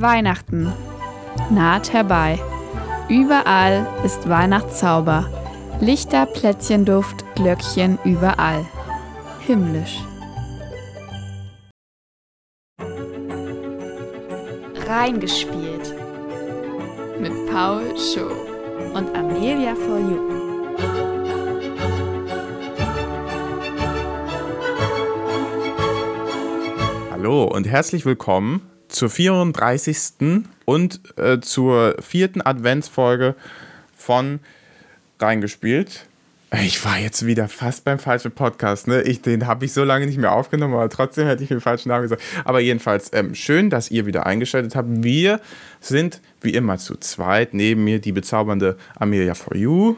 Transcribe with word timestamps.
Weihnachten 0.00 0.70
naht 1.50 1.92
herbei. 1.92 2.38
Überall 3.08 3.86
ist 4.04 4.28
Weihnachtszauber. 4.28 5.30
Lichter, 5.80 6.26
Plätzchenduft, 6.26 7.24
Glöckchen 7.34 7.98
überall. 8.04 8.66
Himmlisch. 9.40 10.02
Reingespielt. 14.86 15.94
Mit 17.18 17.32
Paul 17.50 17.96
Show 17.96 18.30
und 18.92 19.16
Amelia 19.16 19.74
for 19.74 19.98
You. 19.98 20.36
Hallo 27.10 27.44
und 27.44 27.66
herzlich 27.66 28.04
willkommen 28.04 28.60
zur 28.96 29.10
34. 29.10 30.42
und 30.64 31.00
äh, 31.18 31.38
zur 31.40 31.96
vierten 32.00 32.40
Adventsfolge 32.40 33.34
von 33.94 34.40
Reingespielt. 35.20 36.06
Ich 36.62 36.82
war 36.84 36.98
jetzt 36.98 37.26
wieder 37.26 37.48
fast 37.48 37.84
beim 37.84 37.98
falschen 37.98 38.32
Podcast, 38.32 38.88
ne? 38.88 39.02
Ich, 39.02 39.20
den 39.20 39.46
habe 39.46 39.66
ich 39.66 39.74
so 39.74 39.84
lange 39.84 40.06
nicht 40.06 40.16
mehr 40.16 40.32
aufgenommen, 40.32 40.74
aber 40.74 40.88
trotzdem 40.88 41.26
hätte 41.26 41.42
ich 41.42 41.50
den 41.50 41.60
falschen 41.60 41.88
Namen 41.90 42.02
gesagt. 42.02 42.22
Aber 42.44 42.60
jedenfalls, 42.60 43.10
ähm, 43.12 43.34
schön, 43.34 43.68
dass 43.68 43.90
ihr 43.90 44.06
wieder 44.06 44.24
eingeschaltet 44.24 44.74
habt. 44.74 44.88
Wir 44.90 45.40
sind 45.80 46.22
wie 46.40 46.54
immer 46.54 46.78
zu 46.78 46.96
zweit. 46.96 47.52
Neben 47.52 47.84
mir 47.84 47.98
die 47.98 48.12
bezaubernde 48.12 48.78
Amelia 48.94 49.34
for 49.34 49.56
You. 49.56 49.96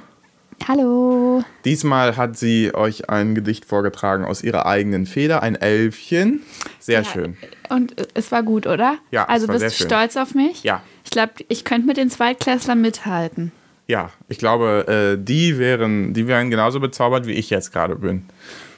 Hallo. 0.67 1.43
Diesmal 1.65 2.17
hat 2.17 2.37
sie 2.37 2.75
euch 2.75 3.09
ein 3.09 3.35
Gedicht 3.35 3.65
vorgetragen 3.65 4.25
aus 4.25 4.43
ihrer 4.43 4.67
eigenen 4.67 5.07
Feder, 5.07 5.43
ein 5.43 5.55
Elfchen. 5.55 6.43
Sehr 6.79 7.05
schön. 7.05 7.37
Und 7.69 7.99
äh, 7.99 8.07
es 8.15 8.33
war 8.33 8.43
gut, 8.43 8.67
oder? 8.67 8.97
Ja, 9.11 9.23
es 9.25 9.29
Also 9.29 9.49
war 9.49 9.59
bist 9.59 9.81
du 9.81 9.85
stolz 9.85 10.17
auf 10.17 10.35
mich? 10.35 10.65
Ja. 10.65 10.83
Ich 11.05 11.11
glaube, 11.11 11.33
ich 11.49 11.65
könnte 11.65 11.87
mit 11.87 11.97
den 11.97 12.11
Zweitklässlern 12.11 12.81
mithalten. 12.81 13.53
Ja, 13.87 14.11
ich 14.29 14.39
glaube, 14.39 15.17
äh, 15.19 15.23
die, 15.23 15.59
wären, 15.59 16.13
die 16.13 16.27
wären 16.27 16.51
genauso 16.51 16.81
bezaubert, 16.81 17.27
wie 17.27 17.33
ich 17.33 17.49
jetzt 17.49 17.73
gerade 17.73 17.97
bin. 17.97 18.27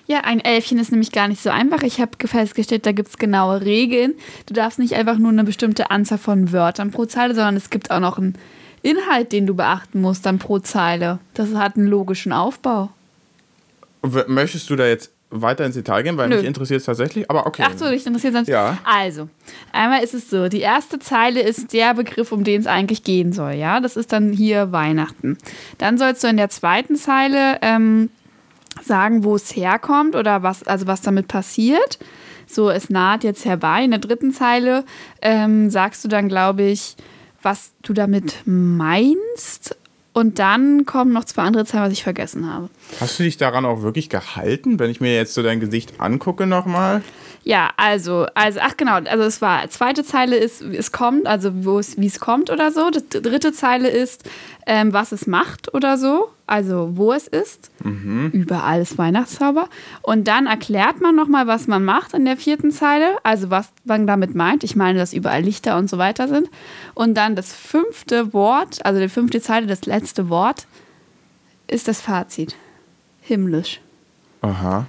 Ja, 0.07 0.21
ein 0.21 0.41
Elfchen 0.41 0.79
ist 0.79 0.91
nämlich 0.91 1.13
gar 1.13 1.29
nicht 1.29 1.43
so 1.43 1.51
einfach. 1.51 1.83
Ich 1.83 2.01
habe 2.01 2.13
festgestellt, 2.25 2.87
da 2.87 2.93
gibt 2.93 3.09
es 3.09 3.19
genaue 3.19 3.63
Regeln. 3.63 4.15
Du 4.47 4.55
darfst 4.55 4.79
nicht 4.79 4.95
einfach 4.95 5.19
nur 5.19 5.31
eine 5.31 5.45
bestimmte 5.45 5.91
Anzahl 5.91 6.19
von 6.19 6.53
Wörtern 6.53 6.91
pro 6.91 7.07
Zeile, 7.07 7.35
sondern 7.35 7.57
es 7.57 7.71
gibt 7.71 7.91
auch 7.91 8.01
noch 8.01 8.19
einen 8.19 8.35
Inhalt, 8.83 9.33
den 9.33 9.47
du 9.47 9.55
beachten 9.55 10.01
musst 10.01 10.27
dann 10.27 10.39
pro 10.39 10.59
Zeile. 10.59 11.19
Das 11.35 11.55
hat 11.55 11.77
einen 11.77 11.87
logischen 11.87 12.33
Aufbau. 12.33 12.91
Möchtest 14.27 14.71
du 14.71 14.77
da 14.77 14.87
jetzt 14.87 15.11
weiter 15.31 15.65
ins 15.65 15.75
Detail 15.75 16.03
gehen? 16.03 16.17
Weil 16.17 16.29
Nö. 16.29 16.37
mich 16.37 16.47
interessiert 16.47 16.81
es 16.81 16.87
tatsächlich. 16.87 17.31
Aber 17.31 17.47
okay. 17.47 17.65
Ach 17.67 17.77
so, 17.77 17.89
dich 17.89 18.07
interessiert 18.07 18.35
sonst. 18.35 18.49
Ja. 18.49 18.79
Also, 18.85 19.29
einmal 19.73 20.03
ist 20.03 20.15
es 20.15 20.31
so, 20.31 20.49
die 20.49 20.61
erste 20.61 20.99
Zeile 20.99 21.41
ist 21.41 21.73
der 21.73 21.95
Begriff, 21.95 22.33
um 22.33 22.45
den 22.45 22.61
es 22.61 22.67
eigentlich 22.67 23.05
gehen 23.05 23.33
soll, 23.33 23.53
ja. 23.53 23.81
Das 23.81 23.97
ist 23.97 24.13
dann 24.13 24.33
hier 24.33 24.73
Weihnachten. 24.73 25.39
Dann 25.79 25.99
sollst 25.99 26.25
du 26.25 26.29
in 26.29 26.37
der 26.37 26.49
zweiten 26.49 26.97
Zeile 26.97 27.59
ähm, 27.63 28.11
sagen, 28.83 29.25
wo 29.25 29.37
es 29.37 29.55
herkommt 29.55 30.17
oder 30.17 30.43
was, 30.43 30.63
also 30.65 30.87
was 30.87 31.03
damit 31.03 31.29
passiert. 31.29 31.99
So, 32.47 32.69
es 32.71 32.91
naht 32.91 33.23
jetzt 33.23 33.45
herbei. 33.45 33.85
In 33.85 33.91
der 33.91 34.01
dritten 34.01 34.33
Zeile 34.33 34.85
ähm, 35.23 35.71
sagst 35.71 36.05
du 36.05 36.09
dann, 36.09 36.29
glaube 36.29 36.63
ich, 36.63 36.97
was 37.43 37.73
du 37.83 37.93
damit 37.93 38.37
meinst. 38.45 39.77
Und 40.13 40.41
dann 40.41 40.87
kommen 40.87 41.13
noch 41.13 41.25
zwei 41.25 41.43
andere 41.43 41.65
Zeilen, 41.65 41.85
was 41.85 41.93
ich 41.93 42.03
vergessen 42.03 42.53
habe. 42.53 42.69
Hast 43.01 43.19
du 43.19 43.23
dich 43.23 43.37
daran 43.37 43.65
auch 43.65 43.83
wirklich 43.83 44.09
gehalten, 44.09 44.79
wenn 44.81 44.91
ich 44.91 45.01
mir 45.01 45.15
jetzt 45.15 45.35
so 45.35 45.43
dein 45.43 45.61
Gesicht 45.61 46.01
angucke 46.01 46.47
nochmal? 46.47 47.03
Ja, 47.45 47.71
also, 47.77 48.27
also, 48.35 48.59
ach 48.61 48.77
genau, 48.77 48.95
also 48.95 49.25
es 49.25 49.41
war, 49.41 49.71
zweite 49.71 50.05
Zeile 50.05 50.37
ist, 50.37 50.61
es 50.61 50.93
kommt, 50.93 51.27
also 51.27 51.65
wo 51.65 51.79
es, 51.79 51.97
wie 51.97 52.07
es 52.07 52.21
kommt 52.21 52.51
oder 52.51 52.71
so. 52.71 52.91
Die 52.91 53.23
dritte 53.23 53.53
Zeile 53.53 53.89
ist, 53.89 54.29
ähm, 54.67 54.93
was 54.93 55.13
es 55.13 55.27
macht 55.27 55.73
oder 55.73 55.97
so, 55.97 56.31
also 56.51 56.97
wo 56.97 57.13
es 57.13 57.27
ist. 57.29 57.71
Überall 58.33 58.81
ist 58.81 58.99
Weihnachtszauber. 58.99 59.69
Und 60.03 60.27
dann 60.29 60.47
erklärt 60.47 61.01
man 61.01 61.15
nochmal, 61.15 61.47
was 61.47 61.67
man 61.67 61.85
macht 61.85 62.13
in 62.15 62.25
der 62.25 62.37
vierten 62.37 62.71
Zeile, 62.71 63.19
also 63.23 63.51
was 63.51 63.71
man 63.85 64.07
damit 64.07 64.35
meint. 64.35 64.65
Ich 64.65 64.77
meine, 64.77 64.99
dass 64.99 65.13
überall 65.13 65.43
Lichter 65.43 65.79
und 65.79 65.89
so 65.89 65.99
weiter 65.99 66.29
sind. 66.29 66.49
Und 66.95 67.15
dann 67.15 67.37
das 67.37 67.55
fünfte 67.55 68.33
Wort, 68.33 68.85
also 68.85 69.01
die 69.01 69.09
fünfte 69.09 69.41
Zeile, 69.41 69.67
das 69.67 69.87
letzte 69.87 70.29
Wort, 70.29 70.67
ist 71.67 71.89
das 71.89 72.01
Fazit. 72.01 72.57
Himmlisch. 73.21 73.81
Aha. 74.41 74.87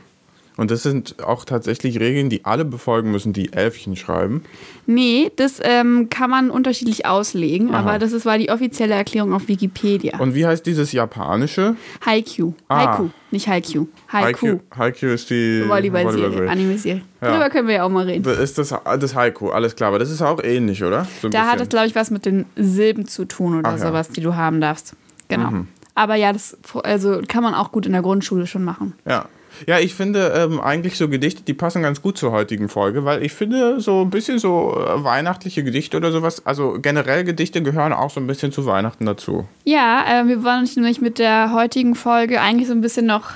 Und 0.62 0.70
das 0.70 0.84
sind 0.84 1.16
auch 1.24 1.44
tatsächlich 1.44 2.00
Regeln, 2.00 2.30
die 2.30 2.46
alle 2.46 2.66
befolgen 2.66 3.10
müssen, 3.10 3.34
die 3.34 3.52
Elfchen 3.52 3.96
schreiben. 3.96 4.44
Nee, 4.86 5.32
das 5.36 5.60
ähm, 5.64 6.08
kann 6.12 6.30
man 6.30 6.52
unterschiedlich 6.52 7.08
auslegen, 7.08 7.74
Aha. 7.74 7.80
aber 7.80 7.98
das 7.98 8.12
ist, 8.12 8.28
war 8.28 8.38
die 8.38 8.52
offizielle 8.52 8.94
Erklärung 8.94 9.34
auf 9.34 9.48
Wikipedia. 9.48 10.20
Und 10.20 10.36
wie 10.36 10.46
heißt 10.46 10.64
dieses 10.64 10.92
japanische? 10.92 11.76
Haiku. 12.06 12.54
Ah. 12.68 12.78
Haiku, 12.78 13.10
nicht 13.32 13.48
Haiku. 13.48 13.88
Haiku. 14.14 14.60
Haiku 14.78 15.08
ist 15.08 15.32
die 15.32 15.68
Volleyball-Serie. 15.68 16.48
Anime-Serie. 16.48 17.02
Ja. 17.22 17.28
Darüber 17.30 17.50
können 17.50 17.68
wir 17.68 17.76
ja 17.78 17.84
auch 17.84 17.90
mal 17.90 18.06
reden. 18.06 18.22
Das 18.22 18.38
ist 18.38 18.60
das, 18.60 18.70
das 18.70 19.16
Haiku, 19.16 19.50
alles 19.50 19.76
klar. 19.76 19.88
Aber 19.88 19.98
das 19.98 20.12
ist 20.12 20.22
auch 20.22 20.44
ähnlich, 20.44 20.84
oder? 20.84 21.08
So 21.24 21.30
Da 21.30 21.40
hat 21.40 21.54
bisschen. 21.54 21.64
es, 21.64 21.70
glaube 21.70 21.88
ich, 21.88 21.96
was 21.96 22.12
mit 22.12 22.28
den 22.28 22.46
Silben 22.56 23.08
zu 23.08 23.26
tun 23.26 23.58
oder 23.58 23.70
Ach 23.70 23.80
ja. 23.80 23.86
Mhm. 23.86 23.90
sowas, 23.90 24.10
die 24.10 24.22
du 24.22 24.36
haben 24.36 24.62
darfst. 24.62 24.96
Genau. 25.28 25.66
Aber 25.96 26.14
ja, 26.14 26.32
das 26.32 26.56
also 26.84 27.20
kann 27.28 27.42
man 27.42 27.56
auch 27.56 27.72
gut 27.72 27.88
in 27.88 27.94
der 27.94 28.04
Grundschule 28.04 28.46
schon 28.46 28.64
machen. 28.64 28.94
Ja. 29.08 29.26
Ja, 29.68 29.80
ich 29.80 29.94
finde 29.94 30.34
ähm, 30.36 30.60
eigentlich 30.60 30.98
so 30.98 31.10
Gedichte, 31.10 31.44
die 31.44 31.54
passen 31.54 31.82
ganz 31.82 32.02
gut 32.02 32.18
zur 32.18 32.32
heutigen 32.32 32.70
Folge, 32.70 33.06
weil 33.06 33.24
ich 33.24 33.34
finde, 33.34 33.80
so 33.80 34.02
ein 34.02 34.10
bisschen 34.10 34.40
so 34.40 34.76
äh, 34.76 35.04
weihnachtliche 35.04 35.64
Gedichte 35.64 35.98
oder 35.98 36.12
sowas, 36.12 36.46
also 36.46 36.78
generell 36.82 37.24
Gedichte 37.24 37.62
gehören 37.62 37.94
auch 37.94 38.10
so 38.10 38.20
ein 38.20 38.28
bisschen 38.28 38.52
zu 38.52 38.66
Weihnachten 38.66 39.06
dazu. 39.06 39.48
Ja, 39.64 40.22
äh, 40.22 40.28
wir 40.28 40.44
wollen 40.44 40.60
uns 40.60 40.76
nämlich 40.76 41.02
mit 41.02 41.20
der 41.20 41.54
heutigen 41.54 41.96
Folge 41.96 42.42
eigentlich 42.42 42.68
so 42.68 42.74
ein 42.74 42.82
bisschen 42.82 43.06
noch 43.06 43.32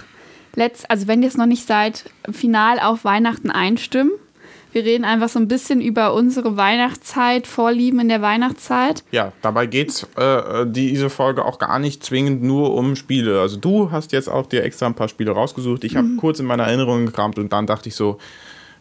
letzt, 0.55 0.89
also 0.89 1.07
wenn 1.07 1.21
ihr 1.21 1.27
es 1.27 1.37
noch 1.37 1.45
nicht 1.45 1.67
seid, 1.67 2.09
final 2.31 2.79
auf 2.79 3.03
Weihnachten 3.03 3.51
einstimmen. 3.51 4.11
Wir 4.75 4.83
reden 4.83 5.05
einfach 5.05 5.29
so 5.29 5.39
ein 5.39 5.47
bisschen 5.47 5.79
über 5.79 6.13
unsere 6.13 6.57
Weihnachtszeit, 6.57 7.47
Vorlieben 7.47 8.01
in 8.01 8.09
der 8.09 8.21
Weihnachtszeit. 8.21 9.05
Ja, 9.09 9.31
dabei 9.41 9.67
geht 9.67 10.05
äh, 10.17 10.65
diese 10.67 11.09
Folge 11.09 11.45
auch 11.45 11.59
gar 11.59 11.79
nicht 11.79 12.03
zwingend 12.03 12.43
nur 12.43 12.73
um 12.73 12.97
Spiele. 12.97 13.39
Also 13.39 13.55
du 13.55 13.91
hast 13.91 14.11
jetzt 14.11 14.27
auch 14.27 14.47
dir 14.47 14.65
extra 14.65 14.87
ein 14.87 14.93
paar 14.93 15.07
Spiele 15.07 15.31
rausgesucht. 15.31 15.85
Ich 15.85 15.95
habe 15.95 16.09
kurz 16.17 16.41
in 16.41 16.45
meiner 16.45 16.65
Erinnerung 16.65 17.05
gekramt 17.05 17.39
und 17.39 17.53
dann 17.53 17.67
dachte 17.67 17.87
ich 17.87 17.95
so, 17.95 18.17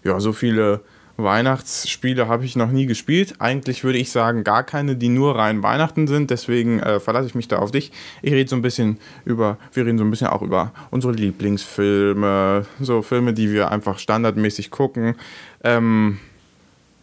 ja, 0.02 0.18
so 0.18 0.32
viele 0.32 0.80
Weihnachtsspiele 1.16 2.26
habe 2.26 2.44
ich 2.44 2.56
noch 2.56 2.70
nie 2.70 2.86
gespielt. 2.86 3.34
Eigentlich 3.38 3.84
würde 3.84 3.98
ich 3.98 4.10
sagen, 4.10 4.42
gar 4.42 4.64
keine, 4.64 4.96
die 4.96 5.08
nur 5.08 5.36
rein 5.36 5.62
Weihnachten 5.62 6.08
sind. 6.08 6.30
Deswegen 6.30 6.80
äh, 6.80 6.98
verlasse 6.98 7.26
ich 7.26 7.34
mich 7.34 7.46
da 7.46 7.58
auf 7.58 7.70
dich. 7.70 7.92
Ich 8.22 8.32
rede 8.32 8.50
so 8.50 8.56
ein 8.56 8.62
bisschen 8.62 8.98
über, 9.24 9.58
wir 9.72 9.86
reden 9.86 9.98
so 9.98 10.04
ein 10.04 10.10
bisschen 10.10 10.26
auch 10.26 10.42
über 10.42 10.72
unsere 10.90 11.12
Lieblingsfilme, 11.12 12.66
so 12.80 13.02
Filme, 13.02 13.32
die 13.32 13.52
wir 13.52 13.70
einfach 13.70 13.98
standardmäßig 13.98 14.70
gucken. 14.72 15.14
Ähm, 15.62 16.18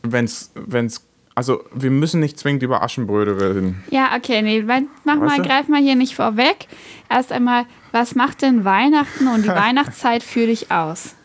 wenn's, 0.03 0.51
wenn's, 0.55 1.05
also 1.33 1.63
wir 1.73 1.91
müssen 1.91 2.19
nicht 2.19 2.37
zwingend 2.37 2.63
über 2.63 2.83
Aschenbrödel 2.83 3.35
reden. 3.35 3.83
Ja, 3.91 4.15
okay, 4.17 4.41
nee, 4.41 4.61
mach 4.61 5.21
Weißt 5.21 5.37
mal, 5.37 5.41
greif 5.41 5.69
mal 5.69 5.81
hier 5.81 5.95
nicht 5.95 6.15
vorweg. 6.15 6.67
Erst 7.09 7.31
einmal, 7.31 7.65
was 7.93 8.15
macht 8.15 8.41
denn 8.41 8.65
Weihnachten 8.65 9.27
und 9.27 9.43
die 9.43 9.49
Weihnachtszeit 9.63 10.21
für 10.21 10.47
dich 10.47 10.69
aus? 10.69 11.15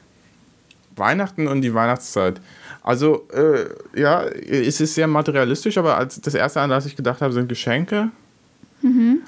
Weihnachten 0.96 1.46
und 1.46 1.60
die 1.60 1.74
Weihnachtszeit. 1.74 2.40
Also, 2.86 3.28
äh, 3.34 4.00
ja, 4.00 4.22
es 4.22 4.80
ist 4.80 4.94
sehr 4.94 5.08
materialistisch, 5.08 5.76
aber 5.76 5.98
als 5.98 6.20
das 6.20 6.34
erste, 6.34 6.60
an 6.62 6.70
das 6.70 6.86
ich 6.86 6.96
gedacht 6.96 7.20
habe, 7.20 7.34
sind 7.34 7.48
Geschenke. 7.48 8.10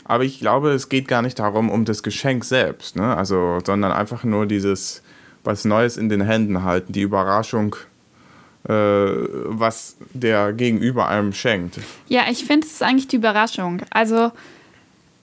Aber 0.04 0.24
ich 0.24 0.38
glaube, 0.38 0.70
es 0.70 0.88
geht 0.88 1.08
gar 1.08 1.22
nicht 1.22 1.38
darum, 1.38 1.68
um 1.68 1.84
das 1.84 2.02
Geschenk 2.02 2.44
selbst, 2.44 2.96
ne? 2.96 3.16
Also, 3.16 3.58
sondern 3.64 3.92
einfach 3.92 4.24
nur 4.24 4.46
dieses 4.46 5.02
was 5.42 5.64
Neues 5.64 5.96
in 5.96 6.08
den 6.08 6.20
Händen 6.20 6.62
halten, 6.62 6.92
die 6.92 7.00
Überraschung, 7.00 7.74
äh, 8.68 8.72
was 8.72 9.96
der 10.12 10.52
Gegenüber 10.52 11.08
einem 11.08 11.32
schenkt. 11.32 11.80
Ja, 12.08 12.22
ich 12.30 12.44
finde, 12.44 12.66
es 12.66 12.74
ist 12.74 12.82
eigentlich 12.82 13.08
die 13.08 13.16
Überraschung. 13.16 13.82
Also, 13.90 14.30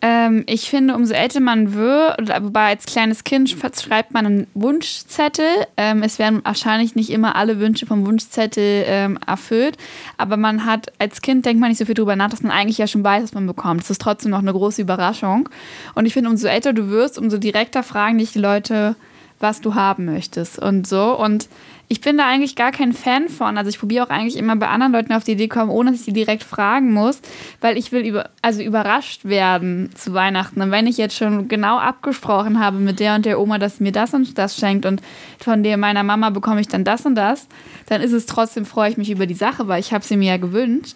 ähm, 0.08 0.44
ich 0.46 0.70
finde, 0.70 0.94
umso 0.94 1.16
älter 1.16 1.40
man 1.40 1.74
wird, 1.74 2.30
wobei 2.44 2.68
als 2.68 2.86
kleines 2.86 3.24
Kind 3.24 3.50
schreibt 3.50 4.14
man 4.14 4.26
einen 4.28 4.48
Wunschzettel. 4.54 5.48
Ähm, 5.78 6.04
es 6.04 6.20
werden 6.20 6.42
wahrscheinlich 6.44 6.94
nicht 6.94 7.10
immer 7.10 7.36
alle 7.36 7.60
Wünsche 7.60 7.88
vom 7.88 8.06
Wunschzettel 8.06 8.84
ähm, 8.86 9.18
erfüllt, 9.26 9.78
aber 10.18 10.38
man 10.38 10.68
hat, 10.68 10.94
als 11.00 11.24
Kind 11.24 11.48
denkt 11.48 11.60
man 11.60 11.70
nicht 11.70 11.80
so 11.80 11.86
viel 11.86 11.96
drüber 11.96 12.16
nach, 12.16 12.30
dass 12.30 12.44
man 12.44 12.52
eigentlich 12.52 12.78
ja 12.78 12.86
schon 12.86 13.04
weiß, 13.04 13.24
was 13.24 13.34
man 13.34 13.48
bekommt. 13.48 13.82
Das 13.82 13.90
ist 13.90 14.00
trotzdem 14.00 14.30
noch 14.30 14.40
eine 14.40 14.54
große 14.54 14.80
Überraschung. 14.80 15.50
Und 15.96 16.06
ich 16.06 16.14
finde, 16.14 16.30
umso 16.30 16.48
älter 16.48 16.72
du 16.72 16.90
wirst, 16.90 17.18
umso 17.18 17.40
direkter 17.40 17.82
fragen 17.82 18.20
dich 18.20 18.32
die 18.32 18.40
Leute, 18.40 18.96
was 19.40 19.62
du 19.62 19.76
haben 19.76 20.06
möchtest 20.06 20.60
und 20.60 20.88
so. 20.88 21.18
Und 21.18 21.50
ich 21.88 22.02
bin 22.02 22.18
da 22.18 22.28
eigentlich 22.28 22.56
gar 22.56 22.72
kein 22.72 22.94
Fan 22.94 23.30
von. 23.30 23.58
Also 23.58 23.70
ich 23.70 23.80
probiere 23.80 24.06
auch 24.06 24.10
eigentlich 24.10 24.38
immer 24.38 24.56
bei 24.56 24.68
anderen 24.68 24.94
Leuten 24.94 25.14
auf 25.14 25.24
die 25.24 25.34
Idee 25.34 25.48
kommen, 25.48 25.70
ohne 25.70 25.92
dass 25.92 26.00
ich 26.00 26.06
sie 26.06 26.14
direkt 26.14 26.44
fragen 26.44 26.92
muss, 26.92 27.22
weil 27.62 27.78
ich 27.78 27.92
will 27.92 28.06
über, 28.06 28.30
also 28.42 28.62
überrascht 28.64 29.26
werden 29.26 29.92
zu 29.94 30.14
Weihnachten. 30.14 30.62
Und 30.62 30.72
wenn 30.72 30.88
ich 30.88 30.98
jetzt 30.98 31.16
schon 31.16 31.48
genau 31.48 31.78
abgesprochen 31.78 32.60
habe 32.60 32.78
mit 32.78 33.00
der 33.00 33.16
und 33.16 33.26
der 33.26 33.40
Oma, 33.40 33.60
dass 33.60 33.78
sie 33.78 33.84
mir 33.84 33.92
das 33.92 34.14
und 34.14 34.38
das 34.38 34.58
schenkt 34.58 34.86
und 34.86 35.02
von 35.38 35.64
der 35.64 35.78
meiner 35.78 36.04
Mama 36.04 36.32
bekomme 36.32 36.62
ich 36.62 36.68
dann 36.68 36.84
das 36.84 37.06
und 37.06 37.16
das, 37.16 37.48
dann 37.88 38.02
ist 38.02 38.14
es 38.14 38.26
trotzdem, 38.26 38.66
freue 38.66 38.90
ich 38.90 38.98
mich 38.98 39.12
über 39.12 39.28
die 39.28 39.36
Sache, 39.36 39.68
weil 39.68 39.80
ich 39.80 39.94
habe 39.94 40.04
sie 40.04 40.18
mir 40.18 40.32
ja 40.32 40.38
gewünscht. 40.38 40.96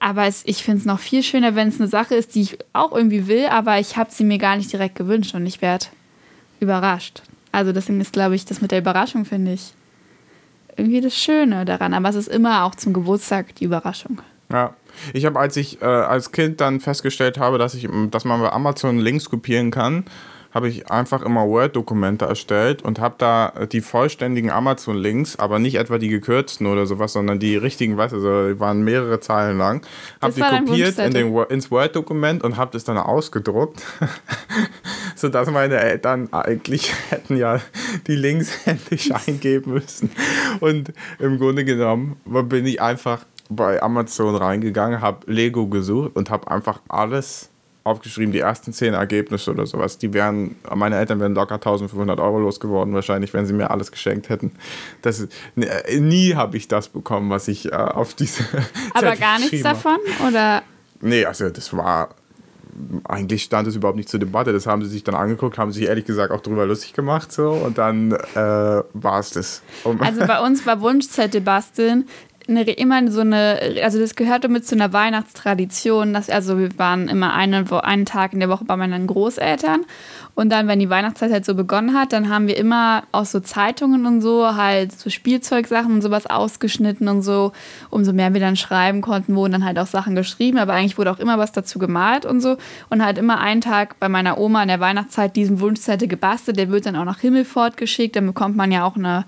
Aber 0.00 0.26
es, 0.26 0.42
ich 0.46 0.62
finde 0.62 0.78
es 0.78 0.84
noch 0.84 1.00
viel 1.00 1.22
schöner, 1.22 1.54
wenn 1.54 1.68
es 1.68 1.80
eine 1.80 1.88
Sache 1.88 2.14
ist, 2.14 2.34
die 2.34 2.42
ich 2.42 2.58
auch 2.72 2.92
irgendwie 2.92 3.26
will, 3.26 3.46
aber 3.46 3.78
ich 3.78 3.96
habe 3.96 4.10
sie 4.12 4.24
mir 4.24 4.38
gar 4.38 4.56
nicht 4.56 4.72
direkt 4.72 4.94
gewünscht 4.94 5.34
und 5.34 5.44
ich 5.44 5.60
werde 5.60 5.86
überrascht. 6.60 7.22
Also 7.52 7.72
deswegen 7.72 8.00
ist, 8.00 8.12
glaube 8.12 8.34
ich, 8.34 8.44
das 8.44 8.60
mit 8.60 8.70
der 8.70 8.78
Überraschung, 8.78 9.24
finde 9.24 9.52
ich, 9.52 9.72
irgendwie 10.76 11.00
das 11.00 11.16
Schöne 11.16 11.64
daran. 11.64 11.94
Aber 11.94 12.08
es 12.08 12.14
ist 12.14 12.28
immer 12.28 12.64
auch 12.64 12.74
zum 12.74 12.92
Geburtstag 12.92 13.54
die 13.56 13.64
Überraschung. 13.64 14.20
Ja. 14.50 14.74
Ich 15.12 15.24
habe, 15.26 15.38
als 15.38 15.56
ich 15.56 15.80
äh, 15.80 15.84
als 15.84 16.32
Kind 16.32 16.60
dann 16.60 16.80
festgestellt 16.80 17.38
habe, 17.38 17.58
dass 17.58 17.74
ich, 17.74 17.88
dass 18.10 18.24
man 18.24 18.40
bei 18.40 18.50
Amazon 18.50 18.98
Links 18.98 19.30
kopieren 19.30 19.70
kann, 19.70 20.04
habe 20.52 20.68
ich 20.68 20.90
einfach 20.90 21.22
immer 21.22 21.46
Word-Dokumente 21.46 22.24
erstellt 22.24 22.82
und 22.82 23.00
habe 23.00 23.16
da 23.18 23.52
die 23.70 23.80
vollständigen 23.80 24.50
Amazon-Links, 24.50 25.36
aber 25.36 25.58
nicht 25.58 25.76
etwa 25.76 25.98
die 25.98 26.08
gekürzten 26.08 26.66
oder 26.66 26.86
sowas, 26.86 27.12
sondern 27.12 27.38
die 27.38 27.56
richtigen, 27.56 27.96
weißt 27.96 28.12
du, 28.12 28.16
also, 28.16 28.54
die 28.54 28.60
waren 28.60 28.82
mehrere 28.82 29.20
Zeilen 29.20 29.58
lang. 29.58 29.86
Habe 30.20 30.32
die 30.32 30.40
kopiert 30.40 30.98
in 30.98 31.12
den, 31.12 31.36
ins 31.48 31.70
Word-Dokument 31.70 32.42
und 32.42 32.56
habe 32.56 32.70
das 32.72 32.84
dann 32.84 32.96
ausgedruckt, 32.96 33.82
sodass 35.14 35.50
meine 35.50 35.76
Eltern 35.76 36.32
eigentlich 36.32 36.92
hätten 37.10 37.36
ja 37.36 37.60
die 38.06 38.16
Links 38.16 38.50
endlich 38.66 39.14
eingeben 39.14 39.74
müssen. 39.74 40.10
Und 40.60 40.92
im 41.18 41.38
Grunde 41.38 41.64
genommen 41.64 42.16
bin 42.24 42.66
ich 42.66 42.80
einfach 42.80 43.24
bei 43.50 43.82
Amazon 43.82 44.34
reingegangen, 44.34 45.00
habe 45.00 45.30
Lego 45.30 45.68
gesucht 45.68 46.16
und 46.16 46.30
habe 46.30 46.50
einfach 46.50 46.80
alles 46.88 47.50
aufgeschrieben, 47.88 48.32
die 48.32 48.40
ersten 48.40 48.72
zehn 48.72 48.94
Ergebnisse 48.94 49.50
oder 49.50 49.66
sowas. 49.66 49.98
Die 49.98 50.12
wären, 50.12 50.56
meine 50.74 50.96
Eltern 50.96 51.20
wären 51.20 51.34
locker 51.34 51.56
1500 51.56 52.20
Euro 52.20 52.38
losgeworden, 52.38 52.94
wahrscheinlich, 52.94 53.32
wenn 53.34 53.46
sie 53.46 53.52
mir 53.52 53.70
alles 53.70 53.90
geschenkt 53.90 54.28
hätten. 54.28 54.52
Das 55.02 55.26
äh, 55.56 56.00
nie 56.00 56.34
habe 56.34 56.56
ich 56.56 56.68
das 56.68 56.88
bekommen, 56.88 57.30
was 57.30 57.48
ich 57.48 57.72
äh, 57.72 57.74
auf 57.74 58.14
diese. 58.14 58.44
Aber 58.94 59.16
gar 59.16 59.38
nichts 59.38 59.62
davon? 59.62 59.98
Oder? 60.26 60.62
Nee, 61.00 61.24
also 61.24 61.50
das 61.50 61.76
war. 61.76 62.10
Eigentlich 63.08 63.42
stand 63.42 63.66
es 63.66 63.74
überhaupt 63.74 63.96
nicht 63.96 64.08
zur 64.08 64.20
Debatte. 64.20 64.52
Das 64.52 64.68
haben 64.68 64.84
sie 64.84 64.88
sich 64.88 65.02
dann 65.02 65.16
angeguckt, 65.16 65.58
haben 65.58 65.72
sich 65.72 65.86
ehrlich 65.86 66.04
gesagt 66.04 66.30
auch 66.30 66.40
darüber 66.40 66.64
lustig 66.64 66.92
gemacht. 66.92 67.32
So, 67.32 67.50
und 67.50 67.76
dann 67.76 68.12
äh, 68.12 68.36
war 68.36 69.18
es 69.18 69.30
das. 69.30 69.62
Um 69.82 70.00
also 70.00 70.24
bei 70.24 70.40
uns 70.40 70.64
war 70.64 70.80
Wunschzettel 70.80 71.40
basteln 71.40 72.04
eine, 72.48 72.62
immer 72.62 73.10
so 73.10 73.20
eine, 73.20 73.60
also 73.82 73.98
das 73.98 74.14
gehörte 74.14 74.48
mit 74.48 74.66
zu 74.66 74.74
einer 74.74 74.92
Weihnachtstradition. 74.92 76.14
Dass, 76.14 76.30
also 76.30 76.58
wir 76.58 76.78
waren 76.78 77.08
immer 77.08 77.34
einen, 77.34 77.70
einen 77.70 78.06
Tag 78.06 78.32
in 78.32 78.40
der 78.40 78.48
Woche 78.48 78.64
bei 78.64 78.76
meinen 78.76 79.06
Großeltern. 79.06 79.84
Und 80.34 80.50
dann, 80.50 80.68
wenn 80.68 80.78
die 80.78 80.88
Weihnachtszeit 80.88 81.32
halt 81.32 81.44
so 81.44 81.54
begonnen 81.54 81.98
hat, 81.98 82.12
dann 82.12 82.28
haben 82.28 82.46
wir 82.46 82.56
immer 82.56 83.02
aus 83.12 83.32
so 83.32 83.40
Zeitungen 83.40 84.06
und 84.06 84.20
so 84.20 84.54
halt 84.54 84.92
so 84.92 85.10
Spielzeugsachen 85.10 85.92
und 85.92 86.00
sowas 86.00 86.26
ausgeschnitten 86.26 87.08
und 87.08 87.22
so. 87.22 87.52
Umso 87.90 88.12
mehr 88.12 88.32
wir 88.32 88.40
dann 88.40 88.56
schreiben 88.56 89.00
konnten, 89.00 89.34
wurden 89.34 89.52
dann 89.52 89.64
halt 89.64 89.78
auch 89.78 89.86
Sachen 89.86 90.14
geschrieben. 90.14 90.58
Aber 90.58 90.74
eigentlich 90.74 90.96
wurde 90.96 91.10
auch 91.10 91.18
immer 91.18 91.38
was 91.38 91.52
dazu 91.52 91.78
gemalt 91.78 92.24
und 92.24 92.40
so. 92.40 92.56
Und 92.88 93.04
halt 93.04 93.18
immer 93.18 93.40
einen 93.40 93.60
Tag 93.60 93.98
bei 94.00 94.08
meiner 94.08 94.38
Oma 94.38 94.62
in 94.62 94.68
der 94.68 94.80
Weihnachtszeit 94.80 95.36
diesen 95.36 95.60
Wunschzettel 95.60 96.08
gebastelt. 96.08 96.56
Der 96.56 96.70
wird 96.70 96.86
dann 96.86 96.96
auch 96.96 97.04
nach 97.04 97.20
Himmelfort 97.20 97.76
geschickt. 97.76 98.16
Dann 98.16 98.26
bekommt 98.26 98.56
man 98.56 98.70
ja 98.70 98.84
auch 98.84 98.96
eine 98.96 99.24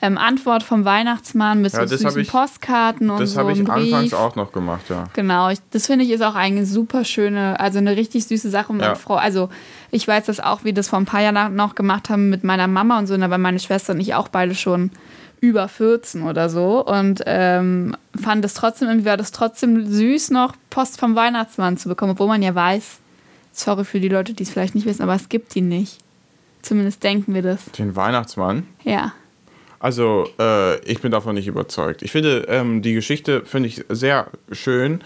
ähm, 0.00 0.16
Antwort 0.16 0.62
vom 0.62 0.84
Weihnachtsmann 0.84 1.60
mit 1.60 1.72
so 1.72 1.84
süßen 1.84 2.20
ich, 2.20 2.28
Postkarten 2.28 3.10
und 3.10 3.20
das 3.20 3.32
so. 3.32 3.36
Das 3.36 3.44
habe 3.44 3.52
ich 3.52 3.68
anfangs 3.68 4.14
auch 4.14 4.36
noch 4.36 4.52
gemacht, 4.52 4.88
ja. 4.88 5.04
Genau, 5.14 5.50
ich, 5.50 5.58
das 5.70 5.86
finde 5.86 6.04
ich 6.04 6.10
ist 6.12 6.22
auch 6.22 6.36
eine 6.36 6.64
super 6.66 7.04
schöne, 7.04 7.58
also 7.58 7.78
eine 7.78 7.96
richtig 7.96 8.26
süße 8.26 8.48
Sache. 8.48 8.72
Ja. 8.80 8.94
Frau, 8.94 9.16
also 9.16 9.48
ich 9.90 10.06
weiß 10.06 10.26
das 10.26 10.38
auch, 10.38 10.62
wie 10.64 10.72
das 10.72 10.88
vor 10.88 11.00
ein 11.00 11.04
paar 11.04 11.22
Jahren 11.22 11.56
noch 11.56 11.74
gemacht 11.74 12.10
haben 12.10 12.30
mit 12.30 12.44
meiner 12.44 12.68
Mama 12.68 12.98
und 12.98 13.06
so, 13.08 13.14
aber 13.14 13.38
meine 13.38 13.58
Schwester 13.58 13.92
und 13.92 14.00
ich 14.00 14.14
auch 14.14 14.28
beide 14.28 14.54
schon 14.54 14.90
über 15.40 15.68
14 15.68 16.22
oder 16.22 16.48
so 16.48 16.84
und 16.84 17.22
ähm, 17.26 17.96
fand 18.20 18.44
es 18.44 18.54
trotzdem, 18.54 18.88
irgendwie 18.88 19.06
war 19.06 19.16
das 19.16 19.32
trotzdem 19.32 19.86
süß, 19.86 20.30
noch 20.30 20.54
Post 20.70 20.98
vom 20.98 21.14
Weihnachtsmann 21.16 21.76
zu 21.76 21.88
bekommen, 21.88 22.12
obwohl 22.12 22.28
man 22.28 22.42
ja 22.42 22.54
weiß, 22.54 22.98
sorry 23.52 23.84
für 23.84 24.00
die 24.00 24.08
Leute, 24.08 24.34
die 24.34 24.42
es 24.42 24.50
vielleicht 24.50 24.74
nicht 24.74 24.86
wissen, 24.86 25.02
aber 25.02 25.14
es 25.14 25.28
gibt 25.28 25.54
ihn 25.56 25.68
nicht. 25.68 25.98
Zumindest 26.62 27.02
denken 27.02 27.34
wir 27.34 27.42
das. 27.42 27.64
Den 27.72 27.94
Weihnachtsmann? 27.94 28.66
Ja. 28.82 29.12
Also, 29.80 30.28
äh, 30.38 30.78
ich 30.84 31.00
bin 31.00 31.12
davon 31.12 31.34
nicht 31.34 31.46
überzeugt. 31.46 32.02
Ich 32.02 32.10
finde, 32.10 32.46
ähm, 32.48 32.82
die 32.82 32.94
Geschichte 32.94 33.42
finde 33.44 33.68
ich 33.68 33.84
sehr 33.88 34.26
schön. 34.50 35.00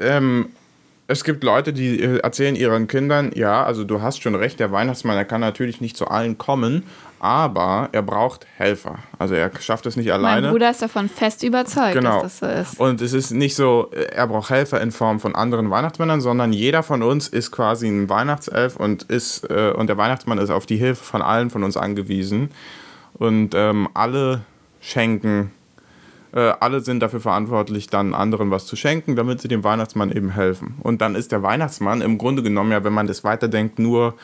Äh, 0.00 0.16
ähm, 0.16 0.48
es 1.08 1.22
gibt 1.22 1.44
Leute, 1.44 1.72
die 1.72 2.00
äh, 2.00 2.18
erzählen 2.18 2.56
ihren 2.56 2.88
Kindern, 2.88 3.30
ja, 3.34 3.64
also 3.64 3.84
du 3.84 4.02
hast 4.02 4.22
schon 4.22 4.34
recht, 4.34 4.58
der 4.58 4.72
Weihnachtsmann, 4.72 5.16
er 5.16 5.24
kann 5.24 5.40
natürlich 5.40 5.80
nicht 5.80 5.96
zu 5.96 6.08
allen 6.08 6.36
kommen, 6.36 6.82
aber 7.20 7.88
er 7.92 8.02
braucht 8.02 8.46
Helfer. 8.56 8.98
Also 9.18 9.34
er 9.34 9.50
schafft 9.60 9.86
es 9.86 9.96
nicht 9.96 10.12
alleine. 10.12 10.42
Mein 10.42 10.52
Bruder 10.52 10.70
ist 10.70 10.82
davon 10.82 11.08
fest 11.08 11.42
überzeugt, 11.42 11.94
genau. 11.94 12.22
dass 12.22 12.38
das 12.38 12.38
so 12.38 12.46
ist. 12.72 12.80
Und 12.80 13.00
es 13.00 13.12
ist 13.12 13.30
nicht 13.30 13.54
so, 13.54 13.90
er 13.92 14.26
braucht 14.26 14.50
Helfer 14.50 14.80
in 14.80 14.90
Form 14.90 15.20
von 15.20 15.34
anderen 15.34 15.70
Weihnachtsmännern, 15.70 16.20
sondern 16.20 16.52
jeder 16.52 16.82
von 16.82 17.02
uns 17.02 17.28
ist 17.28 17.52
quasi 17.52 17.88
ein 17.88 18.08
Weihnachtself 18.08 18.76
und, 18.76 19.04
ist, 19.04 19.48
äh, 19.48 19.72
und 19.76 19.86
der 19.86 19.96
Weihnachtsmann 19.96 20.38
ist 20.38 20.50
auf 20.50 20.66
die 20.66 20.76
Hilfe 20.76 21.04
von 21.04 21.22
allen 21.22 21.50
von 21.50 21.62
uns 21.62 21.76
angewiesen. 21.76 22.50
Und 23.18 23.54
ähm, 23.54 23.88
alle 23.94 24.42
schenken, 24.80 25.50
äh, 26.32 26.52
alle 26.60 26.80
sind 26.80 27.00
dafür 27.00 27.20
verantwortlich, 27.20 27.88
dann 27.88 28.14
anderen 28.14 28.50
was 28.50 28.66
zu 28.66 28.76
schenken, 28.76 29.16
damit 29.16 29.40
sie 29.40 29.48
dem 29.48 29.64
Weihnachtsmann 29.64 30.12
eben 30.12 30.30
helfen. 30.30 30.76
Und 30.82 31.00
dann 31.00 31.14
ist 31.14 31.32
der 31.32 31.42
Weihnachtsmann 31.42 32.02
im 32.02 32.18
Grunde 32.18 32.42
genommen 32.42 32.72
ja, 32.72 32.84
wenn 32.84 32.92
man 32.92 33.06
das 33.06 33.24
weiterdenkt, 33.24 33.78
nur, 33.78 34.14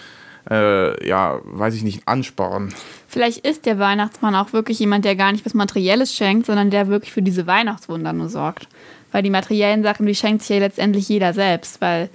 äh, 0.50 1.06
ja, 1.06 1.40
weiß 1.44 1.74
ich 1.74 1.82
nicht, 1.82 2.06
Ansporn. 2.06 2.74
Vielleicht 3.08 3.46
ist 3.46 3.66
der 3.66 3.78
Weihnachtsmann 3.78 4.34
auch 4.34 4.52
wirklich 4.52 4.78
jemand, 4.78 5.04
der 5.04 5.16
gar 5.16 5.32
nicht 5.32 5.46
was 5.46 5.54
Materielles 5.54 6.14
schenkt, 6.14 6.46
sondern 6.46 6.70
der 6.70 6.88
wirklich 6.88 7.12
für 7.12 7.22
diese 7.22 7.46
Weihnachtswunder 7.46 8.12
nur 8.12 8.28
sorgt. 8.28 8.68
Weil 9.10 9.22
die 9.22 9.30
materiellen 9.30 9.82
Sachen, 9.82 10.06
die 10.06 10.14
schenkt 10.14 10.42
sich 10.42 10.50
ja 10.50 10.58
letztendlich 10.58 11.08
jeder 11.08 11.32
selbst, 11.32 11.80
weil 11.80 12.08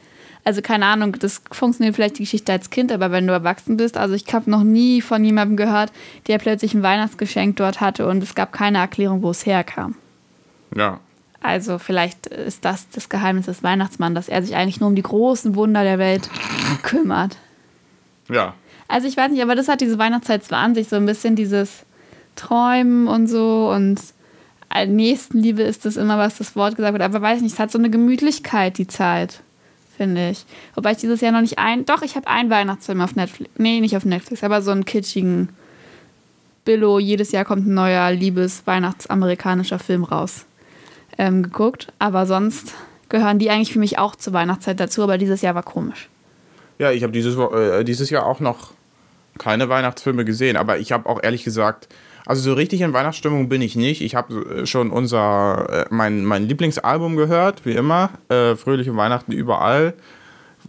also 0.48 0.62
keine 0.62 0.86
Ahnung, 0.86 1.18
das 1.20 1.42
funktioniert 1.52 1.96
vielleicht 1.96 2.20
die 2.20 2.24
Geschichte 2.24 2.54
als 2.54 2.70
Kind, 2.70 2.94
aber 2.94 3.12
wenn 3.12 3.28
du 3.28 3.34
erwachsen 3.34 3.76
bist, 3.76 3.98
also 3.98 4.14
ich 4.16 4.34
habe 4.34 4.50
noch 4.50 4.64
nie 4.64 5.02
von 5.02 5.22
jemandem 5.26 5.58
gehört, 5.58 5.92
der 6.28 6.38
plötzlich 6.38 6.74
ein 6.74 6.84
Weihnachtsgeschenk 6.84 7.58
dort 7.58 7.82
hatte 7.82 8.08
und 8.08 8.24
es 8.24 8.34
gab 8.34 8.54
keine 8.54 8.78
Erklärung, 8.78 9.24
wo 9.24 9.32
es 9.32 9.46
herkam. 9.46 9.96
Ja. 10.74 11.02
Also 11.42 11.80
vielleicht 11.80 12.28
ist 12.28 12.64
das 12.64 12.88
das 12.92 13.10
Geheimnis 13.10 13.48
des 13.48 13.62
Weihnachtsmanns, 13.62 14.16
dass 14.16 14.30
er 14.30 14.42
sich 14.42 14.56
eigentlich 14.56 14.80
nur 14.80 14.88
um 14.88 14.96
die 14.96 15.02
großen 15.02 15.54
Wunder 15.56 15.84
der 15.84 16.00
Welt 16.00 16.30
kümmert. 16.82 17.36
Ja. 18.30 18.54
Also 18.88 19.10
ich 19.10 19.18
weiß 19.18 19.30
nicht, 19.30 19.44
aber 19.44 19.56
das 19.56 19.68
hat 19.68 19.82
diese 19.82 20.00
Weihnachtszeit 20.00 20.46
zwar 20.46 20.60
an 20.60 20.76
sich 20.76 20.88
so 20.88 20.96
ein 20.96 21.06
bisschen 21.06 21.36
dieses 21.36 21.84
Träumen 22.38 23.10
und 23.10 23.28
so 23.28 23.70
und 23.70 24.00
Nächstenliebe 24.86 25.64
ist 25.64 25.84
das 25.84 25.98
immer, 25.98 26.18
was 26.18 26.38
das 26.38 26.56
Wort 26.56 26.78
gesagt 26.78 26.94
wird, 26.94 27.04
aber 27.04 27.22
weiß 27.22 27.42
nicht, 27.42 27.52
es 27.52 27.60
hat 27.60 27.70
so 27.70 27.80
eine 27.80 27.90
Gemütlichkeit, 27.90 28.78
die 28.78 28.88
Zeit 28.88 29.42
finde 29.98 30.30
ich. 30.30 30.46
Wobei 30.76 30.92
ich 30.92 30.98
dieses 30.98 31.22
Jahr 31.22 31.32
noch 31.32 31.42
nicht 31.42 31.60
ein. 31.60 31.86
Doch, 31.86 32.04
ich 32.04 32.16
habe 32.16 32.28
einen 32.28 32.50
Weihnachtsfilm 32.50 33.02
auf 33.02 33.16
Netflix. 33.16 33.52
Nee, 33.58 33.82
nicht 33.82 33.98
auf 33.98 34.06
Netflix, 34.06 34.44
aber 34.44 34.62
so 34.62 34.72
einen 34.72 34.86
kitschigen 34.86 35.50
Billo. 36.64 37.00
Jedes 37.00 37.32
Jahr 37.32 37.46
kommt 37.46 37.68
ein 37.68 37.74
neuer 37.74 38.12
Liebes-Weihnachts-amerikanischer 38.12 39.80
Film 39.80 40.04
raus. 40.04 40.46
Ähm, 41.18 41.44
geguckt. 41.44 41.88
Aber 42.00 42.26
sonst 42.26 42.74
gehören 43.10 43.40
die 43.40 43.50
eigentlich 43.50 43.74
für 43.74 43.80
mich 43.80 43.98
auch 43.98 44.16
zur 44.16 44.34
Weihnachtszeit 44.34 44.80
dazu, 44.80 45.02
aber 45.02 45.18
dieses 45.18 45.42
Jahr 45.42 45.56
war 45.56 45.64
komisch. 45.64 46.10
Ja, 46.78 46.92
ich 46.92 47.04
habe 47.04 47.12
dieses, 47.12 47.36
äh, 47.36 47.84
dieses 47.84 48.10
Jahr 48.10 48.26
auch 48.26 48.40
noch 48.40 48.74
keine 49.40 49.70
Weihnachtsfilme 49.70 50.26
gesehen, 50.26 50.58
aber 50.58 50.78
ich 50.78 50.92
habe 50.92 51.10
auch 51.10 51.22
ehrlich 51.24 51.44
gesagt 51.44 51.88
also 52.28 52.42
so 52.42 52.54
richtig 52.54 52.82
in 52.82 52.92
Weihnachtsstimmung 52.92 53.48
bin 53.48 53.62
ich 53.62 53.78
nicht. 53.78 54.02
Ich 54.02 54.14
habe 54.14 54.62
äh, 54.64 54.66
schon 54.66 54.92
unser, 54.92 55.70
äh, 55.70 55.86
mein, 55.90 56.26
mein 56.26 56.48
Lieblingsalbum 56.48 57.16
gehört, 57.16 57.66
wie 57.66 57.72
immer. 57.72 58.10
Äh, 58.28 58.56
Fröhliche 58.56 58.96
Weihnachten 58.96 59.32
überall 59.32 59.94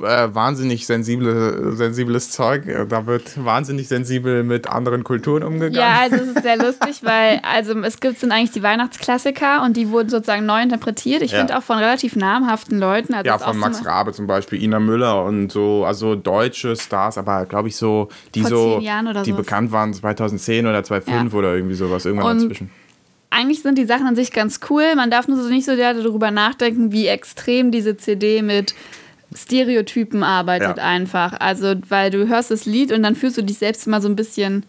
äh, 0.00 0.34
wahnsinnig 0.34 0.86
sensible, 0.86 1.76
sensibles 1.76 2.30
Zeug. 2.30 2.64
Da 2.88 3.06
wird 3.06 3.44
wahnsinnig 3.44 3.88
sensibel 3.88 4.44
mit 4.44 4.68
anderen 4.68 5.04
Kulturen 5.04 5.42
umgegangen. 5.42 5.74
Ja, 5.74 6.00
also 6.02 6.16
es 6.16 6.36
ist 6.36 6.42
sehr 6.42 6.56
lustig, 6.56 6.98
weil 7.02 7.40
also 7.42 7.78
es 7.80 8.00
gibt 8.00 8.18
sind 8.18 8.32
eigentlich 8.32 8.52
die 8.52 8.62
Weihnachtsklassiker 8.62 9.62
und 9.62 9.76
die 9.76 9.90
wurden 9.90 10.08
sozusagen 10.08 10.46
neu 10.46 10.62
interpretiert. 10.62 11.22
Ich 11.22 11.32
ja. 11.32 11.38
finde 11.38 11.58
auch 11.58 11.62
von 11.62 11.78
relativ 11.78 12.16
namhaften 12.16 12.78
Leuten. 12.78 13.14
Also 13.14 13.26
ja, 13.26 13.38
von 13.38 13.58
Max 13.58 13.84
Rabe 13.84 14.12
zum 14.12 14.26
Beispiel, 14.26 14.62
Ina 14.62 14.80
Müller 14.80 15.24
und 15.24 15.50
so, 15.50 15.84
also 15.84 16.14
deutsche 16.14 16.76
Stars, 16.76 17.18
aber 17.18 17.46
glaube 17.46 17.68
ich 17.68 17.76
so, 17.76 18.08
die 18.34 18.44
so, 18.44 18.80
die 18.80 19.30
so. 19.30 19.36
bekannt 19.36 19.72
waren 19.72 19.92
2010 19.92 20.66
oder 20.66 20.84
2005 20.84 21.32
ja. 21.32 21.38
oder 21.38 21.54
irgendwie 21.54 21.74
sowas, 21.74 22.04
irgendwann 22.04 22.38
und 22.38 22.42
dazwischen 22.42 22.70
eigentlich 23.30 23.62
sind 23.62 23.76
die 23.76 23.84
Sachen 23.84 24.06
an 24.06 24.16
sich 24.16 24.32
ganz 24.32 24.60
cool. 24.70 24.94
Man 24.96 25.10
darf 25.10 25.28
nur 25.28 25.40
so 25.40 25.48
nicht 25.48 25.66
so 25.66 25.76
darüber 25.76 26.30
nachdenken, 26.30 26.92
wie 26.92 27.06
extrem 27.06 27.70
diese 27.70 27.96
CD 27.96 28.42
mit 28.42 28.74
Stereotypen 29.34 30.22
arbeitet 30.22 30.78
ja. 30.78 30.84
einfach. 30.84 31.34
Also, 31.38 31.74
weil 31.88 32.10
du 32.10 32.28
hörst 32.28 32.50
das 32.50 32.66
Lied 32.66 32.92
und 32.92 33.02
dann 33.02 33.14
fühlst 33.14 33.36
du 33.36 33.42
dich 33.42 33.58
selbst 33.58 33.86
immer 33.86 34.00
so 34.00 34.08
ein 34.08 34.16
bisschen 34.16 34.64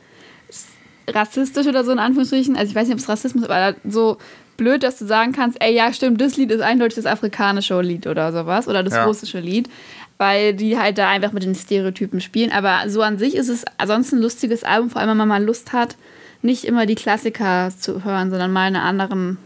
rassistisch 1.08 1.68
oder 1.68 1.84
so 1.84 1.92
in 1.92 2.00
Anführungsstrichen. 2.00 2.56
Also 2.56 2.70
ich 2.70 2.75
weiß 2.75 2.88
nicht, 2.88 2.96
ob 2.96 3.00
es 3.00 3.10
Rassismus 3.10 3.44
ist, 3.44 3.50
aber 3.50 3.75
so 3.84 4.18
blöd, 4.58 4.84
dass 4.84 5.00
du 5.00 5.06
sagen 5.06 5.32
kannst, 5.32 5.62
ey, 5.62 5.74
ja, 5.74 5.92
stimmt, 5.94 6.22
das 6.22 6.38
Lied 6.38 6.51
ist 6.51 6.62
eindeutig 6.62 6.96
das 6.96 7.06
afrikanische 7.06 7.80
Lied 7.82 8.08
oder 8.08 8.32
sowas 8.32 8.68
oder 8.68 8.84
das 8.84 8.94
ja. 8.94 9.06
russische 9.06 9.39
Lied, 9.39 9.70
weil 10.18 10.54
die 10.54 10.78
halt 10.78 10.98
da 10.98 11.10
einfach 11.10 11.32
mit 11.32 11.44
den 11.44 11.56
Stereotypen 11.56 12.22
spielen. 12.22 12.51
Aber 12.51 12.89
so 12.89 13.01
an 13.01 13.18
sich 13.18 13.36
ist 13.36 13.50
es 13.50 13.63
ansonsten 13.78 14.18
ein 14.18 14.22
lustiges 14.22 14.63
Album, 14.63 14.89
vor 14.89 15.01
allem 15.01 15.12
wenn 15.12 15.18
man 15.18 15.28
mal 15.30 15.44
Lust 15.44 15.74
hat, 15.74 15.96
nicht 16.42 16.66
immer 16.66 16.86
die 16.86 16.96
Klassiker 16.96 17.70
zu 17.78 18.04
hören, 18.04 18.30
sondern 18.30 18.51
mal 18.51 18.68
einen 18.68 18.75
anderen 18.78 19.38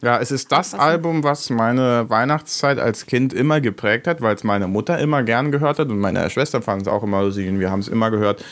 Ja, 0.00 0.20
es 0.20 0.30
ist 0.30 0.52
das 0.52 0.74
Album, 0.74 1.24
was 1.24 1.50
meine 1.50 2.08
Weihnachtszeit 2.08 2.78
als 2.78 3.06
Kind 3.06 3.32
immer 3.32 3.60
geprägt 3.60 4.06
hat, 4.06 4.20
weil 4.20 4.34
es 4.34 4.44
meine 4.44 4.68
Mutter 4.68 4.98
immer 4.98 5.24
gern 5.24 5.50
gehört 5.50 5.80
hat 5.80 5.88
und 5.88 5.98
meine 5.98 6.30
Schwester 6.30 6.62
fand 6.62 6.82
es 6.82 6.88
auch 6.88 7.02
immer 7.02 7.22
lustig 7.22 7.48
und 7.48 7.58
wir 7.58 7.70
haben 7.70 7.80
es 7.80 7.88
immer 7.88 8.10
gehört. 8.10 8.44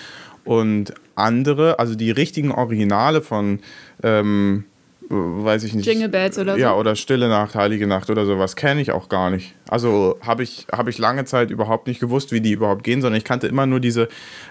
Und 0.45 0.93
andere, 1.15 1.79
also 1.79 1.95
die 1.95 2.11
richtigen 2.11 2.51
Originale 2.51 3.23
von, 3.23 3.61
ähm, 4.03 4.65
weiß 5.09 5.63
ich 5.63 5.75
nicht. 5.75 5.87
Jingle 5.87 6.09
Bells 6.09 6.37
oder 6.37 6.55
so. 6.55 6.59
Ja, 6.59 6.75
oder 6.75 6.97
Stille 6.97 7.29
Nacht, 7.29 7.55
Heilige 7.55 7.87
Nacht 7.87 8.11
oder 8.11 8.27
sowas 8.27 8.57
kenne 8.57 8.81
ich 8.81 8.91
auch 8.91 9.09
gar 9.09 9.31
nicht. 9.31 9.55
Also 9.69 10.19
habe 10.23 10.43
ich, 10.43 10.67
hab 10.73 10.89
ich 10.89 10.99
lange 10.99 11.27
Zeit 11.27 11.51
überhaupt 11.51 11.87
nicht 11.87 12.01
gewusst, 12.01 12.33
wie 12.33 12.41
die 12.41 12.53
überhaupt 12.53 12.83
gehen, 12.83 13.03
sondern 13.03 13.19
ich 13.19 13.25
kannte 13.25 13.47
immer 13.47 13.67
nur 13.67 13.79
diese, 13.79 14.09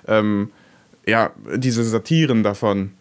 ähm, 0.08 0.50
ja, 1.06 1.32
diese 1.56 1.84
Satiren 1.84 2.44
davon. 2.44 2.92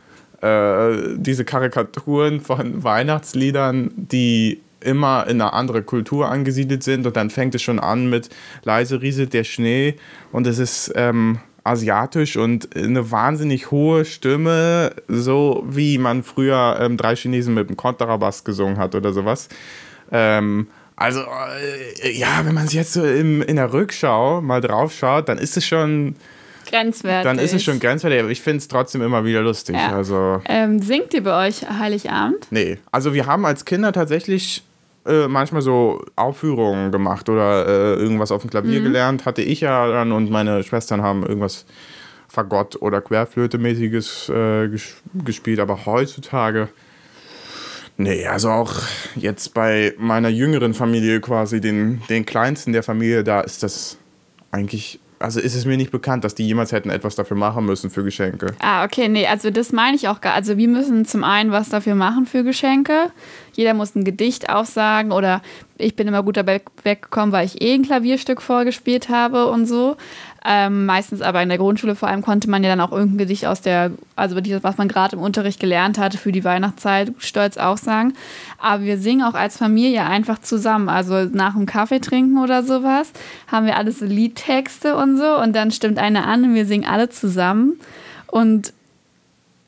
Äh, 0.44 1.16
diese 1.16 1.46
Karikaturen 1.46 2.42
von 2.42 2.84
Weihnachtsliedern, 2.84 3.90
die 3.96 4.60
immer 4.80 5.26
in 5.26 5.40
eine 5.40 5.54
andere 5.54 5.82
Kultur 5.82 6.28
angesiedelt 6.28 6.82
sind 6.82 7.06
und 7.06 7.16
dann 7.16 7.30
fängt 7.30 7.54
es 7.54 7.62
schon 7.62 7.78
an 7.78 8.10
mit 8.10 8.28
leise 8.62 9.00
rieselt 9.00 9.32
der 9.32 9.44
Schnee 9.44 9.94
und 10.32 10.46
es 10.46 10.58
ist 10.58 10.92
ähm, 10.96 11.38
asiatisch 11.62 12.36
und 12.36 12.76
eine 12.76 13.10
wahnsinnig 13.10 13.70
hohe 13.70 14.04
Stimme, 14.04 14.92
so 15.08 15.64
wie 15.66 15.96
man 15.96 16.22
früher 16.22 16.76
ähm, 16.78 16.98
drei 16.98 17.16
Chinesen 17.16 17.54
mit 17.54 17.70
dem 17.70 17.78
Kontrabass 17.78 18.44
gesungen 18.44 18.76
hat 18.76 18.94
oder 18.94 19.14
sowas. 19.14 19.48
Ähm, 20.12 20.66
also, 20.94 21.20
äh, 22.02 22.12
ja, 22.12 22.42
wenn 22.44 22.54
man 22.54 22.66
es 22.66 22.74
jetzt 22.74 22.92
so 22.92 23.02
im, 23.02 23.40
in 23.40 23.56
der 23.56 23.72
Rückschau 23.72 24.42
mal 24.42 24.60
drauf 24.60 24.92
schaut, 24.92 25.30
dann 25.30 25.38
ist 25.38 25.56
es 25.56 25.64
schon 25.64 26.16
grenzwertig. 26.66 27.24
Dann 27.24 27.38
ist 27.38 27.54
es 27.54 27.62
schon 27.62 27.80
grenzwertig, 27.80 28.20
aber 28.20 28.30
ich 28.30 28.42
finde 28.42 28.58
es 28.58 28.68
trotzdem 28.68 29.02
immer 29.02 29.24
wieder 29.24 29.42
lustig. 29.42 29.76
Ja. 29.76 29.94
Also, 29.94 30.42
ähm, 30.46 30.80
singt 30.80 31.14
ihr 31.14 31.22
bei 31.22 31.48
euch 31.48 31.68
Heiligabend? 31.68 32.46
Nee, 32.50 32.78
also 32.90 33.14
wir 33.14 33.26
haben 33.26 33.44
als 33.46 33.64
Kinder 33.64 33.92
tatsächlich 33.92 34.62
äh, 35.06 35.28
manchmal 35.28 35.62
so 35.62 36.04
Aufführungen 36.16 36.90
gemacht 36.90 37.28
oder 37.28 37.66
äh, 37.66 37.94
irgendwas 37.94 38.32
auf 38.32 38.42
dem 38.42 38.50
Klavier 38.50 38.80
mhm. 38.80 38.84
gelernt. 38.84 39.26
Hatte 39.26 39.42
ich 39.42 39.60
ja 39.60 39.86
dann 39.88 40.12
und 40.12 40.30
meine 40.30 40.62
Schwestern 40.62 41.02
haben 41.02 41.24
irgendwas 41.24 41.66
Fagott 42.28 42.80
oder 42.80 42.98
Querflöte-mäßiges 42.98 44.32
äh, 44.32 44.68
ges 44.68 44.96
gespielt, 45.24 45.60
aber 45.60 45.86
heutzutage. 45.86 46.68
Nee, 47.96 48.26
also 48.26 48.50
auch 48.50 48.72
jetzt 49.14 49.54
bei 49.54 49.94
meiner 49.98 50.28
jüngeren 50.28 50.74
Familie 50.74 51.20
quasi, 51.20 51.60
den, 51.60 52.02
den 52.08 52.26
kleinsten 52.26 52.72
der 52.72 52.82
Familie, 52.82 53.22
da 53.22 53.40
ist 53.40 53.62
das 53.62 53.98
eigentlich 54.50 54.98
also 55.24 55.40
ist 55.40 55.54
es 55.54 55.64
mir 55.64 55.76
nicht 55.76 55.90
bekannt, 55.90 56.22
dass 56.22 56.34
die 56.34 56.46
jemals 56.46 56.70
hätten 56.72 56.90
etwas 56.90 57.16
dafür 57.16 57.36
machen 57.36 57.64
müssen 57.64 57.90
für 57.90 58.04
Geschenke. 58.04 58.54
Ah, 58.60 58.84
okay, 58.84 59.08
nee, 59.08 59.26
also 59.26 59.50
das 59.50 59.72
meine 59.72 59.96
ich 59.96 60.08
auch 60.08 60.20
gar. 60.20 60.34
Also 60.34 60.56
wir 60.56 60.68
müssen 60.68 61.06
zum 61.06 61.24
einen 61.24 61.50
was 61.50 61.70
dafür 61.70 61.94
machen 61.94 62.26
für 62.26 62.44
Geschenke. 62.44 63.10
Jeder 63.54 63.74
muss 63.74 63.94
ein 63.94 64.04
Gedicht 64.04 64.50
aufsagen 64.50 65.12
oder 65.12 65.40
ich 65.78 65.96
bin 65.96 66.06
immer 66.06 66.22
gut 66.22 66.36
dabei 66.36 66.60
weggekommen, 66.82 67.32
weil 67.32 67.46
ich 67.46 67.62
eh 67.62 67.74
ein 67.74 67.82
Klavierstück 67.82 68.42
vorgespielt 68.42 69.08
habe 69.08 69.46
und 69.46 69.66
so. 69.66 69.96
Ähm, 70.46 70.84
meistens 70.84 71.22
aber 71.22 71.42
in 71.42 71.48
der 71.48 71.56
Grundschule 71.56 71.94
vor 71.94 72.08
allem 72.08 72.20
konnte 72.20 72.50
man 72.50 72.62
ja 72.62 72.68
dann 72.68 72.80
auch 72.82 72.92
irgendein 72.92 73.16
Gedicht 73.16 73.46
aus 73.46 73.62
der, 73.62 73.92
also 74.14 74.38
dieses, 74.42 74.62
was 74.62 74.76
man 74.76 74.88
gerade 74.88 75.16
im 75.16 75.22
Unterricht 75.22 75.58
gelernt 75.58 75.96
hatte 75.96 76.18
für 76.18 76.32
die 76.32 76.44
Weihnachtszeit, 76.44 77.14
stolz 77.16 77.56
auch 77.56 77.78
sagen. 77.78 78.12
Aber 78.58 78.82
wir 78.82 78.98
singen 78.98 79.22
auch 79.22 79.32
als 79.32 79.56
Familie 79.56 80.04
einfach 80.04 80.38
zusammen. 80.38 80.90
Also 80.90 81.24
nach 81.32 81.54
dem 81.54 81.64
Kaffee 81.64 81.98
trinken 81.98 82.36
oder 82.36 82.62
sowas 82.62 83.10
haben 83.46 83.64
wir 83.64 83.78
alles 83.78 84.00
so 84.00 84.04
Liedtexte 84.04 84.96
und 84.96 85.16
so 85.16 85.40
und 85.40 85.56
dann 85.56 85.70
stimmt 85.70 85.98
einer 85.98 86.26
an 86.26 86.44
und 86.44 86.54
wir 86.54 86.66
singen 86.66 86.86
alle 86.86 87.08
zusammen. 87.08 87.80
Und 88.26 88.74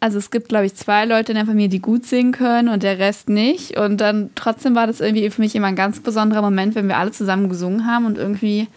also 0.00 0.18
es 0.18 0.30
gibt, 0.30 0.50
glaube 0.50 0.66
ich, 0.66 0.74
zwei 0.74 1.06
Leute 1.06 1.32
in 1.32 1.36
der 1.36 1.46
Familie, 1.46 1.70
die 1.70 1.80
gut 1.80 2.04
singen 2.04 2.32
können 2.32 2.68
und 2.68 2.82
der 2.82 2.98
Rest 2.98 3.30
nicht. 3.30 3.78
Und 3.78 3.98
dann 4.02 4.28
trotzdem 4.34 4.74
war 4.74 4.86
das 4.86 5.00
irgendwie 5.00 5.30
für 5.30 5.40
mich 5.40 5.54
immer 5.54 5.68
ein 5.68 5.74
ganz 5.74 6.00
besonderer 6.00 6.42
Moment, 6.42 6.74
wenn 6.74 6.86
wir 6.86 6.98
alle 6.98 7.12
zusammen 7.12 7.48
gesungen 7.48 7.86
haben 7.86 8.04
und 8.04 8.18
irgendwie 8.18 8.68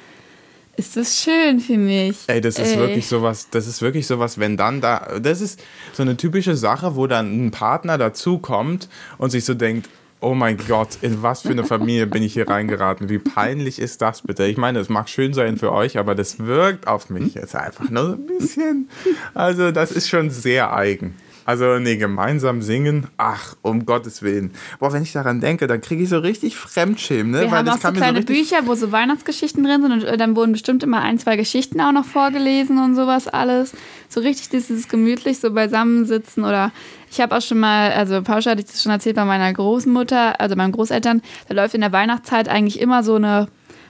ist 0.80 0.96
das 0.96 1.22
schön 1.22 1.60
für 1.60 1.78
mich. 1.78 2.18
Ey, 2.28 2.40
das 2.40 2.58
ist 2.58 2.72
Ey. 2.72 2.80
wirklich 2.80 3.06
sowas, 3.06 3.50
das 3.52 3.68
ist 3.68 3.82
wirklich 3.82 4.08
sowas, 4.08 4.40
wenn 4.40 4.56
dann 4.56 4.80
da, 4.80 5.20
das 5.22 5.42
ist 5.42 5.62
so 5.94 6.02
eine 6.04 6.16
typische 6.16 6.56
Sache, 6.56 6.96
wo 6.96 7.06
dann 7.06 7.48
ein 7.48 7.52
Partner 7.52 7.98
dazukommt 7.98 8.88
und 9.18 9.30
sich 9.30 9.44
so 9.44 9.54
denkt, 9.54 9.90
oh 10.22 10.34
mein 10.34 10.58
Gott, 10.58 10.98
in 11.02 11.22
was 11.22 11.42
für 11.42 11.50
eine 11.50 11.66
Familie 11.66 12.08
bin 12.08 12.24
ich 12.24 12.34
hier 12.34 12.48
reingeraten? 12.48 13.10
Wie 13.10 13.20
peinlich 13.20 13.80
ist 13.80 14.02
das 14.02 14.22
bitte? 14.22 14.46
Ich 14.46 14.58
meine, 14.58 14.80
es 14.80 14.90
mag 14.90 15.10
schön 15.10 15.34
sein 15.34 15.58
für 15.58 15.72
euch, 15.72 15.98
aber 15.98 16.16
das 16.16 16.40
wirkt 16.40 16.88
auf 16.88 17.10
mich 17.10 17.34
jetzt 17.34 17.56
einfach 17.56 17.90
nur 17.90 18.04
so 18.04 18.14
ein 18.14 18.26
bisschen. 18.26 18.90
Also, 19.34 19.72
das 19.72 19.92
ist 19.92 20.10
schon 20.10 20.30
sehr 20.30 20.74
eigen. 20.74 21.16
Also, 21.50 21.80
nee, 21.80 21.98
gemeinsam 21.98 22.62
singen, 22.62 23.08
ach, 23.18 23.56
um 23.64 23.88
Gottes 23.88 24.22
Willen. 24.22 24.52
Boah, 24.80 24.94
wenn 24.94 25.02
ich 25.02 25.14
daran 25.14 25.42
denke, 25.42 25.66
dann 25.66 25.82
kriege 25.82 26.04
ich 26.04 26.10
so 26.10 26.20
richtig 26.20 26.56
Fremdschämen, 26.56 27.32
ne? 27.32 27.42
Wir 27.42 27.50
Weil 27.50 27.58
haben 27.58 27.70
auch 27.70 27.80
so 27.80 27.92
kleine 27.92 28.20
so 28.20 28.26
Bücher, 28.28 28.58
wo 28.68 28.76
so 28.76 28.92
Weihnachtsgeschichten 28.92 29.64
drin 29.64 29.82
sind 29.82 29.92
und 29.92 30.04
äh, 30.04 30.16
dann 30.16 30.36
wurden 30.36 30.52
bestimmt 30.52 30.84
immer 30.84 31.02
ein, 31.02 31.18
zwei 31.18 31.38
Geschichten 31.38 31.82
auch 31.82 31.92
noch 31.92 32.06
vorgelesen 32.06 32.78
und 32.78 32.94
sowas 32.94 33.28
alles. 33.28 33.74
So 34.10 34.20
richtig 34.20 34.50
dieses 34.50 34.88
gemütlich 34.90 35.40
so 35.40 35.52
beisammensitzen 35.52 36.46
oder 36.46 36.72
ich 37.10 37.20
habe 37.20 37.36
auch 37.36 37.42
schon 37.42 37.58
mal, 37.58 37.94
also 37.94 38.22
Pauscha 38.22 38.52
hatte 38.52 38.62
ich 38.62 38.68
das 38.68 38.84
schon 38.84 38.92
erzählt 38.92 39.16
bei 39.16 39.26
meiner 39.26 39.52
Großmutter, 39.52 40.40
also 40.40 40.56
meinen 40.56 40.74
Großeltern, 40.74 41.24
da 41.48 41.56
läuft 41.56 41.74
in 41.74 41.82
der 41.82 41.92
Weihnachtszeit 41.92 42.48
eigentlich 42.48 42.80
immer 42.80 43.02
so 43.02 43.16
eine 43.16 43.48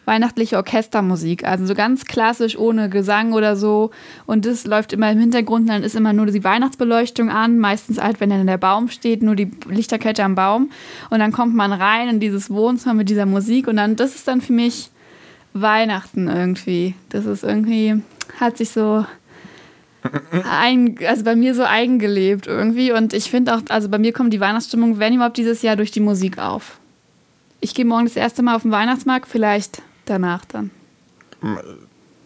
weihnachtliche 0.10 0.58
Orchestermusik. 0.58 1.46
Also 1.46 1.66
so 1.66 1.76
ganz 1.76 2.06
klassisch 2.06 2.58
ohne 2.58 2.90
Gesang 2.90 3.32
oder 3.32 3.56
so. 3.56 3.92
Und 4.26 4.46
das 4.46 4.66
läuft 4.66 4.92
immer 4.92 5.12
im 5.12 5.20
Hintergrund. 5.20 5.62
Und 5.62 5.70
dann 5.70 5.84
ist 5.84 5.96
immer 5.96 6.12
nur 6.12 6.26
die 6.26 6.44
Weihnachtsbeleuchtung 6.44 7.30
an. 7.30 7.60
Meistens 7.60 8.02
halt, 8.02 8.20
wenn 8.20 8.32
dann 8.32 8.48
der 8.48 8.58
Baum 8.58 8.90
steht, 8.90 9.22
nur 9.22 9.36
die 9.36 9.52
Lichterkette 9.70 10.24
am 10.24 10.36
Baum. 10.36 10.72
Und 11.10 11.20
dann 11.20 11.32
kommt 11.32 11.56
man 11.56 11.72
rein 11.72 12.10
in 12.10 12.20
dieses 12.20 12.50
Wohnzimmer 12.50 12.96
mit 12.96 13.10
dieser 13.10 13.28
Musik. 13.28 13.68
Und 13.68 13.78
dann, 13.78 13.96
das 13.96 14.16
ist 14.16 14.28
dann 14.28 14.42
für 14.42 14.52
mich 14.54 14.90
Weihnachten 15.54 16.28
irgendwie. 16.28 16.96
Das 17.10 17.26
ist 17.26 17.44
irgendwie, 17.44 18.02
hat 18.40 18.58
sich 18.58 18.72
so 18.72 19.06
ein, 20.50 20.98
also 21.06 21.24
bei 21.24 21.36
mir 21.36 21.54
so 21.54 21.64
eigengelebt 21.64 22.48
irgendwie. 22.48 22.92
Und 22.92 23.14
ich 23.14 23.30
finde 23.30 23.56
auch, 23.56 23.62
also 23.70 23.90
bei 23.90 24.00
mir 24.00 24.12
kommt 24.12 24.34
die 24.34 24.40
Weihnachtsstimmung, 24.40 24.98
wenn 24.98 25.14
überhaupt, 25.14 25.38
dieses 25.38 25.62
Jahr 25.62 25.76
durch 25.76 25.92
die 25.92 26.00
Musik 26.00 26.40
auf. 26.40 26.80
Ich 27.62 27.76
gehe 27.76 27.86
morgen 27.86 28.06
das 28.06 28.16
erste 28.16 28.42
Mal 28.42 28.56
auf 28.56 28.64
den 28.64 28.72
Weihnachtsmarkt, 28.72 29.28
vielleicht 29.28 29.82
danach 30.10 30.46
dann. 30.46 30.72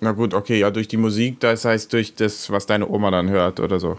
Na 0.01 0.11
gut, 0.11 0.33
okay, 0.33 0.59
ja, 0.59 0.71
durch 0.71 0.87
die 0.87 0.97
Musik, 0.97 1.39
das 1.39 1.65
heißt 1.65 1.93
durch 1.93 2.15
das, 2.15 2.49
was 2.49 2.65
deine 2.65 2.89
Oma 2.89 3.11
dann 3.11 3.29
hört 3.29 3.59
oder 3.59 3.79
so. 3.79 3.97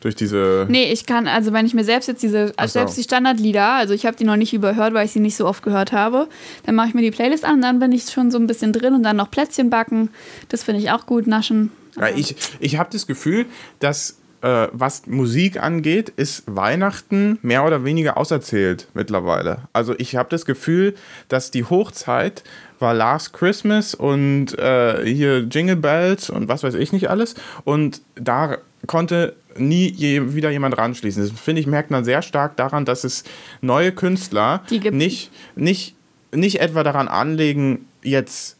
Durch 0.00 0.16
diese. 0.16 0.66
Nee, 0.68 0.90
ich 0.92 1.06
kann, 1.06 1.28
also 1.28 1.52
wenn 1.52 1.64
ich 1.64 1.74
mir 1.74 1.84
selbst 1.84 2.08
jetzt 2.08 2.22
diese, 2.22 2.52
also 2.56 2.72
selbst 2.72 2.96
die 2.96 3.04
Standardlieder, 3.04 3.74
also 3.74 3.94
ich 3.94 4.04
habe 4.04 4.16
die 4.16 4.24
noch 4.24 4.36
nicht 4.36 4.52
überhört, 4.52 4.94
weil 4.94 5.06
ich 5.06 5.12
sie 5.12 5.20
nicht 5.20 5.36
so 5.36 5.46
oft 5.46 5.62
gehört 5.62 5.92
habe, 5.92 6.28
dann 6.64 6.74
mache 6.74 6.88
ich 6.88 6.94
mir 6.94 7.02
die 7.02 7.12
Playlist 7.12 7.44
an 7.44 7.62
dann 7.62 7.78
bin 7.78 7.92
ich 7.92 8.10
schon 8.10 8.32
so 8.32 8.38
ein 8.38 8.48
bisschen 8.48 8.72
drin 8.72 8.94
und 8.94 9.04
dann 9.04 9.16
noch 9.16 9.30
Plätzchen 9.30 9.70
backen. 9.70 10.10
Das 10.48 10.64
finde 10.64 10.80
ich 10.80 10.90
auch 10.90 11.06
gut, 11.06 11.28
naschen. 11.28 11.70
Ja, 11.96 12.08
ich 12.08 12.34
ich 12.58 12.78
habe 12.78 12.88
das 12.90 13.06
Gefühl, 13.06 13.46
dass 13.78 14.16
äh, 14.42 14.68
was 14.72 15.06
Musik 15.06 15.62
angeht, 15.62 16.08
ist 16.10 16.42
Weihnachten 16.46 17.38
mehr 17.42 17.64
oder 17.64 17.84
weniger 17.84 18.16
auserzählt 18.16 18.88
mittlerweile. 18.94 19.68
Also 19.72 19.94
ich 19.98 20.16
habe 20.16 20.28
das 20.28 20.44
Gefühl, 20.44 20.94
dass 21.28 21.50
die 21.50 21.64
Hochzeit 21.64 22.42
war 22.78 22.92
Last 22.92 23.32
Christmas 23.32 23.94
und 23.94 24.58
äh, 24.58 25.04
hier 25.04 25.46
Jingle 25.50 25.76
Bells 25.76 26.28
und 26.28 26.48
was 26.48 26.64
weiß 26.64 26.74
ich 26.74 26.92
nicht 26.92 27.08
alles. 27.08 27.36
Und 27.64 28.02
da 28.16 28.58
konnte 28.86 29.36
nie 29.56 29.88
je, 29.92 30.34
wieder 30.34 30.50
jemand 30.50 30.76
ranschließen. 30.76 31.22
Das 31.22 31.40
finde 31.40 31.60
ich, 31.60 31.66
merkt 31.66 31.90
man 31.90 32.04
sehr 32.04 32.22
stark 32.22 32.56
daran, 32.56 32.84
dass 32.84 33.04
es 33.04 33.22
neue 33.60 33.92
Künstler 33.92 34.62
nicht, 34.70 35.30
nicht, 35.54 35.94
nicht 36.32 36.60
etwa 36.60 36.82
daran 36.82 37.06
anlegen, 37.06 37.86
jetzt 38.02 38.56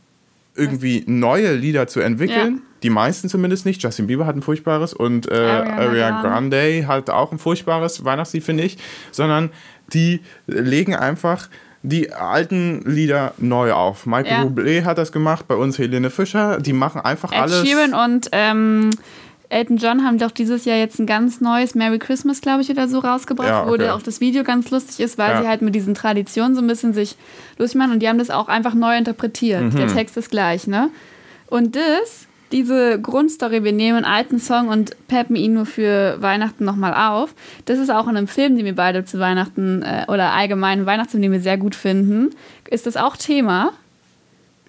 irgendwie 0.54 1.02
neue 1.06 1.54
Lieder 1.54 1.88
zu 1.88 2.00
entwickeln. 2.00 2.56
Ja 2.56 2.71
die 2.82 2.90
meisten 2.90 3.28
zumindest 3.28 3.66
nicht. 3.66 3.82
Justin 3.82 4.06
Bieber 4.06 4.26
hat 4.26 4.36
ein 4.36 4.42
furchtbares 4.42 4.92
und 4.94 5.30
äh, 5.30 5.34
Ariana 5.34 6.22
Grande 6.22 6.86
hat 6.86 7.10
auch 7.10 7.32
ein 7.32 7.38
furchtbares 7.38 8.04
Weihnachtslied, 8.04 8.44
finde 8.44 8.64
ich. 8.64 8.78
Sondern 9.10 9.50
die 9.92 10.20
legen 10.46 10.94
einfach 10.94 11.48
die 11.82 12.12
alten 12.12 12.82
Lieder 12.84 13.34
neu 13.38 13.72
auf. 13.72 14.06
Michael 14.06 14.32
ja. 14.32 14.42
Bublé 14.44 14.84
hat 14.84 14.98
das 14.98 15.12
gemacht, 15.12 15.48
bei 15.48 15.56
uns 15.56 15.78
Helene 15.78 16.10
Fischer. 16.10 16.60
Die 16.60 16.72
machen 16.72 17.00
einfach 17.00 17.32
Ed 17.32 17.38
alles. 17.38 17.66
Sheeran 17.66 17.94
und 17.94 18.28
ähm, 18.32 18.90
Elton 19.48 19.76
John 19.76 20.04
haben 20.04 20.18
doch 20.18 20.30
dieses 20.30 20.64
Jahr 20.64 20.78
jetzt 20.78 20.98
ein 20.98 21.06
ganz 21.06 21.40
neues 21.40 21.74
Merry 21.74 21.98
Christmas, 21.98 22.40
glaube 22.40 22.62
ich, 22.62 22.70
oder 22.70 22.88
so 22.88 23.00
rausgebracht, 23.00 23.48
ja, 23.48 23.66
okay. 23.66 23.84
wo 23.86 23.90
auch 23.90 24.00
das 24.00 24.20
Video 24.20 24.44
ganz 24.44 24.70
lustig 24.70 25.00
ist, 25.00 25.18
weil 25.18 25.30
ja. 25.30 25.42
sie 25.42 25.48
halt 25.48 25.60
mit 25.60 25.74
diesen 25.74 25.94
Traditionen 25.94 26.54
so 26.54 26.62
ein 26.62 26.66
bisschen 26.66 26.94
sich 26.94 27.16
lustig 27.58 27.78
machen 27.78 27.92
und 27.92 27.98
die 28.00 28.08
haben 28.08 28.18
das 28.18 28.30
auch 28.30 28.48
einfach 28.48 28.74
neu 28.74 28.96
interpretiert. 28.96 29.62
Mhm. 29.62 29.76
Der 29.76 29.88
Text 29.88 30.16
ist 30.16 30.30
gleich, 30.30 30.66
ne? 30.66 30.88
Und 31.48 31.76
das 31.76 32.28
diese 32.52 33.00
Grundstory, 33.00 33.64
wir 33.64 33.72
nehmen 33.72 34.04
einen 34.04 34.14
alten 34.14 34.38
Song 34.38 34.68
und 34.68 34.96
peppen 35.08 35.36
ihn 35.36 35.54
nur 35.54 35.66
für 35.66 36.20
Weihnachten 36.20 36.64
nochmal 36.64 36.94
auf. 36.94 37.34
Das 37.64 37.78
ist 37.78 37.90
auch 37.90 38.06
in 38.08 38.16
einem 38.16 38.28
Film, 38.28 38.56
den 38.56 38.64
wir 38.64 38.76
beide 38.76 39.04
zu 39.04 39.18
Weihnachten 39.18 39.82
äh, 39.82 40.04
oder 40.08 40.32
allgemein 40.32 40.86
Weihnachtsfilm, 40.86 41.22
den 41.22 41.32
wir 41.32 41.40
sehr 41.40 41.56
gut 41.56 41.74
finden. 41.74 42.30
Ist 42.70 42.86
das 42.86 42.96
auch 42.96 43.16
Thema? 43.16 43.72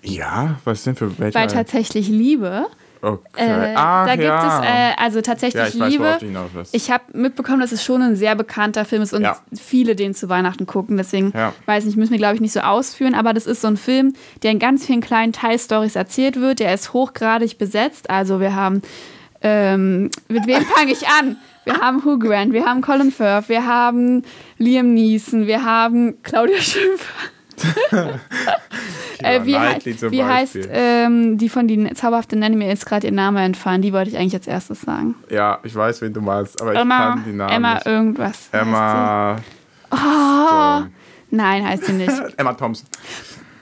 Ja, 0.02 0.60
was 0.66 0.84
denn 0.84 0.96
für 0.96 1.18
welche? 1.20 1.38
Bei 1.38 1.48
tatsächlich 1.48 2.08
Liebe 2.08 2.68
Okay. 3.04 3.20
Äh, 3.36 3.76
ah, 3.76 4.06
da 4.06 4.12
gibt 4.16 4.24
ja. 4.24 4.60
es 4.62 4.66
äh, 4.66 4.94
also 5.04 5.20
tatsächlich 5.20 5.62
ja, 5.62 5.68
ich 5.68 5.78
weiß, 5.78 5.92
Liebe. 5.92 6.04
worauf 6.06 6.20
du 6.20 6.26
hinaus 6.26 6.50
willst. 6.54 6.74
Ich 6.74 6.90
habe 6.90 7.04
mitbekommen, 7.12 7.60
dass 7.60 7.74
es 7.74 7.84
schon 7.84 8.02
ein 8.02 8.16
sehr 8.16 8.34
bekannter 8.36 8.86
Film 8.86 9.02
ist 9.02 9.14
und 9.14 9.24
Ja. 9.24 9.38
viele 9.54 9.98
den 9.98 10.14
zu 10.16 10.30
Weihnachten 10.30 10.66
gucken. 10.66 10.96
Deswegen 10.96 11.34
Ja. 11.36 11.52
weiß 11.66 11.84
nicht, 11.84 11.98
müssen 11.98 12.12
wir 12.12 12.18
glaube 12.18 12.36
ich 12.36 12.42
nicht 12.42 12.54
so 12.54 12.62
ausführen. 12.62 13.14
Aber 13.14 13.34
das 13.34 13.46
ist 13.46 13.60
so 13.60 13.68
ein 13.68 13.76
Film, 13.76 14.14
der 14.42 14.52
in 14.52 14.60
ganz 14.60 14.86
vielen 14.86 15.02
kleinen 15.02 15.34
Teilstories 15.34 15.98
erzählt 15.98 16.40
wird. 16.40 16.60
Der 16.60 16.74
ist 16.74 16.94
hochgradig 16.94 17.58
besetzt. 17.58 18.10
Also 18.10 18.40
wir 18.40 18.56
haben 18.56 18.82
ähm, 19.42 20.10
mit 20.30 20.48
wem 20.48 20.62
fange 20.64 20.94
ich 20.94 21.06
an? 21.08 21.36
Wir 21.66 21.80
haben 21.80 22.06
Hugh 22.06 22.18
Grant, 22.20 22.54
wir 22.54 22.66
haben 22.66 22.82
Colin 22.82 23.12
Firth, 23.12 23.50
wir 23.50 23.66
haben 23.66 24.24
Liam 24.58 24.94
Neeson, 24.94 25.46
wir 25.48 25.66
haben 25.66 26.22
Claudia 26.24 26.58
Schiffer. 26.62 27.12
Äh, 29.20 29.46
wie 29.46 29.54
Knightley 29.54 29.96
zum 29.96 30.12
wie 30.12 30.22
heißt 30.22 30.58
ähm, 30.70 31.38
die 31.38 31.48
von 31.48 31.66
die 31.68 31.94
zauberhafte 31.94 32.36
Nanny 32.36 32.58
mir 32.58 32.68
jetzt 32.68 32.86
gerade 32.86 33.08
ihr 33.08 33.14
Name 33.14 33.42
entfallen? 33.42 33.82
Die 33.82 33.94
wollte 33.94 34.10
ich 34.10 34.18
eigentlich 34.18 34.34
als 34.34 34.48
erstes 34.48 34.82
sagen. 34.82 35.16
Ja, 35.30 35.60
ich 35.64 35.74
weiß, 35.74 36.02
wen 36.02 36.12
du 36.12 36.20
meinst, 36.20 36.62
aber 36.62 36.74
ich 36.74 36.80
Emma, 36.80 37.12
kann 37.14 37.24
die 37.26 37.32
Namen 37.32 37.54
Emma 37.54 37.74
nicht. 37.76 37.86
irgendwas. 37.86 38.50
Emma. 38.52 39.38
sie. 39.92 40.90
Nein, 41.30 41.66
heißt 41.68 41.86
sie 41.86 41.94
nicht. 41.94 42.12
Emma 42.38 42.54
Thompson. 42.54 42.88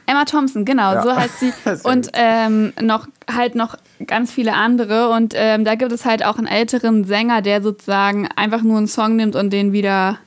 Emma 0.08 0.25
Thompson, 0.25 0.65
genau, 0.65 0.93
Ja. 0.93 1.03
so 1.03 1.15
heißt 1.15 1.39
sie. 1.39 1.53
Und 1.84 2.10
ähm, 2.13 2.74
noch 2.81 3.08
halt 3.31 3.53
noch 3.55 3.75
ganz 4.08 4.31
viele 4.31 4.53
andere. 4.55 5.10
Und 5.10 5.34
ähm, 5.38 5.63
da 5.63 5.75
gibt 5.75 5.91
es 5.91 6.05
halt 6.05 6.25
auch 6.25 6.38
einen 6.39 6.48
älteren 6.48 7.03
Sänger, 7.05 7.41
der 7.41 7.62
sozusagen 7.62 8.27
einfach 8.36 8.63
nur 8.63 8.77
einen 8.77 8.88
Song 8.88 9.15
nimmt 9.15 9.36
und 9.36 9.51
den 9.51 9.72
wieder 9.74 10.17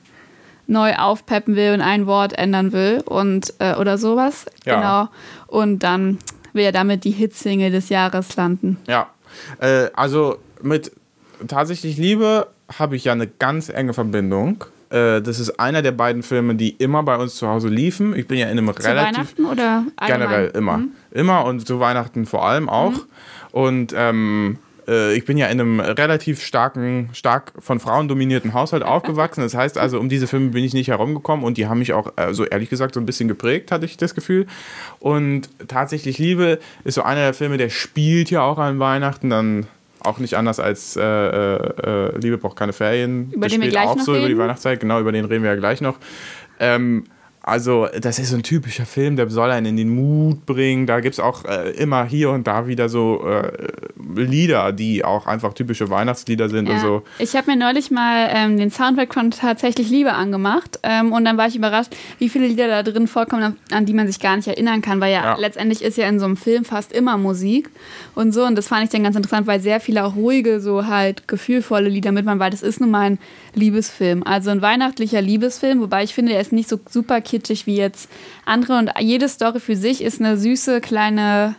neu 0.67 0.93
aufpeppen 0.95 1.55
will 1.55 1.73
und 1.73 1.81
ein 1.81 2.07
Wort 2.07 2.33
ändern 2.33 2.71
will 2.71 3.01
und 3.05 3.53
äh, 3.59 3.75
oder 3.75 3.97
sowas. 3.97 4.45
Ja. 4.65 4.75
Genau. 4.75 5.09
Und 5.47 5.79
dann 5.79 6.17
will 6.53 6.63
er 6.63 6.71
damit 6.71 7.03
die 7.03 7.11
Hitsingle 7.11 7.71
des 7.71 7.89
Jahres 7.89 8.35
landen. 8.35 8.77
Ja, 8.87 9.09
äh, 9.59 9.89
also 9.93 10.37
mit 10.61 10.91
tatsächlich 11.47 11.97
Liebe 11.97 12.47
habe 12.77 12.95
ich 12.95 13.03
ja 13.05 13.11
eine 13.13 13.27
ganz 13.27 13.69
enge 13.69 13.93
Verbindung. 13.93 14.63
Äh, 14.89 15.21
das 15.21 15.39
ist 15.39 15.59
einer 15.59 15.81
der 15.81 15.91
beiden 15.91 16.23
Filme, 16.23 16.55
die 16.55 16.69
immer 16.71 17.03
bei 17.03 17.17
uns 17.17 17.35
zu 17.35 17.47
Hause 17.47 17.67
liefen. 17.67 18.15
Ich 18.15 18.27
bin 18.27 18.37
ja 18.37 18.47
in 18.47 18.57
einem 18.57 18.73
Zu 18.73 18.87
relativ 18.87 19.17
Weihnachten 19.17 19.45
oder 19.45 19.85
allgemein? 19.97 20.07
generell 20.07 20.51
immer, 20.55 20.83
immer 21.11 21.45
und 21.45 21.65
zu 21.65 21.79
Weihnachten 21.79 22.25
vor 22.25 22.45
allem 22.45 22.69
auch. 22.69 22.93
Und 23.51 23.93
ähm, 23.95 24.57
äh, 24.87 25.13
ich 25.15 25.25
bin 25.25 25.37
ja 25.37 25.47
in 25.47 25.59
einem 25.59 25.79
relativ 25.79 26.41
starken, 26.41 27.09
stark 27.13 27.53
von 27.59 27.79
Frauen 27.79 28.07
dominierten 28.07 28.53
Haushalt 28.53 28.83
aufgewachsen. 28.83 29.41
Das 29.41 29.55
heißt 29.55 29.77
also, 29.77 29.99
um 29.99 30.09
diese 30.09 30.27
Filme 30.27 30.49
bin 30.49 30.63
ich 30.63 30.73
nicht 30.73 30.87
herumgekommen 30.87 31.45
und 31.45 31.57
die 31.57 31.67
haben 31.67 31.79
mich 31.79 31.93
auch, 31.93 32.13
äh, 32.15 32.33
so 32.33 32.45
ehrlich 32.45 32.69
gesagt, 32.69 32.93
so 32.93 32.99
ein 32.99 33.05
bisschen 33.05 33.27
geprägt, 33.27 33.71
hatte 33.71 33.85
ich 33.85 33.97
das 33.97 34.15
Gefühl. 34.15 34.47
Und 34.99 35.49
tatsächlich 35.67 36.17
Liebe 36.17 36.59
ist 36.83 36.95
so 36.95 37.03
einer 37.03 37.21
der 37.21 37.33
Filme, 37.33 37.57
der 37.57 37.69
spielt 37.69 38.29
ja 38.29 38.41
auch 38.41 38.57
an 38.57 38.79
Weihnachten, 38.79 39.29
dann 39.29 39.67
auch 40.05 40.19
nicht 40.19 40.35
anders 40.35 40.59
als 40.59 40.95
äh, 40.95 41.01
äh, 41.01 41.55
äh, 41.83 42.17
Liebe 42.19 42.37
braucht 42.37 42.57
keine 42.57 42.73
Ferien. 42.73 43.31
Über 43.31 43.47
Das 43.47 43.53
den 43.53 43.61
wir 43.61 43.69
spielt 43.69 43.71
gleich 43.71 43.87
auch 43.87 43.95
noch 43.95 44.03
so 44.03 44.11
über 44.11 44.21
die 44.21 44.27
reden. 44.27 44.39
Weihnachtszeit, 44.39 44.79
genau, 44.79 44.99
über 44.99 45.11
den 45.11 45.25
reden 45.25 45.43
wir 45.43 45.51
ja 45.51 45.57
gleich 45.57 45.81
noch. 45.81 45.97
Ähm, 46.59 47.05
also, 47.47 47.87
das 48.01 48.17
ist 48.17 48.29
so 48.31 48.35
ein 48.37 48.43
typischer 48.43 48.85
Film, 48.87 49.15
der 49.15 49.29
soll 49.29 49.51
einen 49.51 49.67
in 49.67 49.77
den 49.77 49.89
Mut 49.89 50.45
bringen. 50.47 50.87
Da 50.87 50.99
gibt 50.99 51.13
es 51.13 51.19
auch 51.19 51.45
äh, 51.45 51.69
immer 51.71 52.03
hier 52.05 52.31
und 52.31 52.47
da 52.47 52.65
wieder 52.67 52.89
so 52.89 53.23
äh, 53.27 53.51
Lieder, 54.15 54.71
die 54.71 55.05
auch 55.05 55.27
einfach 55.27 55.53
typische 55.53 55.89
Weihnachtslieder 55.89 56.49
sind 56.49 56.67
und 56.69 56.75
Ja. 56.75 56.81
so. 56.81 57.03
Ich 57.19 57.35
habe 57.35 57.51
mir 57.51 57.57
neulich 57.57 57.91
mal 57.91 58.29
ähm, 58.33 58.57
den 58.57 58.71
Soundtrack 58.71 59.13
von 59.13 59.29
Tatsächlich 59.31 59.89
Liebe 59.89 60.13
angemacht 60.13 60.79
ähm, 60.83 61.11
und 61.13 61.23
dann 61.25 61.37
war 61.37 61.47
ich 61.47 61.55
überrascht, 61.55 61.95
wie 62.17 62.29
viele 62.29 62.47
Lieder 62.47 62.67
da 62.67 62.81
drin 62.83 63.07
vorkommen, 63.07 63.43
an, 63.43 63.57
an 63.71 63.85
die 63.85 63.93
man 63.93 64.07
sich 64.07 64.19
gar 64.19 64.35
nicht 64.35 64.47
erinnern 64.47 64.81
kann, 64.81 64.99
weil 64.99 65.13
ja, 65.13 65.23
Ja. 65.23 65.35
letztendlich 65.37 65.83
ist 65.83 65.97
ja 65.97 66.07
in 66.07 66.19
so 66.19 66.25
einem 66.25 66.37
Film 66.37 66.65
fast 66.65 66.91
immer 66.93 67.17
Musik 67.17 67.69
und 68.15 68.31
so 68.33 68.43
und 68.43 68.55
das 68.55 68.67
fand 68.69 68.85
ich 68.85 68.89
dann 68.89 69.03
ganz 69.03 69.15
interessant, 69.15 69.45
weil 69.47 69.59
sehr 69.59 69.79
viele 69.79 70.03
auch 70.05 70.15
ruhige, 70.15 70.59
so 70.59 70.87
halt 70.87 71.27
gefühlvolle 71.27 71.89
Lieder 71.89 72.11
mit 72.11 72.25
waren, 72.25 72.39
weil 72.39 72.51
das 72.51 72.63
ist 72.63 72.81
nun 72.81 72.89
mal 72.91 73.01
ein 73.11 73.19
Liebesfilm, 73.53 74.23
also 74.23 74.49
ein 74.49 74.61
weihnachtlicher 74.61 75.21
Liebesfilm, 75.21 75.79
wobei 75.81 76.03
ich 76.03 76.13
finde, 76.13 76.33
er 76.33 76.41
ist 76.41 76.51
nicht 76.51 76.67
so 76.69 76.79
super 76.89 77.21
kitschig 77.35 77.67
wie 77.67 77.75
jetzt 77.75 78.09
andere 78.45 78.77
und 78.77 78.91
jede 78.99 79.27
Story 79.27 79.59
für 79.59 79.75
sich 79.75 80.01
ist 80.01 80.21
eine 80.21 80.37
süße 80.37 80.79
kleine 80.79 81.55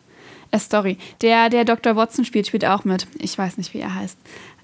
äh, 0.51 0.59
Story. 0.59 0.97
Der, 1.21 1.51
der 1.51 1.65
Dr. 1.65 1.97
Watson 1.97 2.25
spielt, 2.25 2.47
spielt 2.47 2.65
auch 2.65 2.85
mit. 2.85 3.07
Ich 3.19 3.37
weiß 3.37 3.59
nicht, 3.59 3.75
wie 3.75 3.81
er 3.81 3.95
heißt. 3.95 4.19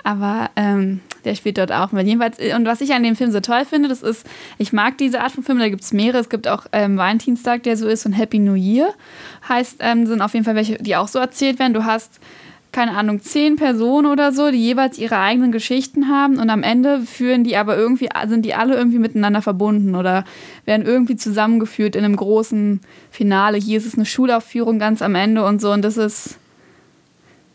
Aber 0.05 0.51
ähm, 0.57 1.01
der 1.25 1.37
spielt 1.37 1.59
dort 1.59 1.70
auch 1.70 1.92
mit. 1.92 2.07
Jedenfalls, 2.07 2.38
und 2.57 2.66
was 2.66 2.81
ich 2.81 2.92
an 2.92 3.05
dem 3.05 3.14
Film 3.14 3.31
so 3.31 3.40
toll 3.40 3.64
finde, 3.64 3.88
das 3.88 4.03
ist, 4.03 4.27
ich 4.59 4.72
mag 4.72 4.98
diese 4.98 5.20
Art 5.20 5.33
von 5.33 5.44
Film, 5.44 5.61
da 5.61 5.68
gibt 5.68 5.83
es 5.83 5.92
mehrere. 5.92 6.18
Es 6.18 6.29
gibt 6.29 6.48
auch 6.48 6.66
ähm, 6.72 6.96
Valentinstag, 6.96 7.62
der 7.62 7.77
so 7.77 7.87
ist, 7.87 8.07
und 8.07 8.12
Happy 8.12 8.38
New 8.38 8.55
Year. 8.55 8.92
Heißt, 9.48 9.77
ähm, 9.81 10.07
sind 10.07 10.20
auf 10.20 10.33
jeden 10.33 10.44
Fall 10.44 10.57
welche, 10.57 10.79
die 10.79 10.96
auch 10.96 11.09
so 11.09 11.18
erzählt 11.18 11.59
werden. 11.59 11.75
Du 11.75 11.85
hast, 11.85 12.18
keine 12.72 12.96
Ahnung, 12.96 13.20
zehn 13.20 13.56
Personen 13.56 14.06
oder 14.06 14.32
so, 14.32 14.50
die 14.50 14.56
jeweils 14.62 14.98
ihre 14.98 15.18
eigenen 15.18 15.52
Geschichten 15.52 16.08
haben 16.08 16.38
und 16.38 16.48
am 16.48 16.62
Ende 16.62 17.02
führen 17.02 17.44
die 17.44 17.56
aber 17.56 17.76
irgendwie, 17.76 18.08
sind 18.26 18.44
die 18.46 18.54
alle 18.54 18.74
irgendwie 18.74 18.98
miteinander 18.98 19.42
verbunden 19.42 19.94
oder 19.94 20.24
werden 20.64 20.87
irgendwie 20.87 21.16
zusammengeführt 21.16 21.94
in 21.96 22.04
einem 22.04 22.16
großen 22.16 22.80
Finale. 23.11 23.58
Hier 23.58 23.76
ist 23.76 23.87
es 23.87 23.94
eine 23.94 24.06
Schulaufführung 24.06 24.78
ganz 24.78 25.02
am 25.02 25.14
Ende 25.14 25.44
und 25.44 25.61
so 25.61 25.70
und 25.70 25.82
das 25.82 25.98
ist, 25.98 26.38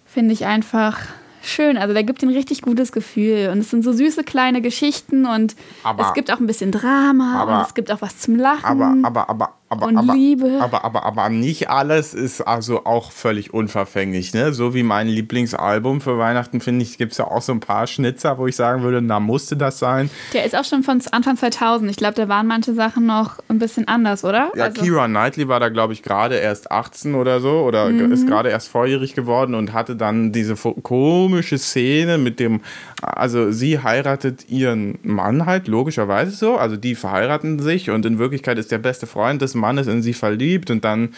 finde 0.06 0.34
ich 0.34 0.46
einfach 0.46 1.00
schön. 1.42 1.78
Also 1.78 1.94
der 1.94 2.04
gibt 2.04 2.22
ein 2.22 2.30
richtig 2.30 2.62
gutes 2.62 2.92
Gefühl 2.92 3.50
und 3.52 3.60
es 3.60 3.72
sind 3.72 3.84
so 3.84 3.94
süße 3.94 4.24
kleine 4.24 4.62
Geschichten 4.62 5.26
und 5.26 5.56
Aber- 5.84 6.04
es 6.08 6.14
gibt 6.14 6.32
auch 6.32 6.40
ein 6.40 6.48
bisschen 6.48 6.72
Drama 6.72 7.42
aber- 7.42 7.58
und 7.60 7.66
es 7.66 7.74
gibt 7.74 7.92
auch 7.92 8.02
was 8.02 8.20
zum 8.20 8.36
Lachen. 8.36 8.66
Aber, 8.66 8.96
aber, 9.04 9.30
aber, 9.30 9.54
aber, 9.70 9.88
Und 9.88 9.98
aber, 9.98 10.14
Liebe. 10.14 10.60
aber, 10.62 10.86
aber, 10.86 11.04
aber 11.06 11.30
nicht 11.30 11.70
alles 11.70 12.14
ist 12.14 12.42
also 12.42 12.86
auch 12.86 13.12
völlig 13.12 13.54
unverfänglich. 13.54 14.34
Ne? 14.34 14.54
So 14.54 14.74
wie 14.74 14.84
mein 14.84 15.08
Lieblingsalbum 15.08 16.00
für 16.02 16.18
Weihnachten, 16.18 16.62
finde 16.62 16.84
ich, 16.84 16.98
gibt 16.98 17.12
es 17.12 17.18
ja 17.18 17.26
auch 17.26 17.42
so 17.42 17.52
ein 17.52 17.60
paar 17.60 17.86
Schnitzer, 17.88 18.38
wo 18.38 18.48
ich 18.48 18.56
sagen 18.56 18.82
würde, 18.84 19.02
na, 19.02 19.20
musste 19.20 19.58
das 19.58 19.80
sein. 19.80 20.10
der 20.34 20.46
ist 20.46 20.56
auch 20.56 20.64
schon 20.64 20.84
von 20.84 21.02
Anfang 21.12 21.36
2000. 21.38 21.92
Ich 21.92 21.98
glaube, 21.98 22.14
da 22.16 22.30
waren 22.30 22.48
manche 22.48 22.74
Sachen 22.74 23.06
noch 23.06 23.40
ein 23.50 23.60
bisschen 23.60 23.88
anders, 23.88 24.24
oder? 24.24 24.52
Ja, 24.56 24.66
Also- 24.66 24.82
Keira 24.82 25.08
Knightley 25.08 25.48
war 25.48 25.60
da, 25.60 25.70
glaube 25.70 25.94
ich, 25.94 26.02
gerade 26.04 26.36
erst 26.36 26.72
18 26.72 27.16
oder 27.16 27.40
so 27.42 27.60
oder 27.62 27.90
Mhm. 27.90 28.12
ist 28.12 28.26
gerade 28.28 28.50
erst 28.50 28.70
volljährig 28.70 29.16
geworden 29.16 29.54
und 29.56 29.74
hatte 29.74 29.96
dann 29.96 30.32
diese 30.32 30.56
komische 30.56 31.58
Szene 31.58 32.18
mit 32.18 32.40
dem, 32.40 32.62
also 33.02 33.52
sie 33.52 33.80
heiratet 33.84 34.50
ihren 34.50 34.98
Mann 35.04 35.46
halt, 35.46 35.68
logischerweise 35.68 36.32
so, 36.32 36.56
also 36.58 36.78
die 36.78 36.96
verheiraten 36.96 37.60
sich 37.60 37.90
und 37.90 38.06
in 38.06 38.18
Wirklichkeit 38.20 38.58
ist 38.58 38.72
der 38.72 38.78
beste 38.78 39.08
Freund 39.08 39.42
des 39.42 39.56
Mannes 39.58 39.88
in 39.88 40.02
sie 40.02 40.14
verliebt 40.14 40.70
und 40.72 40.84
dann 40.84 41.10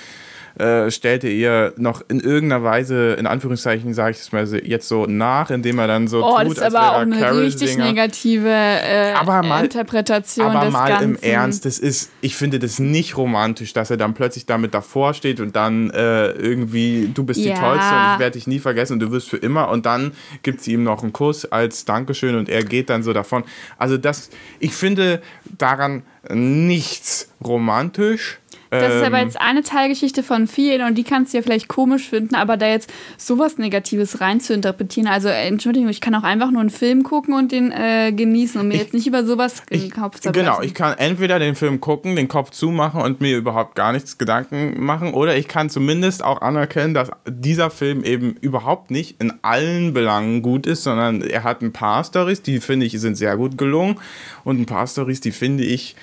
äh, 0.59 0.91
stellte 0.91 1.27
ihr 1.29 1.73
noch 1.77 2.03
in 2.09 2.19
irgendeiner 2.19 2.63
Weise, 2.63 3.13
in 3.13 3.25
Anführungszeichen 3.27 3.93
sage 3.93 4.11
ich 4.11 4.17
es 4.19 4.31
mal 4.31 4.45
jetzt 4.63 4.87
so 4.87 5.05
nach, 5.05 5.49
indem 5.49 5.79
er 5.79 5.87
dann 5.87 6.07
so 6.07 6.23
Oh, 6.23 6.37
tut, 6.37 6.47
das 6.47 6.51
ist 6.57 6.61
als 6.63 6.75
aber 6.75 6.95
auch 6.97 7.01
eine 7.01 7.17
Carol 7.19 7.43
richtig 7.43 7.71
Singer. 7.71 7.85
negative 7.85 8.49
äh, 8.49 9.13
Aber 9.13 9.41
mal- 9.41 9.63
Interpretation 9.63 10.45
Aber 10.47 10.65
des 10.65 10.73
mal 10.73 10.89
Ganzen. 10.89 11.15
im 11.15 11.21
Ernst, 11.21 11.65
das 11.65 11.79
ist, 11.79 12.11
ich 12.21 12.35
finde 12.35 12.59
das 12.59 12.77
nicht 12.79 13.15
romantisch, 13.17 13.73
dass 13.73 13.89
er 13.89 13.97
dann 13.97 14.13
plötzlich 14.13 14.45
damit 14.45 14.73
davor 14.73 15.13
steht 15.13 15.39
und 15.39 15.55
dann 15.55 15.89
äh, 15.91 16.31
irgendwie, 16.31 17.09
du 17.13 17.23
bist 17.23 17.39
Ja. 17.39 17.53
die 17.53 17.59
Tollste 17.59 17.95
und 17.95 18.13
ich 18.15 18.19
werde 18.19 18.31
dich 18.37 18.47
nie 18.47 18.59
vergessen 18.59 18.93
und 18.93 18.99
du 18.99 19.11
wirst 19.11 19.29
für 19.29 19.37
immer 19.37 19.69
und 19.69 19.85
dann 19.85 20.11
gibt 20.43 20.61
sie 20.61 20.73
ihm 20.73 20.83
noch 20.83 21.03
einen 21.03 21.13
Kuss 21.13 21.45
als 21.45 21.85
Dankeschön 21.85 22.35
und 22.35 22.49
er 22.49 22.63
geht 22.63 22.89
dann 22.89 23.01
so 23.03 23.13
davon. 23.13 23.43
Also 23.77 23.97
das, 23.97 24.29
ich 24.59 24.73
finde 24.73 25.21
daran 25.57 26.03
nichts 26.29 27.29
romantisch. 27.41 28.38
Das 28.71 28.93
ist 28.93 29.03
aber 29.03 29.17
Ähm, 29.19 29.25
jetzt 29.25 29.41
eine 29.41 29.63
Teilgeschichte 29.63 30.21
von 30.21 30.45
vielen 30.47 30.83
und 30.85 30.95
die 30.95 31.03
kannst 31.03 31.33
du 31.33 31.37
ja 31.37 31.43
vielleicht 31.43 31.67
komisch 31.67 32.07
finden, 32.07 32.35
aber 32.35 32.55
da 32.55 32.67
jetzt 32.67 32.91
sowas 33.17 33.57
Negatives 33.57 34.21
rein 34.21 34.39
zu 34.41 34.53
interpretieren, 34.53 35.07
also 35.07 35.27
äh, 35.27 35.47
Entschuldigung, 35.47 35.89
ich 35.89 36.01
kann 36.01 36.13
auch 36.13 36.23
einfach 36.23 36.51
nur 36.51 36.61
einen 36.61 36.69
Film 36.69 37.01
gucken 37.03 37.33
und 37.33 37.51
den 37.51 37.71
äh, 37.71 38.11
genießen 38.11 38.61
und 38.61 38.67
mir 38.67 38.75
Ich- 38.75 38.81
jetzt 38.81 38.93
nicht 38.93 39.07
über 39.07 39.25
sowas 39.25 39.63
in 39.71 39.79
den 39.79 39.87
ich, 39.87 39.93
Kopf 39.93 40.19
zerbrechen. 40.19 40.45
genau, 40.45 40.61
ich 40.61 40.75
kann 40.75 40.95
entweder 40.99 41.39
den 41.39 41.55
Film 41.55 41.81
gucken, 41.81 42.15
den 42.15 42.27
Kopf 42.27 42.51
zumachen 42.51 43.01
und 43.01 43.21
mir 43.21 43.37
überhaupt 43.37 43.75
gar 43.75 43.91
nichts 43.91 44.17
Gedanken 44.19 44.83
machen, 44.83 45.13
oder 45.15 45.35
ich 45.35 45.47
kann 45.47 45.69
zumindest 45.71 46.23
auch 46.23 46.41
anerkennen, 46.41 46.93
dass 46.93 47.09
dieser 47.27 47.71
Film 47.71 48.03
eben 48.03 48.35
überhaupt 48.41 48.91
nicht 48.91 49.19
in 49.19 49.33
allen 49.41 49.93
Belangen 49.93 50.41
gut 50.43 50.67
ist, 50.67 50.83
sondern 50.83 51.21
er 51.21 51.43
hat 51.43 51.61
ein 51.63 51.73
paar 51.73 52.03
Stories, 52.03 52.43
die 52.43 52.59
finde 52.59 52.85
ich 52.85 52.99
sind 52.99 53.15
sehr 53.15 53.35
gut 53.35 53.57
gelungen 53.57 53.95
und 54.43 54.59
ein 54.59 54.65
paar 54.67 54.85
Stories, 54.85 55.21
die 55.21 55.31
finde 55.31 55.63
ich 55.63 55.95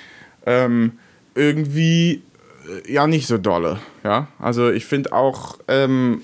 ähm, 0.47 0.93
irgendwie 1.37 2.23
ja 2.89 3.07
nicht 3.07 3.27
so 3.27 3.39
dolle. 3.39 3.79
Ja, 4.05 4.29
also 4.39 4.71
ich 4.71 4.85
finde 4.87 5.13
auch 5.13 5.59
ähm, 5.69 6.23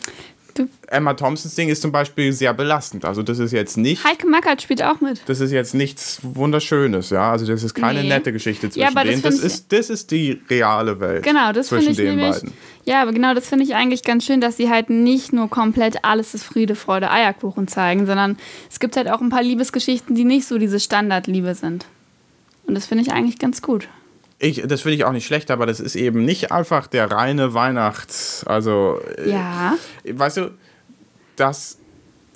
Emma 0.89 1.15
Thompsons 1.15 1.55
Ding 1.55 1.71
ist 1.71 1.81
zum 1.81 1.93
Beispiel 1.93 2.31
sehr 2.33 2.53
belastend. 2.53 3.07
Also 3.07 3.23
das 3.23 3.39
ist 3.39 3.53
jetzt 3.53 3.79
nicht 3.79 4.05
Heike 4.05 4.27
Mackert 4.27 4.61
spielt 4.61 4.83
auch 4.83 5.01
mit. 5.01 5.23
das 5.27 5.41
ist 5.41 5.51
jetzt 5.51 5.75
nichts 5.75 6.19
Wunderschönes, 6.23 7.09
ja. 7.09 7.33
Also 7.33 7.47
das 7.47 7.63
ist 7.63 7.73
keine 7.75 8.03
Nee. 8.03 8.09
nette 8.11 8.33
Geschichte 8.35 8.69
zwischen 8.69 8.81
Ja, 8.83 8.89
aber 8.89 9.01
das 9.05 9.11
denen. 9.13 9.23
Das 9.23 9.39
ich- 9.39 9.45
ist, 9.45 9.73
das 9.73 9.89
ist 9.89 10.11
die 10.11 10.43
reale 10.51 11.01
Welt. 11.01 11.23
Genau, 11.23 11.53
das 11.53 11.71
finde 11.71 11.87
ich 11.87 11.97
den 11.97 12.17
nämlich. 12.17 12.33
beiden. 12.33 12.53
Ja, 12.85 13.01
aber 13.01 13.13
genau 13.13 13.33
das 13.33 13.47
finde 13.49 13.65
ich 13.65 13.75
eigentlich 13.75 14.03
ganz 14.03 14.27
schön, 14.27 14.43
dass 14.43 14.59
sie 14.59 14.69
halt 14.69 14.91
nicht 14.91 15.33
nur 15.33 15.49
komplett 15.49 16.05
alles 16.05 16.35
ist 16.35 16.45
Friede, 16.45 16.75
Freude, 16.75 17.11
Eierkuchen 17.11 17.67
zeigen, 17.67 18.05
sondern 18.05 18.37
es 18.71 18.79
gibt 18.79 18.97
halt 18.99 19.09
auch 19.09 19.23
ein 19.23 19.31
paar 19.31 19.43
Liebesgeschichten, 19.43 20.15
die 20.17 20.25
nicht 20.25 20.47
so 20.47 20.59
diese 20.59 20.81
Standardliebe 20.81 21.55
sind. 21.55 21.87
Und 22.67 22.75
das 22.75 22.85
finde 22.87 23.05
ich 23.05 23.13
eigentlich 23.13 23.39
ganz 23.39 23.63
gut. 23.63 23.89
Ich, 24.45 24.61
das 24.67 24.81
finde 24.83 24.97
ich 24.97 25.05
auch 25.05 25.13
nicht 25.13 25.25
schlecht, 25.25 25.53
aber 25.53 25.67
das 25.67 25.79
ist 25.79 25.95
eben 25.95 26.25
nicht 26.25 26.51
einfach 26.51 26.89
der 26.89 27.11
reine 27.11 27.55
Weihnachts. 27.55 28.45
Also, 28.45 29.01
äh, 29.17 29.31
Ja. 29.31 29.77
weißt 30.05 30.39
du, 30.39 30.51
das 31.37 31.79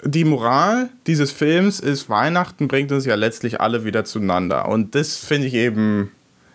die 0.05 0.25
Moral 0.25 0.91
dieses 1.09 1.33
Films 1.33 1.81
ist, 1.81 2.09
Weihnachten 2.09 2.69
bringt 2.69 2.93
uns 2.93 3.07
ja 3.07 3.17
letztlich 3.17 3.61
alle 3.61 3.85
wieder 3.85 4.05
zueinander. 4.05 4.69
Und 4.69 4.95
das 4.95 5.17
finde 5.17 5.49
ich 5.49 5.55
eben, 5.55 6.13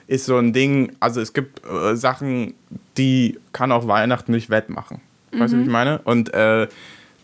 ist 0.07 0.25
so 0.25 0.37
ein 0.37 0.53
Ding, 0.53 0.95
also 1.01 1.19
es 1.19 1.33
gibt 1.33 1.61
äh, 1.65 1.95
Sachen, 1.97 2.53
die 2.97 3.37
kann 3.51 3.71
auch 3.73 3.87
Weihnachten 3.87 4.31
nicht 4.31 4.49
wettmachen. 4.49 5.01
Weißt 5.33 5.53
du, 5.53 5.57
wie 5.57 5.63
ich 5.63 5.67
meine? 5.69 5.99
Und 6.03 6.33
äh, 6.33 6.67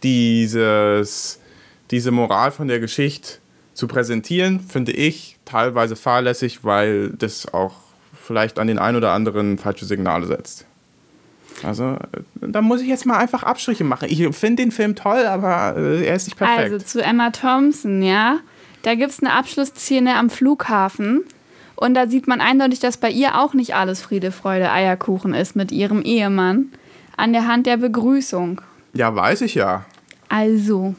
dieses, 0.03 1.39
diese 1.91 2.11
Moral 2.11 2.51
von 2.51 2.67
der 2.67 2.79
Geschichte 2.79 3.39
zu 3.73 3.87
präsentieren, 3.87 4.59
finde 4.59 4.91
ich 4.91 5.37
teilweise 5.45 5.95
fahrlässig, 5.95 6.63
weil 6.63 7.09
das 7.11 7.53
auch 7.53 7.75
vielleicht 8.27 8.59
an 8.59 8.67
den 8.67 8.77
ein 8.77 8.95
oder 8.95 9.13
anderen 9.13 9.57
falsche 9.57 9.85
Signale 9.85 10.27
setzt. 10.27 10.65
Also, 11.63 11.93
äh, 11.93 11.97
da 12.41 12.61
muss 12.61 12.81
ich 12.81 12.87
jetzt 12.87 13.05
mal 13.05 13.17
einfach 13.17 13.43
Abstriche 13.43 13.83
machen. 13.83 14.07
Ich 14.11 14.23
finde 14.35 14.61
den 14.63 14.71
Film 14.71 14.95
toll, 14.95 15.25
aber 15.25 15.75
äh, 15.77 16.05
er 16.05 16.15
ist 16.15 16.27
nicht 16.27 16.37
perfekt. 16.37 16.73
Also 16.73 16.85
zu 16.85 17.01
Emma 17.01 17.31
Thompson, 17.31 18.01
ja. 18.03 18.39
Da 18.83 18.95
gibt 18.95 19.11
es 19.11 19.21
eine 19.21 19.33
Abschlussszene 19.33 20.15
am 20.15 20.29
Flughafen. 20.29 21.23
Und 21.75 21.93
da 21.93 22.07
sieht 22.07 22.27
man 22.27 22.41
eindeutig, 22.41 22.79
dass 22.79 22.97
bei 22.97 23.09
ihr 23.09 23.39
auch 23.39 23.53
nicht 23.53 23.75
alles 23.75 24.01
Friede, 24.01 24.31
Freude, 24.31 24.71
Eierkuchen 24.71 25.33
ist 25.33 25.55
mit 25.55 25.71
ihrem 25.71 26.01
Ehemann. 26.01 26.71
An 27.15 27.33
der 27.33 27.47
Hand 27.47 27.65
der 27.65 27.77
Begrüßung. 27.77 28.61
ja, 28.93 29.15
weiß 29.15 29.41
ich 29.41 29.55
ja. 29.55 29.85
Also. 30.29 30.95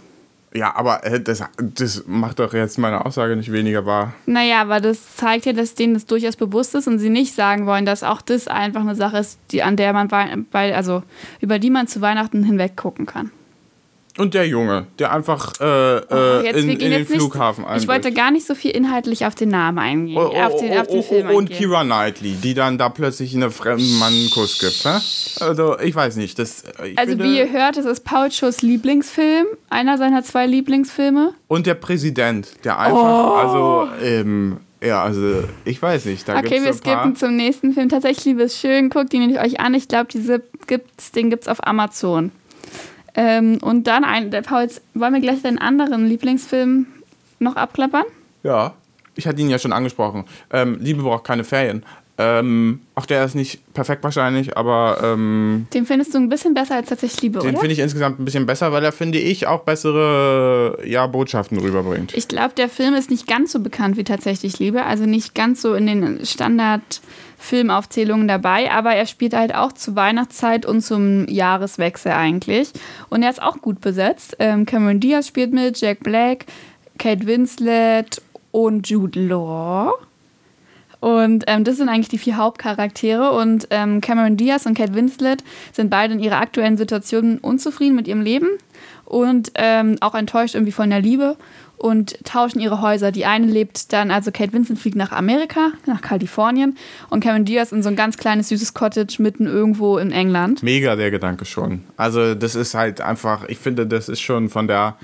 Ja, 0.54 0.74
aber 0.74 1.04
äh, 1.04 1.20
das, 1.20 1.42
das 1.58 2.04
macht 2.06 2.38
doch 2.38 2.54
jetzt 2.54 2.78
meine 2.78 3.04
Aussage 3.04 3.37
nicht 3.37 3.52
weniger 3.52 3.84
wahr. 3.84 4.14
Naja, 4.26 4.62
aber 4.62 4.80
das 4.80 5.16
zeigt 5.16 5.46
ja, 5.46 5.52
dass 5.52 5.74
denen 5.74 5.94
das 5.94 6.06
durchaus 6.06 6.37
bewusst 6.37 6.74
ist 6.74 6.87
und 6.87 6.98
sie 6.98 7.11
nicht 7.11 7.34
sagen 7.34 7.66
wollen, 7.66 7.84
dass 7.84 8.02
auch 8.02 8.22
das 8.22 8.48
einfach 8.48 8.80
eine 8.80 8.94
Sache 8.94 9.18
ist, 9.18 9.38
die, 9.50 9.62
an 9.62 9.76
der 9.76 9.92
man 9.92 10.08
bei, 10.50 10.74
also 10.74 11.02
über 11.40 11.58
die 11.58 11.70
man 11.70 11.87
zu 11.87 12.00
Weihnachten 12.00 12.44
hinweg 12.44 12.76
gucken 12.76 13.06
kann. 13.06 13.30
Und 14.18 14.35
der 14.35 14.46
Junge, 14.48 14.87
der 14.98 15.12
einfach 15.12 15.52
äh, 15.61 15.64
Oh, 15.64 16.14
äh, 16.14 16.44
jetzt, 16.44 16.57
in, 16.59 16.68
in 16.70 16.78
den 16.78 16.92
jetzt 16.92 17.11
nicht- 17.11 17.20
Flughafen 17.20 17.64
Ich 17.76 17.87
wollte 17.88 18.12
gar 18.12 18.31
nicht 18.31 18.46
so 18.46 18.54
viel 18.54 18.72
inhaltlich 18.72 19.24
auf 19.26 19.35
den 19.35 19.48
Namen 19.50 19.78
eingehen, 19.78 20.16
Oh, 20.18 20.26
auf, 20.37 20.61
den, 20.61 20.76
auf 20.78 20.87
den 20.88 21.02
Film 21.02 21.28
und 21.31 21.37
eingehen. 21.50 21.57
Kira 21.59 21.85
Knightley, 21.85 22.33
die 22.35 22.54
dann 22.54 22.78
da 22.78 22.88
plötzlich 22.88 23.35
einen 23.35 23.50
fremden 23.50 23.98
Mann 23.98 24.12
einen 24.12 24.31
Kuss 24.31 24.59
gibt. 24.59 24.85
Ne? 24.85 25.00
Also, 25.40 25.78
ich 25.78 25.94
weiß 25.94 26.16
nicht. 26.16 26.38
Das, 26.38 26.64
ich 26.85 26.98
Also 26.98 27.11
finde, 27.12 27.24
wie 27.24 27.38
ihr 27.38 27.50
hört, 27.52 27.76
es 27.76 27.85
ist 27.87 28.04
Paul 28.04 28.31
Schuss 28.33 28.62
Lieblingsfilm, 28.62 29.46
einer 29.70 29.98
seiner 29.98 30.22
zwei 30.24 30.46
Lieblingsfilme. 30.46 31.35
und 31.46 31.66
der 31.66 31.74
Präsident, 31.74 32.48
der 32.64 32.78
einfach, 32.78 33.35
also, 33.37 33.88
ähm, 34.02 34.59
ja, 34.83 35.02
also, 35.02 35.42
ich 35.64 35.81
weiß 35.83 36.04
nicht. 36.04 36.28
Da 36.28 36.37
Oh. 36.37 36.38
Okay, 36.38 36.62
wir 36.62 36.72
skippen 36.72 37.16
zum 37.16 37.35
nächsten 37.37 37.72
Film. 37.72 37.88
Tatsächlich, 37.88 38.24
Liebe 38.26 38.48
schön, 38.48 38.90
guckt 38.90 39.12
ihn 39.14 39.37
euch 39.37 39.59
an. 39.61 39.74
Ich 39.74 39.88
glaube, 39.88 40.07
diese 40.12 40.40
gibt's, 40.66 41.11
den 41.12 41.31
gibt's 41.31 41.48
auf 41.48 41.66
Amazon. 41.66 42.31
Ähm, 43.20 43.59
und 43.62 43.88
dann 43.88 44.04
ein, 44.04 44.31
der 44.31 44.42
Paul, 44.42 44.62
jetzt 44.62 44.81
wollen 44.94 45.12
wir 45.12 45.20
gleich 45.20 45.42
deinen 45.42 45.59
anderen 45.59 46.07
Lieblingsfilm 46.07 46.87
noch 47.40 47.57
abklappern? 47.57 48.04
Ja, 48.44 48.74
ich 49.16 49.26
hatte 49.26 49.40
ihn 49.40 49.50
ja 49.50 49.59
schon 49.59 49.72
angesprochen. 49.72 50.24
Ähm, 50.52 50.78
Liebe 50.81 51.02
braucht 51.02 51.24
keine 51.24 51.42
Ferien. 51.42 51.83
Ähm, 52.16 52.81
auch 52.94 53.07
der 53.07 53.24
ist 53.24 53.35
nicht 53.35 53.74
perfekt 53.74 54.04
wahrscheinlich, 54.04 54.57
aber 54.57 54.98
ähm, 55.02 55.66
Den 55.74 55.85
findest 55.85 56.14
du 56.14 56.18
ein 56.18 56.28
bisschen 56.28 56.54
besser 56.54 56.76
als 56.76 56.88
tatsächlich 56.88 57.22
Liebe, 57.22 57.40
den 57.40 57.50
oder? 57.50 57.59
finde 57.59 57.72
ich 57.72 57.81
insgesamt 57.81 58.20
ein 58.20 58.24
bisschen 58.24 58.46
besser, 58.46 58.70
weil 58.70 58.85
er, 58.85 58.92
finde 58.92 59.18
ich, 59.18 59.48
auch 59.48 59.61
bessere 59.61 60.78
ja, 60.85 61.07
Botschaften 61.09 61.59
rüberbringt. 61.59 62.14
Ich 62.16 62.28
glaube, 62.28 62.54
der 62.57 62.68
Film 62.68 62.94
ist 62.94 63.11
nicht 63.11 63.26
ganz 63.26 63.50
so 63.50 63.61
bekannt 63.61 63.96
wie 63.96 64.04
tatsächlich 64.04 64.61
Liebe, 64.61 64.85
also 64.85 65.07
nicht 65.07 65.35
ganz 65.35 65.61
so 65.61 65.74
in 65.74 65.87
den 65.87 66.24
Standard-Filmaufzählungen 67.38 68.29
dabei, 68.29 68.70
aber 68.70 68.94
er 68.94 69.07
spielt 69.07 69.35
halt 69.35 69.55
auch 69.55 69.72
zur 69.72 69.96
Weihnachtszeit 69.96 70.66
und 70.66 70.83
zum 70.83 71.27
Jahreswechsel 71.29 72.12
eigentlich. 72.12 72.70
Und 73.09 73.22
er 73.22 73.31
ist 73.31 73.42
auch 73.42 73.59
gut 73.61 73.81
besetzt. 73.81 74.37
Ähm, 74.38 74.66
Cameron 74.66 75.01
Diaz 75.01 75.27
spielt 75.27 75.53
mit, 75.53 75.81
Jack 75.81 76.01
Black, 76.01 76.46
Kate 76.98 77.27
Winslet 77.27 78.20
und 78.51 78.88
Jude 78.88 79.20
Law. 79.20 79.92
Und 81.01 81.44
ähm, 81.46 81.62
das 81.62 81.77
sind 81.77 81.88
eigentlich 81.88 82.09
die 82.09 82.18
vier 82.18 82.37
Hauptcharaktere. 82.37 83.31
Und 83.31 83.68
ähm, 83.70 84.01
Cameron 84.01 84.37
Diaz 84.37 84.66
und 84.66 84.77
Kate 84.77 84.94
Winslet 84.94 85.44
sind 85.72 85.90
beide 85.90 86.14
in 86.14 86.20
ihrer 86.20 86.40
aktuellen 86.40 86.77
Situation 86.77 87.38
unzufrieden 87.38 87.94
mit 87.94 88.09
ihrem 88.09 88.22
Leben 88.22 88.48
und 89.05 89.53
ähm, 89.55 89.96
auch 90.01 90.14
enttäuscht 90.14 90.55
irgendwie 90.55 90.72
von 90.72 90.90
der 90.90 91.01
Liebe 91.01 91.37
und 91.78 92.18
tauschen 92.24 92.60
ihre 92.60 92.80
Häuser. 92.80 93.12
Die 93.12 93.24
eine 93.24 93.46
lebt 93.46 93.92
dann, 93.92 94.10
also 94.10 94.30
Kate 94.30 94.52
Winslet 94.52 94.78
fliegt 94.78 94.96
nach 94.96 95.12
Amerika, 95.12 95.72
nach 95.86 96.00
Kalifornien 96.00 96.76
und 97.10 97.20
Cameron 97.20 97.44
Diaz 97.44 97.72
in 97.72 97.82
so 97.82 97.88
ein 97.88 97.96
ganz 97.96 98.16
kleines, 98.16 98.48
süßes 98.48 98.74
Cottage 98.74 99.22
mitten 99.22 99.46
irgendwo 99.46 99.98
in 99.98 100.10
England. 100.10 100.62
Mega 100.62 100.96
der 100.96 101.10
Gedanke 101.10 101.44
schon. 101.44 101.84
Also 101.96 102.34
das 102.34 102.54
ist 102.54 102.74
halt 102.74 103.00
einfach, 103.00 103.48
ich 103.48 103.58
finde, 103.58 103.86
das 103.86 104.08
ist 104.08 104.20
schon 104.20 104.48
von 104.48 104.68
der 104.68 104.96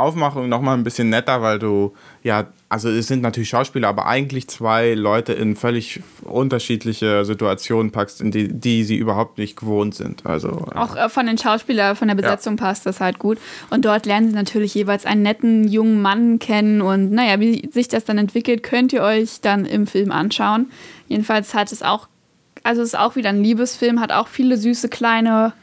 Aufmachung 0.00 0.48
nochmal 0.48 0.76
ein 0.76 0.84
bisschen 0.84 1.10
netter, 1.10 1.42
weil 1.42 1.58
du, 1.58 1.94
ja, 2.22 2.46
also 2.68 2.88
es 2.88 3.08
sind 3.08 3.22
natürlich 3.22 3.48
Schauspieler, 3.48 3.88
aber 3.88 4.06
eigentlich 4.06 4.48
zwei 4.48 4.94
Leute 4.94 5.32
in 5.32 5.56
völlig 5.56 6.00
unterschiedliche 6.22 7.24
Situationen 7.24 7.90
packst, 7.90 8.20
in 8.20 8.30
die, 8.30 8.48
die 8.48 8.84
sie 8.84 8.96
überhaupt 8.96 9.38
nicht 9.38 9.56
gewohnt 9.56 9.94
sind. 9.94 10.24
Also 10.24 10.48
äh, 10.72 10.78
Auch 10.78 10.96
äh, 10.96 11.08
von 11.08 11.26
den 11.26 11.36
Schauspielern, 11.36 11.96
von 11.96 12.08
der 12.08 12.14
Besetzung 12.14 12.56
passt 12.56 12.86
das 12.86 13.00
halt 13.00 13.18
gut. 13.18 13.38
Und 13.70 13.84
dort 13.84 14.06
lernen 14.06 14.28
sie 14.28 14.34
natürlich 14.34 14.74
jeweils 14.74 15.04
einen 15.04 15.22
netten 15.22 15.66
jungen 15.66 16.00
Mann 16.00 16.38
kennen. 16.38 16.80
Und 16.80 17.10
naja, 17.10 17.40
wie 17.40 17.68
sich 17.72 17.88
das 17.88 18.04
dann 18.04 18.18
entwickelt, 18.18 18.62
könnt 18.62 18.92
ihr 18.92 19.02
euch 19.02 19.40
dann 19.40 19.64
im 19.64 19.86
Film 19.86 20.12
anschauen. 20.12 20.70
Jedenfalls 21.08 21.54
hat 21.54 21.72
es 21.72 21.82
auch, 21.82 22.08
also 22.62 22.82
es 22.82 22.88
ist 22.88 22.98
auch 22.98 23.16
wieder 23.16 23.30
ein 23.30 23.42
Liebesfilm, 23.42 24.00
hat 24.00 24.12
auch 24.12 24.28
viele 24.28 24.56
süße 24.56 24.88
kleine 24.88 25.54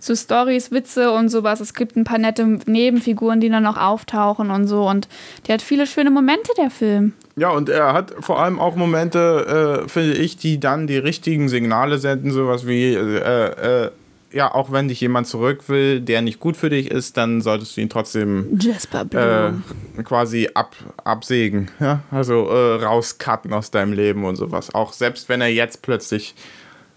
so 0.00 0.16
Stories, 0.16 0.72
Witze 0.72 1.12
und 1.12 1.28
sowas. 1.28 1.60
Es 1.60 1.74
gibt 1.74 1.96
ein 1.96 2.04
paar 2.04 2.18
nette 2.18 2.44
Nebenfiguren, 2.66 3.40
die 3.40 3.50
dann 3.50 3.62
noch 3.62 3.76
auftauchen 3.76 4.50
und 4.50 4.66
so. 4.66 4.88
Und 4.88 5.08
der 5.46 5.54
hat 5.54 5.62
viele 5.62 5.86
schöne 5.86 6.10
Momente, 6.10 6.50
der 6.56 6.70
Film. 6.70 7.12
Ja, 7.36 7.50
und 7.50 7.68
er 7.68 7.92
hat 7.92 8.12
vor 8.20 8.40
allem 8.40 8.58
auch 8.58 8.74
Momente, 8.74 9.84
äh, 9.84 9.88
finde 9.88 10.14
ich, 10.14 10.36
die 10.36 10.58
dann 10.58 10.86
die 10.86 10.98
richtigen 10.98 11.48
Signale 11.48 11.98
senden, 11.98 12.32
sowas 12.32 12.66
wie, 12.66 12.94
äh, 12.94 13.84
äh, 13.84 13.90
ja, 14.32 14.52
auch 14.54 14.70
wenn 14.72 14.88
dich 14.88 15.00
jemand 15.00 15.26
zurück 15.26 15.68
will, 15.68 16.00
der 16.00 16.22
nicht 16.22 16.40
gut 16.40 16.56
für 16.56 16.70
dich 16.70 16.90
ist, 16.90 17.16
dann 17.16 17.40
solltest 17.40 17.76
du 17.76 17.80
ihn 17.80 17.88
trotzdem 17.88 18.58
Jasper 18.60 19.06
äh, 19.12 20.02
quasi 20.02 20.48
ab, 20.54 20.76
absägen, 21.02 21.70
ja? 21.80 22.00
also 22.10 22.48
äh, 22.48 22.84
rauscutten 22.84 23.52
aus 23.52 23.70
deinem 23.70 23.92
Leben 23.92 24.24
und 24.24 24.36
sowas. 24.36 24.74
Auch 24.74 24.92
selbst 24.92 25.28
wenn 25.28 25.40
er 25.40 25.48
jetzt 25.48 25.82
plötzlich 25.82 26.34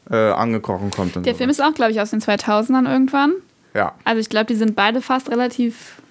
äh, 0.10 0.16
angekrochen 0.32 0.92
kommt. 0.92 1.16
Der 1.16 1.24
sowas. 1.24 1.38
Film 1.38 1.50
ist 1.50 1.62
auch, 1.62 1.74
glaube 1.74 1.92
ich, 1.92 2.02
aus 2.02 2.10
den 2.12 2.22
2000ern 2.22 2.90
irgendwann. 2.92 3.34
ja. 3.74 3.94
Also 4.04 4.20
ich 4.20 4.30
glaube, 4.30 4.46
die 4.48 4.56
sind 4.56 4.76
beide 4.76 5.02
fast 5.02 5.30
relativ 5.30 6.02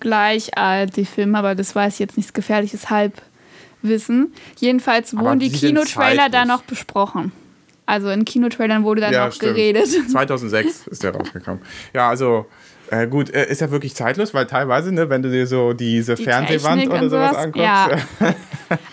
gleich 0.00 0.56
alt, 0.56 0.96
die 0.96 1.04
Filme, 1.04 1.38
aber 1.38 1.54
das 1.54 1.74
weiß 1.74 1.94
ich 1.94 1.98
jetzt 2.00 2.16
nichts 2.16 2.32
gefährliches 2.32 2.88
Halbwissen. 2.90 4.32
Jedenfalls 4.58 5.12
Aber 5.14 5.24
wurden 5.26 5.38
die 5.40 5.50
die 5.50 5.58
Kinotrailer 5.58 6.28
da 6.30 6.44
noch 6.44 6.62
besprochen. 6.62 7.32
Also 7.86 8.08
in 8.10 8.24
Kinotrailern 8.24 8.84
wurde 8.84 9.00
dann 9.00 9.12
Ja, 9.12 9.26
noch 9.26 9.32
stimmt. 9.32 9.54
geredet. 9.56 9.88
2006 10.10 10.86
ist 10.86 11.02
der 11.02 11.14
rausgekommen. 11.14 11.60
Ja, 11.92 12.08
also 12.08 12.46
äh, 12.90 13.06
gut, 13.06 13.30
äh, 13.30 13.46
ist 13.50 13.60
ja 13.60 13.70
wirklich 13.70 13.94
zeitlos, 13.94 14.34
weil 14.34 14.46
teilweise, 14.46 14.92
ne, 14.92 15.08
wenn 15.10 15.22
du 15.22 15.30
dir 15.30 15.46
so 15.46 15.72
diese 15.72 16.14
Die 16.16 16.24
Fernsehwand 16.24 16.80
Technik 16.82 16.98
oder 16.98 17.08
sowas 17.08 17.30
sowas, 17.30 17.44
anguckst, 17.44 17.64
ja. 18.20 18.34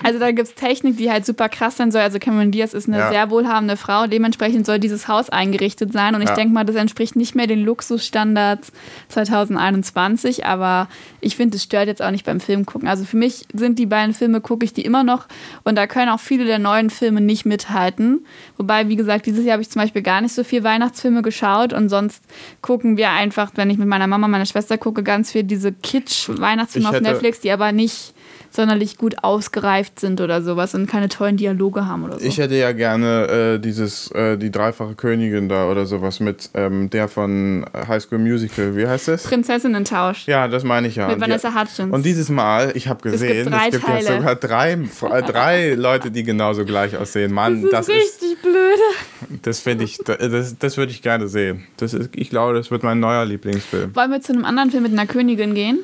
Also 0.03 0.17
da 0.17 0.31
gibt 0.31 0.47
es 0.47 0.55
Technik, 0.55 0.97
die 0.97 1.11
halt 1.11 1.23
super 1.23 1.49
krass 1.49 1.77
sein 1.77 1.91
soll. 1.91 2.01
Also 2.01 2.17
Cameron 2.17 2.49
Diaz 2.51 2.73
ist 2.73 2.87
eine 2.87 2.97
Ja. 2.97 3.09
sehr 3.11 3.29
wohlhabende 3.29 3.77
Frau. 3.77 4.07
Dementsprechend 4.07 4.65
soll 4.65 4.79
dieses 4.79 5.07
Haus 5.07 5.29
eingerichtet 5.29 5.93
sein. 5.93 6.15
Und 6.15 6.23
ich 6.23 6.29
Ja. 6.29 6.33
denke 6.35 6.51
mal, 6.51 6.63
das 6.63 6.75
entspricht 6.75 7.15
nicht 7.15 7.35
mehr 7.35 7.45
den 7.45 7.63
Luxusstandards 7.63 8.71
2021. 9.09 10.45
Aber 10.45 10.87
ich 11.21 11.35
finde, 11.35 11.57
es 11.57 11.63
stört 11.63 11.87
jetzt 11.87 12.01
auch 12.01 12.11
nicht 12.11 12.25
beim 12.25 12.39
Film 12.39 12.65
gucken. 12.65 12.87
Also 12.87 13.05
für 13.05 13.17
mich 13.17 13.45
sind 13.53 13.77
die 13.79 13.85
beiden 13.85 14.13
Filme, 14.15 14.41
gucke 14.41 14.65
ich 14.65 14.73
die 14.73 14.83
immer 14.83 15.03
noch. 15.03 15.27
Und 15.63 15.75
da 15.75 15.85
können 15.87 16.09
auch 16.09 16.19
viele 16.19 16.45
der 16.45 16.59
neuen 16.59 16.89
Filme 16.89 17.21
nicht 17.21 17.45
mithalten. 17.45 18.25
Wobei, 18.57 18.87
wie 18.89 18.95
gesagt, 18.95 19.25
dieses 19.27 19.45
Jahr 19.45 19.53
habe 19.53 19.61
ich 19.61 19.69
zum 19.69 19.81
Beispiel 19.81 20.01
gar 20.01 20.21
nicht 20.21 20.33
so 20.33 20.43
viel 20.43 20.63
Weihnachtsfilme 20.63 21.21
geschaut. 21.21 21.73
Und 21.73 21.89
sonst 21.89 22.23
gucken 22.61 22.97
wir 22.97 23.11
einfach, 23.11 23.51
wenn 23.55 23.69
ich 23.69 23.77
mit 23.77 23.86
meiner 23.87 24.07
Mama, 24.07 24.27
meiner 24.27 24.45
Schwester 24.45 24.77
gucke, 24.77 25.03
ganz 25.03 25.31
viel 25.31 25.43
diese 25.43 25.71
Kitsch-Weihnachtsfilme 25.71 26.89
auf 26.89 27.01
Netflix, 27.01 27.39
die 27.39 27.51
aber 27.51 27.71
nicht 27.71 28.13
sonderlich 28.53 28.97
gut 28.97 29.23
ausgereift 29.23 29.99
sind 29.99 30.21
oder 30.21 30.41
sowas 30.41 30.73
und 30.75 30.87
keine 30.87 31.09
tollen 31.09 31.37
Dialoge 31.37 31.85
haben 31.85 32.03
oder 32.03 32.19
so. 32.19 32.25
Ich 32.25 32.37
hätte 32.37 32.55
ja 32.55 32.71
gerne 32.71 33.55
äh, 33.55 33.59
dieses, 33.59 34.11
äh, 34.11 34.37
die 34.37 34.51
dreifache 34.51 34.95
Königin 34.95 35.49
da 35.49 35.69
oder 35.69 35.85
sowas 35.85 36.19
mit 36.19 36.49
ähm, 36.53 36.89
der 36.89 37.07
von 37.07 37.65
High 37.73 38.01
School 38.01 38.19
Musical. 38.19 38.75
Wie 38.75 38.87
heißt 38.87 39.07
das? 39.07 39.23
Prinzessinnen-Tausch. 39.23 40.27
Ja, 40.27 40.47
das 40.47 40.63
meine 40.63 40.87
ich 40.87 40.95
ja. 40.95 41.07
Mit 41.07 41.15
Und 41.15 41.21
Vanessa 41.21 41.53
Hudgens. 41.53 41.93
Und 41.93 42.05
dieses 42.05 42.29
Mal, 42.29 42.71
ich 42.75 42.87
habe 42.87 43.01
gibt 43.01 43.13
gesehen, 43.13 43.53
es 43.53 43.71
gibt 43.71 43.85
Teile. 43.85 44.05
ja 44.05 44.17
sogar 44.17 44.35
drei, 44.35 44.73
äh, 44.73 45.23
drei 45.23 45.73
Leute, 45.77 46.11
die 46.11 46.23
genauso 46.23 46.65
gleich 46.65 46.97
aussehen. 46.97 47.33
Mann, 47.33 47.63
das 47.63 47.87
das, 47.87 47.89
ist 47.89 47.95
ist, 47.95 48.21
richtig 48.21 48.41
blöde. 48.41 49.39
das 49.41 49.59
finde 49.59 49.83
ich, 49.83 49.97
das, 49.99 50.57
das 50.57 50.77
würde 50.77 50.91
ich 50.91 51.01
gerne 51.01 51.27
sehen. 51.27 51.65
Das 51.77 51.93
ist, 51.93 52.09
ich 52.13 52.29
glaube, 52.29 52.53
das 52.53 52.71
wird 52.71 52.83
mein 52.83 52.99
neuer 52.99 53.25
Lieblingsfilm. 53.25 53.95
Wollen 53.95 54.11
wir 54.11 54.21
zu 54.21 54.33
einem 54.33 54.45
anderen 54.45 54.71
Film 54.71 54.83
mit 54.83 54.91
einer 54.91 55.05
Königin 55.05 55.53
gehen? 55.53 55.79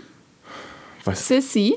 Was? 1.06 1.28
Sissy 1.28 1.76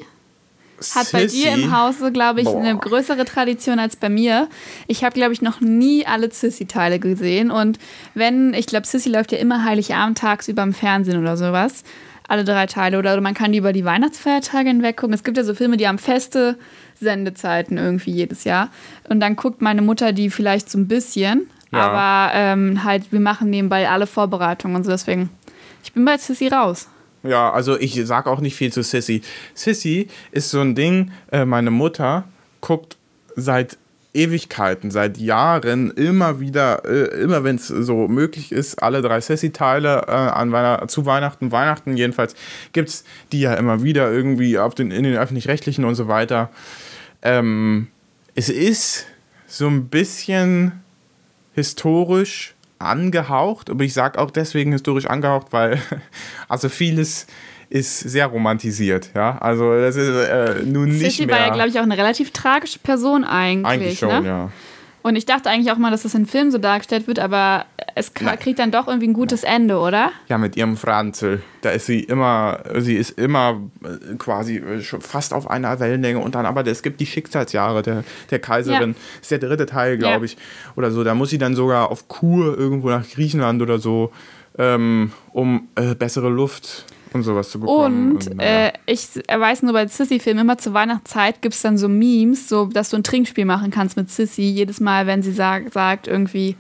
hat 0.94 1.12
bei 1.12 1.26
dir 1.26 1.52
im 1.52 1.76
Hause, 1.76 2.12
glaube 2.12 2.40
ich, 2.40 2.46
Boah. 2.46 2.60
eine 2.60 2.76
größere 2.76 3.24
Tradition 3.24 3.78
als 3.78 3.96
bei 3.96 4.08
mir. 4.08 4.48
Ich 4.86 5.04
habe, 5.04 5.14
glaube 5.14 5.32
ich, 5.32 5.42
noch 5.42 5.60
nie 5.60 6.06
alle 6.06 6.30
Sissy-Teile 6.30 6.98
gesehen. 6.98 7.50
Und 7.50 7.78
wenn, 8.14 8.54
ich 8.54 8.66
glaube, 8.66 8.86
Sissy 8.86 9.08
läuft 9.08 9.32
ja 9.32 9.38
immer 9.38 9.64
Heiligabend 9.64 10.18
tagsüber 10.18 10.62
im 10.62 10.72
Fernsehen 10.74 11.20
oder 11.20 11.36
sowas. 11.36 11.82
alle 12.28 12.44
drei 12.44 12.66
Teile. 12.66 12.98
Oder 12.98 13.20
man 13.20 13.34
kann 13.34 13.52
die 13.52 13.58
über 13.58 13.72
die 13.72 13.84
Weihnachtsfeiertage 13.84 14.68
hinweg 14.68 14.96
gucken. 14.96 15.14
Es 15.14 15.24
gibt 15.24 15.36
ja 15.36 15.44
so 15.44 15.54
Filme, 15.54 15.76
die 15.76 15.88
haben 15.88 15.98
feste 15.98 16.58
Sendezeiten 17.00 17.78
irgendwie 17.78 18.12
jedes 18.12 18.44
Jahr. 18.44 18.70
Und 19.08 19.20
dann 19.20 19.36
guckt 19.36 19.62
meine 19.62 19.82
Mutter 19.82 20.12
die 20.12 20.30
vielleicht 20.30 20.70
so 20.70 20.78
ein 20.78 20.88
bisschen. 20.88 21.50
Ja. 21.72 21.80
Aber 21.80 22.34
ähm, 22.34 22.84
halt, 22.84 23.12
wir 23.12 23.20
machen 23.20 23.50
nebenbei 23.50 23.88
alle 23.88 24.06
Vorbereitungen 24.06 24.76
und 24.76 24.84
so. 24.84 24.90
Deswegen, 24.90 25.30
ich 25.84 25.92
bin 25.92 26.04
bei 26.04 26.16
Sissy 26.16 26.48
raus. 26.48 26.88
Ja, 27.28 27.50
also 27.50 27.78
ich 27.78 28.00
sage 28.06 28.30
auch 28.30 28.40
nicht 28.40 28.56
viel 28.56 28.72
zu 28.72 28.82
Sissy. 28.82 29.22
Sissy 29.54 30.08
ist 30.32 30.50
so 30.50 30.60
ein 30.60 30.74
Ding, 30.74 31.12
äh, 31.32 31.44
meine 31.44 31.70
Mutter 31.70 32.24
guckt 32.60 32.96
seit 33.36 33.78
Ewigkeiten, 34.16 34.90
seit 34.90 35.18
Jahren 35.18 35.90
immer 35.90 36.40
wieder, 36.40 36.84
äh, 36.86 37.20
immer 37.20 37.44
wenn 37.44 37.56
es 37.56 37.68
so 37.68 38.08
möglich 38.08 38.50
ist, 38.50 38.82
alle 38.82 39.02
drei 39.02 39.20
Sissy-Teile 39.20 40.06
äh, 40.08 40.10
an 40.10 40.88
zu 40.88 41.04
Weihnachten, 41.04 41.52
Weihnachten 41.52 41.96
jedenfalls, 41.96 42.34
gibt 42.72 42.88
es 42.88 43.04
die 43.32 43.40
ja 43.40 43.54
immer 43.54 43.82
wieder 43.82 44.10
irgendwie 44.10 44.58
auf 44.58 44.74
den, 44.74 44.90
in 44.90 45.04
den 45.04 45.16
öffentlich-rechtlichen 45.16 45.84
und 45.84 45.94
so 45.94 46.08
weiter. 46.08 46.50
Ähm, 47.22 47.88
es 48.34 48.48
ist 48.48 49.06
so 49.46 49.66
ein 49.68 49.88
bisschen 49.88 50.72
historisch 51.54 52.54
angehaucht, 52.78 53.70
aber 53.70 53.84
ich 53.84 53.94
sage 53.94 54.18
auch 54.18 54.30
deswegen 54.30 54.72
historisch 54.72 55.06
angehaucht, 55.06 55.48
weil 55.50 55.80
also 56.48 56.68
vieles 56.68 57.26
ist 57.68 57.98
sehr 58.00 58.26
romantisiert, 58.26 59.10
ja. 59.14 59.38
Also 59.38 59.74
das 59.74 59.96
ist 59.96 60.08
äh, 60.08 60.62
nun 60.64 60.88
nicht 60.88 61.00
Sissy 61.00 61.26
mehr. 61.26 61.36
war 61.36 61.46
ja, 61.46 61.52
glaube 61.52 61.68
ich, 61.68 61.78
auch 61.78 61.84
eine 61.84 61.96
relativ 61.96 62.30
tragische 62.30 62.78
Person 62.78 63.24
eigentlich. 63.24 63.66
Eigentlich 63.66 63.98
schon, 63.98 64.22
ne? 64.22 64.28
ja. 64.28 64.50
Und 65.02 65.16
ich 65.16 65.26
dachte 65.26 65.50
eigentlich 65.50 65.72
auch 65.72 65.78
mal, 65.78 65.90
dass 65.90 66.02
das 66.02 66.14
in 66.14 66.26
Film 66.26 66.50
so 66.50 66.58
dargestellt 66.58 67.06
wird, 67.06 67.18
aber 67.18 67.66
es 67.98 68.12
kriegt 68.12 68.58
dann 68.58 68.70
doch 68.70 68.88
irgendwie 68.88 69.08
ein 69.08 69.14
gutes 69.14 69.42
Ende, 69.42 69.78
oder? 69.78 70.12
Ja, 70.28 70.36
mit 70.36 70.54
ihrem 70.54 70.76
Franzl. 70.76 71.40
Da 71.62 71.70
ist 71.70 71.86
sie 71.86 72.00
immer, 72.00 72.60
sie 72.76 72.94
ist 72.94 73.18
immer 73.18 73.62
äh, 73.82 74.16
quasi 74.16 74.58
äh, 74.58 74.82
schon 74.82 75.00
fast 75.00 75.32
auf 75.32 75.48
einer 75.48 75.80
Wellenlänge 75.80 76.18
und 76.18 76.34
dann 76.34 76.44
aber 76.44 76.66
es 76.66 76.82
gibt 76.82 77.00
die 77.00 77.06
Schicksalsjahre 77.06 77.80
der, 77.80 78.04
der 78.30 78.38
Kaiserin. 78.38 78.90
Ja. 78.90 79.20
ist 79.22 79.30
der 79.30 79.38
dritte 79.38 79.64
Teil, 79.64 79.96
glaube 79.96 80.18
ja. 80.18 80.24
ich. 80.24 80.36
Oder 80.76 80.90
so. 80.90 81.04
Da 81.04 81.14
muss 81.14 81.30
sie 81.30 81.38
dann 81.38 81.54
sogar 81.54 81.90
auf 81.90 82.06
Kur 82.06 82.58
irgendwo 82.58 82.90
nach 82.90 83.08
Griechenland 83.08 83.62
oder 83.62 83.78
so, 83.78 84.12
ähm, 84.58 85.12
um 85.32 85.68
äh, 85.74 85.94
bessere 85.94 86.28
Luft 86.28 86.84
und 87.14 87.22
sowas 87.22 87.48
zu 87.48 87.60
bekommen. 87.60 88.12
Und, 88.12 88.30
und 88.30 88.40
äh, 88.40 88.74
ich 88.84 89.08
weiß 89.26 89.62
nur 89.62 89.72
bei 89.72 89.86
Sissy-Filmen, 89.86 90.42
immer 90.42 90.58
zur 90.58 90.74
Weihnachtszeit 90.74 91.40
gibt 91.40 91.54
es 91.54 91.62
dann 91.62 91.78
so 91.78 91.88
Memes, 91.88 92.50
so 92.50 92.66
dass 92.66 92.90
du 92.90 92.98
ein 92.98 93.04
Trinkspiel 93.04 93.46
machen 93.46 93.70
kannst 93.70 93.96
mit 93.96 94.10
Sissy. 94.10 94.42
Jedes 94.42 94.80
Mal, 94.80 95.06
wenn 95.06 95.22
sie 95.22 95.32
sag, 95.32 95.72
sagt 95.72 96.08
irgendwie, 96.08 96.56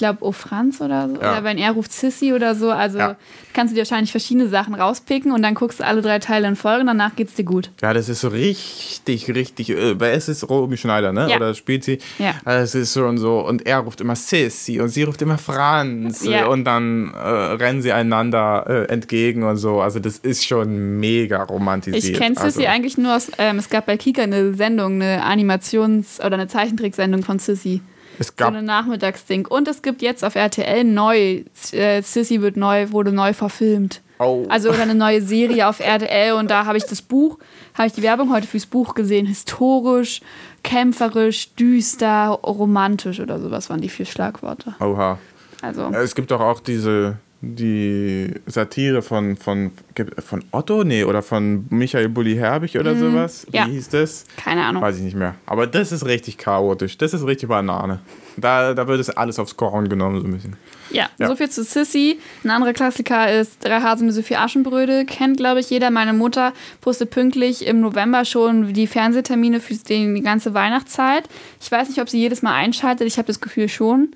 glaube, 0.00 0.18
Oh 0.22 0.32
Franz 0.32 0.80
oder 0.80 1.08
so. 1.08 1.14
Ja. 1.14 1.32
Oder 1.32 1.44
wenn 1.44 1.58
er 1.58 1.72
ruft 1.72 1.92
Sissy 1.92 2.32
oder 2.32 2.56
so. 2.56 2.70
Also 2.70 2.98
ja. 2.98 3.16
kannst 3.52 3.70
du 3.70 3.74
dir 3.76 3.82
wahrscheinlich 3.82 4.10
verschiedene 4.10 4.48
Sachen 4.48 4.74
rauspicken 4.74 5.30
und 5.30 5.42
dann 5.42 5.54
guckst 5.54 5.78
du 5.80 5.84
alle 5.84 6.02
drei 6.02 6.18
Teile 6.18 6.48
in 6.48 6.56
Folge 6.56 6.80
und 6.80 6.88
danach 6.88 7.14
geht's 7.14 7.34
dir 7.34 7.44
gut. 7.44 7.70
Ja, 7.80 7.92
das 7.92 8.08
ist 8.08 8.22
so 8.22 8.28
richtig, 8.28 9.32
richtig. 9.32 9.70
Äh, 9.70 10.00
wer 10.00 10.14
ist 10.14 10.28
es? 10.28 10.48
Romy 10.48 10.76
Schneider, 10.76 11.12
ne? 11.12 11.28
Ja. 11.30 11.36
Oder 11.36 11.54
spielt 11.54 11.84
sie? 11.84 11.98
Ja. 12.18 12.34
Also 12.44 12.64
es 12.64 12.74
ist 12.74 12.94
schon 12.94 13.18
so. 13.18 13.40
Und 13.40 13.66
er 13.66 13.78
ruft 13.78 14.00
immer 14.00 14.16
Sissy 14.16 14.80
und 14.80 14.88
sie 14.88 15.04
ruft 15.04 15.22
immer 15.22 15.38
Franz. 15.38 16.26
Und 16.48 16.64
dann 16.64 17.12
äh, 17.14 17.18
rennen 17.18 17.82
sie 17.82 17.92
einander 17.92 18.64
äh, 18.68 18.92
entgegen 18.92 19.42
und 19.44 19.58
so. 19.58 19.80
Also 19.80 20.00
das 20.00 20.18
ist 20.18 20.46
schon 20.46 20.98
mega 20.98 21.42
romantisiert. 21.42 22.02
Ich 22.02 22.14
kenne 22.14 22.34
Sissy 22.34 22.60
also. 22.60 22.68
eigentlich 22.68 22.96
nur 22.98 23.14
aus. 23.14 23.30
Ähm, 23.38 23.58
es 23.58 23.68
gab 23.68 23.86
bei 23.86 23.96
Kika 23.96 24.22
eine 24.22 24.54
Sendung, 24.54 25.02
eine 25.02 25.22
Animations- 25.22 26.18
oder 26.24 26.34
eine 26.34 26.48
Zeichentricksendung 26.48 27.22
von 27.22 27.38
Sissy. 27.38 27.82
Es 28.20 28.36
gab 28.36 28.52
so 28.52 28.58
ein 28.58 28.66
Nachmittagsding. 28.66 29.46
Und 29.46 29.66
es 29.66 29.80
gibt 29.80 30.02
jetzt 30.02 30.24
auf 30.26 30.34
RTL 30.34 30.84
neu, 30.84 31.44
äh, 31.72 32.02
Sissy 32.02 32.42
wird 32.42 32.58
neu, 32.58 32.92
wurde 32.92 33.12
neu 33.12 33.32
verfilmt. 33.32 34.02
Oh. 34.18 34.44
Also 34.50 34.70
eine 34.70 34.94
neue 34.94 35.22
Serie 35.22 35.66
auf 35.66 35.80
RTL 35.80 36.34
und 36.34 36.50
da 36.50 36.66
habe 36.66 36.76
ich 36.76 36.84
das 36.84 37.00
Buch, 37.00 37.38
habe 37.72 37.86
ich 37.86 37.94
die 37.94 38.02
Werbung 38.02 38.30
heute 38.30 38.46
fürs 38.46 38.66
Buch 38.66 38.94
gesehen. 38.94 39.24
Historisch, 39.24 40.20
kämpferisch, 40.62 41.54
düster, 41.54 42.38
romantisch 42.44 43.20
oder 43.20 43.40
sowas 43.40 43.70
waren 43.70 43.80
die 43.80 43.88
vier 43.88 44.04
Schlagworte. 44.04 44.74
Oha. 44.80 45.18
Also. 45.62 45.88
Es 45.88 46.14
gibt 46.14 46.30
doch 46.30 46.40
auch 46.40 46.60
diese 46.60 47.16
die 47.42 48.34
Satire 48.44 49.00
von, 49.00 49.36
von, 49.36 49.72
von 50.18 50.44
Otto, 50.50 50.84
nee, 50.84 51.04
oder 51.04 51.22
von 51.22 51.64
Michael 51.70 52.10
Bulli 52.10 52.36
Herbig 52.36 52.78
oder 52.78 52.94
mm, 52.94 52.98
sowas. 52.98 53.46
Wie 53.50 53.56
ja. 53.56 53.64
hieß 53.64 53.88
das? 53.88 54.26
Keine 54.36 54.62
Ahnung. 54.62 54.82
Weiß 54.82 54.98
ich 54.98 55.02
nicht 55.02 55.16
mehr. 55.16 55.36
Aber 55.46 55.66
das 55.66 55.90
ist 55.90 56.04
richtig 56.04 56.36
chaotisch. 56.36 56.98
Das 56.98 57.14
ist 57.14 57.26
richtig 57.26 57.48
Banane. 57.48 58.00
Da, 58.36 58.74
da 58.74 58.86
wird 58.86 59.00
es 59.00 59.08
alles 59.08 59.38
aufs 59.38 59.56
Korn 59.56 59.88
genommen, 59.88 60.20
so 60.20 60.26
ein 60.26 60.34
bisschen. 60.34 60.56
Ja, 60.90 61.08
ja, 61.18 61.28
so 61.28 61.36
viel 61.36 61.48
zu 61.48 61.64
Sissy. 61.64 62.18
Ein 62.44 62.50
anderer 62.50 62.74
Klassiker 62.74 63.32
ist 63.32 63.64
Drei 63.64 63.80
Hasen 63.80 64.06
mit 64.06 64.14
Sophie 64.14 64.36
Aschenbrödel. 64.36 65.06
Kennt, 65.06 65.38
glaube 65.38 65.60
ich, 65.60 65.70
jeder. 65.70 65.90
Meine 65.90 66.12
Mutter 66.12 66.52
postet 66.82 67.10
pünktlich 67.10 67.66
im 67.66 67.80
November 67.80 68.26
schon 68.26 68.74
die 68.74 68.86
Fernsehtermine 68.86 69.60
für 69.60 69.74
die 69.74 70.20
ganze 70.20 70.52
Weihnachtszeit. 70.52 71.24
Ich 71.58 71.72
weiß 71.72 71.88
nicht, 71.88 72.02
ob 72.02 72.08
sie 72.10 72.18
jedes 72.18 72.42
Mal 72.42 72.54
einschaltet. 72.54 73.06
Ich 73.06 73.16
habe 73.16 73.26
das 73.26 73.40
Gefühl 73.40 73.68
schon. 73.70 74.10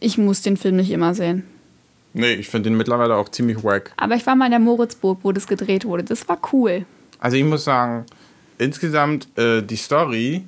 Ich 0.00 0.16
muss 0.16 0.40
den 0.40 0.56
Film 0.56 0.76
nicht 0.76 0.90
immer 0.90 1.14
sehen. 1.14 1.44
Nee, 2.14 2.34
ich 2.34 2.48
finde 2.48 2.70
den 2.70 2.76
mittlerweile 2.76 3.16
auch 3.16 3.28
ziemlich 3.28 3.62
wack. 3.62 3.92
Aber 3.96 4.14
ich 4.14 4.26
war 4.26 4.34
mal 4.34 4.46
in 4.46 4.52
der 4.52 4.60
Moritzburg, 4.60 5.18
wo 5.22 5.32
das 5.32 5.46
gedreht 5.46 5.84
wurde. 5.84 6.04
Das 6.04 6.28
war 6.28 6.38
cool. 6.52 6.86
Also 7.20 7.36
ich 7.36 7.44
muss 7.44 7.64
sagen, 7.64 8.06
insgesamt 8.58 9.28
äh, 9.38 9.62
die 9.62 9.76
Story, 9.76 10.44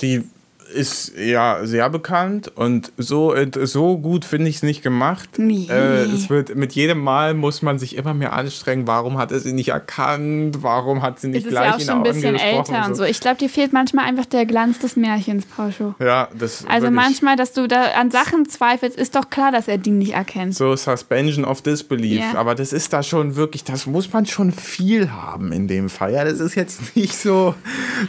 die 0.00 0.24
ist 0.72 1.12
ja 1.16 1.60
sehr 1.64 1.88
bekannt 1.90 2.50
und 2.54 2.92
so, 2.96 3.34
so 3.64 3.98
gut 3.98 4.24
finde 4.24 4.48
ich 4.48 4.56
es 4.56 4.62
nicht 4.62 4.82
gemacht. 4.82 5.38
Nee. 5.38 5.66
Äh, 5.70 6.04
es 6.04 6.28
wird 6.30 6.54
mit 6.54 6.72
jedem 6.72 7.00
Mal 7.00 7.34
muss 7.34 7.62
man 7.62 7.78
sich 7.78 7.96
immer 7.96 8.14
mehr 8.14 8.32
anstrengen. 8.32 8.86
Warum 8.86 9.18
hat 9.18 9.32
er 9.32 9.40
sie 9.40 9.52
nicht 9.52 9.68
erkannt? 9.68 10.62
Warum 10.62 11.02
hat 11.02 11.20
sie 11.20 11.28
nicht 11.28 11.46
es 11.46 11.50
gleich 11.50 11.78
ist 11.78 11.86
ja 11.86 11.94
auch 11.94 11.98
schon 11.98 12.06
ein 12.06 12.12
bisschen 12.12 12.36
älter 12.36 12.86
und 12.86 12.94
so. 12.96 13.04
Ich 13.04 13.20
glaube, 13.20 13.38
dir 13.38 13.48
fehlt 13.48 13.72
manchmal 13.72 14.06
einfach 14.06 14.26
der 14.26 14.46
Glanz 14.46 14.78
des 14.78 14.96
Märchens, 14.96 15.46
Pauscho. 15.46 15.94
Ja, 15.98 16.28
das. 16.38 16.64
Also 16.68 16.90
manchmal, 16.90 17.36
dass 17.36 17.52
du 17.52 17.66
da 17.68 17.92
an 17.98 18.10
Sachen 18.10 18.48
zweifelst, 18.48 18.98
ist 18.98 19.14
doch 19.14 19.30
klar, 19.30 19.52
dass 19.52 19.68
er 19.68 19.78
die 19.78 19.90
nicht 19.90 20.14
erkennt. 20.14 20.54
So 20.54 20.76
Suspension 20.76 21.44
of 21.44 21.62
Disbelief. 21.62 22.20
Yeah. 22.20 22.38
Aber 22.38 22.54
das 22.54 22.72
ist 22.72 22.92
da 22.92 23.02
schon 23.02 23.36
wirklich, 23.36 23.64
das 23.64 23.86
muss 23.86 24.12
man 24.12 24.26
schon 24.26 24.52
viel 24.52 25.10
haben 25.12 25.52
in 25.52 25.68
dem 25.68 25.88
Fall. 25.88 26.12
Ja, 26.12 26.24
das 26.24 26.40
ist 26.40 26.54
jetzt 26.54 26.80
nicht 26.96 27.16
so, 27.16 27.54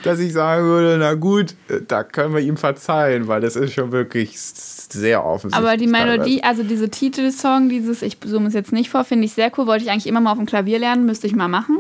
dass 0.04 0.20
ich 0.20 0.34
sagen 0.34 0.66
würde, 0.66 0.98
na 0.98 1.14
gut, 1.14 1.56
da 1.88 2.04
können 2.04 2.34
wir 2.34 2.42
ihm 2.48 2.58
verzeihen, 2.58 3.28
weil 3.28 3.42
das 3.42 3.56
ist 3.56 3.74
schon 3.74 3.92
wirklich 3.92 4.40
sehr 4.40 5.26
offensichtlich. 5.26 5.68
Aber 5.68 5.78
die 5.78 5.88
Melodie, 5.88 6.44
also 6.44 6.64
diese 6.64 6.90
Titelsong, 6.90 7.70
dieses 7.70 8.02
Ich 8.02 8.20
zoome 8.20 8.48
es 8.48 8.54
jetzt 8.54 8.72
nicht 8.72 8.90
vor, 8.90 9.04
finde 9.04 9.26
ich 9.26 9.34
sehr 9.34 9.52
cool. 9.58 9.68
Wollte 9.68 9.84
ich 9.84 9.92
eigentlich 9.92 10.08
immer 10.08 10.22
mal 10.22 10.32
auf 10.32 10.38
dem 10.38 10.46
Klavier 10.46 10.80
lernen, 10.80 11.06
müsste 11.06 11.28
ich 11.28 11.36
mal 11.36 11.48
machen. 11.48 11.80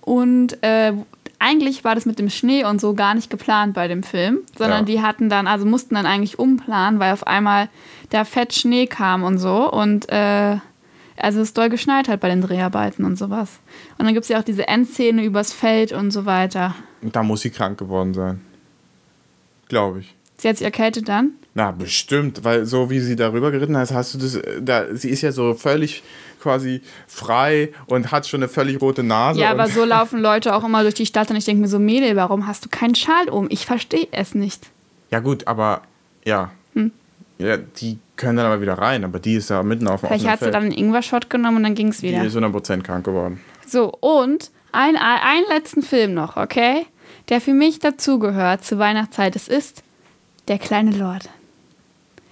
Und 0.00 0.62
äh, 0.62 0.92
eigentlich 1.38 1.84
war 1.84 1.94
das 1.94 2.06
mit 2.06 2.18
dem 2.18 2.30
Schnee 2.30 2.64
und 2.64 2.80
so 2.80 2.94
gar 2.94 3.14
nicht 3.14 3.28
geplant 3.28 3.74
bei 3.74 3.88
dem 3.88 4.02
Film, 4.02 4.38
sondern 4.56 4.80
ja. 4.80 4.84
die 4.84 5.02
hatten 5.02 5.28
dann, 5.28 5.46
also 5.46 5.66
mussten 5.66 5.94
dann 5.94 6.06
eigentlich 6.06 6.38
umplanen, 6.38 7.00
weil 7.00 7.12
auf 7.12 7.26
einmal 7.26 7.68
der 8.12 8.24
Fett 8.24 8.54
Schnee 8.54 8.86
kam 8.86 9.24
und 9.24 9.38
so 9.38 9.70
und 9.70 10.08
äh, 10.10 10.56
also 11.16 11.40
es 11.40 11.52
doll 11.52 11.68
geschneit 11.68 12.08
hat 12.08 12.20
bei 12.20 12.28
den 12.28 12.40
Dreharbeiten 12.40 13.04
und 13.04 13.16
sowas. 13.16 13.60
Und 13.98 14.06
dann 14.06 14.14
gibt 14.14 14.24
es 14.24 14.28
ja 14.28 14.38
auch 14.38 14.44
diese 14.44 14.66
Endszene 14.66 15.24
übers 15.24 15.52
Feld 15.52 15.92
und 15.92 16.10
so 16.10 16.26
weiter. 16.26 16.74
Und 17.02 17.14
da 17.14 17.22
muss 17.22 17.42
sie 17.42 17.50
krank 17.50 17.78
geworden 17.78 18.14
sein. 18.14 18.40
Glaube 19.74 19.98
ich. 19.98 20.14
Sie 20.36 20.48
hat 20.48 20.56
sich 20.56 20.64
erkältet 20.64 21.08
dann? 21.08 21.32
Na, 21.54 21.72
bestimmt, 21.72 22.44
weil 22.44 22.64
so 22.64 22.90
wie 22.90 23.00
sie 23.00 23.16
darüber 23.16 23.50
geritten 23.50 23.76
hat, 23.76 23.90
hast 23.90 24.14
du 24.14 24.18
das, 24.18 24.40
da, 24.60 24.84
sie 24.94 25.10
ist 25.10 25.22
ja 25.22 25.32
so 25.32 25.54
völlig 25.54 26.04
quasi 26.40 26.80
frei 27.08 27.72
und 27.86 28.12
hat 28.12 28.28
schon 28.28 28.38
eine 28.40 28.48
völlig 28.48 28.80
rote 28.80 29.02
Nase. 29.02 29.40
Ja, 29.40 29.50
aber 29.50 29.66
so 29.66 29.84
laufen 29.96 30.20
Leute 30.20 30.54
auch 30.54 30.62
immer 30.62 30.82
durch 30.82 30.94
die 30.94 31.06
Stadt 31.06 31.28
und 31.28 31.34
ich 31.34 31.44
denke 31.44 31.60
mir 31.60 31.66
so, 31.66 31.80
Mädel, 31.80 32.14
warum 32.14 32.46
hast 32.46 32.64
du 32.64 32.68
keinen 32.68 32.94
Schal 32.94 33.28
um? 33.28 33.48
Ich 33.50 33.66
verstehe 33.66 34.06
es 34.12 34.36
nicht. 34.36 34.70
Ja 35.10 35.18
gut, 35.18 35.48
aber 35.48 35.82
ja. 36.24 36.52
Hm. 36.74 36.92
Ja, 37.38 37.56
die 37.56 37.98
können 38.14 38.36
dann 38.36 38.46
aber 38.46 38.60
wieder 38.60 38.78
rein, 38.78 39.02
aber 39.02 39.18
die 39.18 39.34
ist 39.34 39.50
ja 39.50 39.60
mitten 39.64 39.88
auf 39.88 40.02
dem 40.02 40.06
Vielleicht 40.08 40.28
hat 40.28 40.38
sie 40.38 40.52
dann 40.52 40.62
einen 40.62 40.72
Ingwer-Shot 40.72 41.30
genommen 41.30 41.56
und 41.56 41.62
dann 41.64 41.74
ging 41.74 41.88
es 41.88 42.00
wieder. 42.00 42.20
Die 42.20 42.28
ist 42.28 42.36
100% 42.36 42.82
krank 42.82 43.04
geworden. 43.04 43.40
So, 43.66 43.90
und 43.90 44.52
ein, 44.70 44.94
einen 44.94 45.46
letzten 45.48 45.82
Film 45.82 46.14
noch, 46.14 46.36
okay? 46.36 46.86
Der 47.28 47.40
für 47.40 47.54
mich 47.54 47.78
dazugehört 47.78 48.64
zur 48.64 48.78
Weihnachtszeit. 48.78 49.36
Es 49.36 49.48
ist 49.48 49.82
der 50.48 50.58
kleine 50.58 50.90
Lord. 50.90 51.28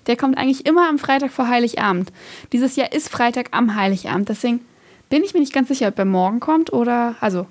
Der 0.06 0.16
kommt 0.16 0.36
eigentlich 0.36 0.66
immer 0.66 0.88
am 0.88 0.98
Freitag 0.98 1.30
vor 1.30 1.48
Heiligabend. 1.48 2.12
Dieses 2.52 2.76
Jahr 2.76 2.92
ist 2.92 3.08
Freitag 3.08 3.48
am 3.52 3.76
Heiligabend. 3.76 4.28
Deswegen 4.28 4.60
bin 5.08 5.22
ich 5.22 5.34
mir 5.34 5.40
nicht 5.40 5.52
ganz 5.52 5.68
sicher, 5.68 5.88
ob 5.88 5.98
er 5.98 6.04
morgen 6.04 6.40
kommt 6.40 6.72
oder, 6.72 7.14
also 7.20 7.46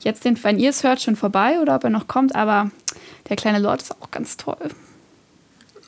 jetzt, 0.00 0.24
den, 0.24 0.42
wenn 0.44 0.58
ihr 0.58 0.70
es 0.70 0.84
hört, 0.84 1.00
schon 1.00 1.16
vorbei 1.16 1.60
oder 1.60 1.74
ob 1.74 1.84
er 1.84 1.90
noch 1.90 2.06
kommt. 2.06 2.36
Aber 2.36 2.70
der 3.28 3.36
kleine 3.36 3.58
Lord 3.58 3.82
ist 3.82 4.00
auch 4.00 4.10
ganz 4.10 4.36
toll. 4.36 4.70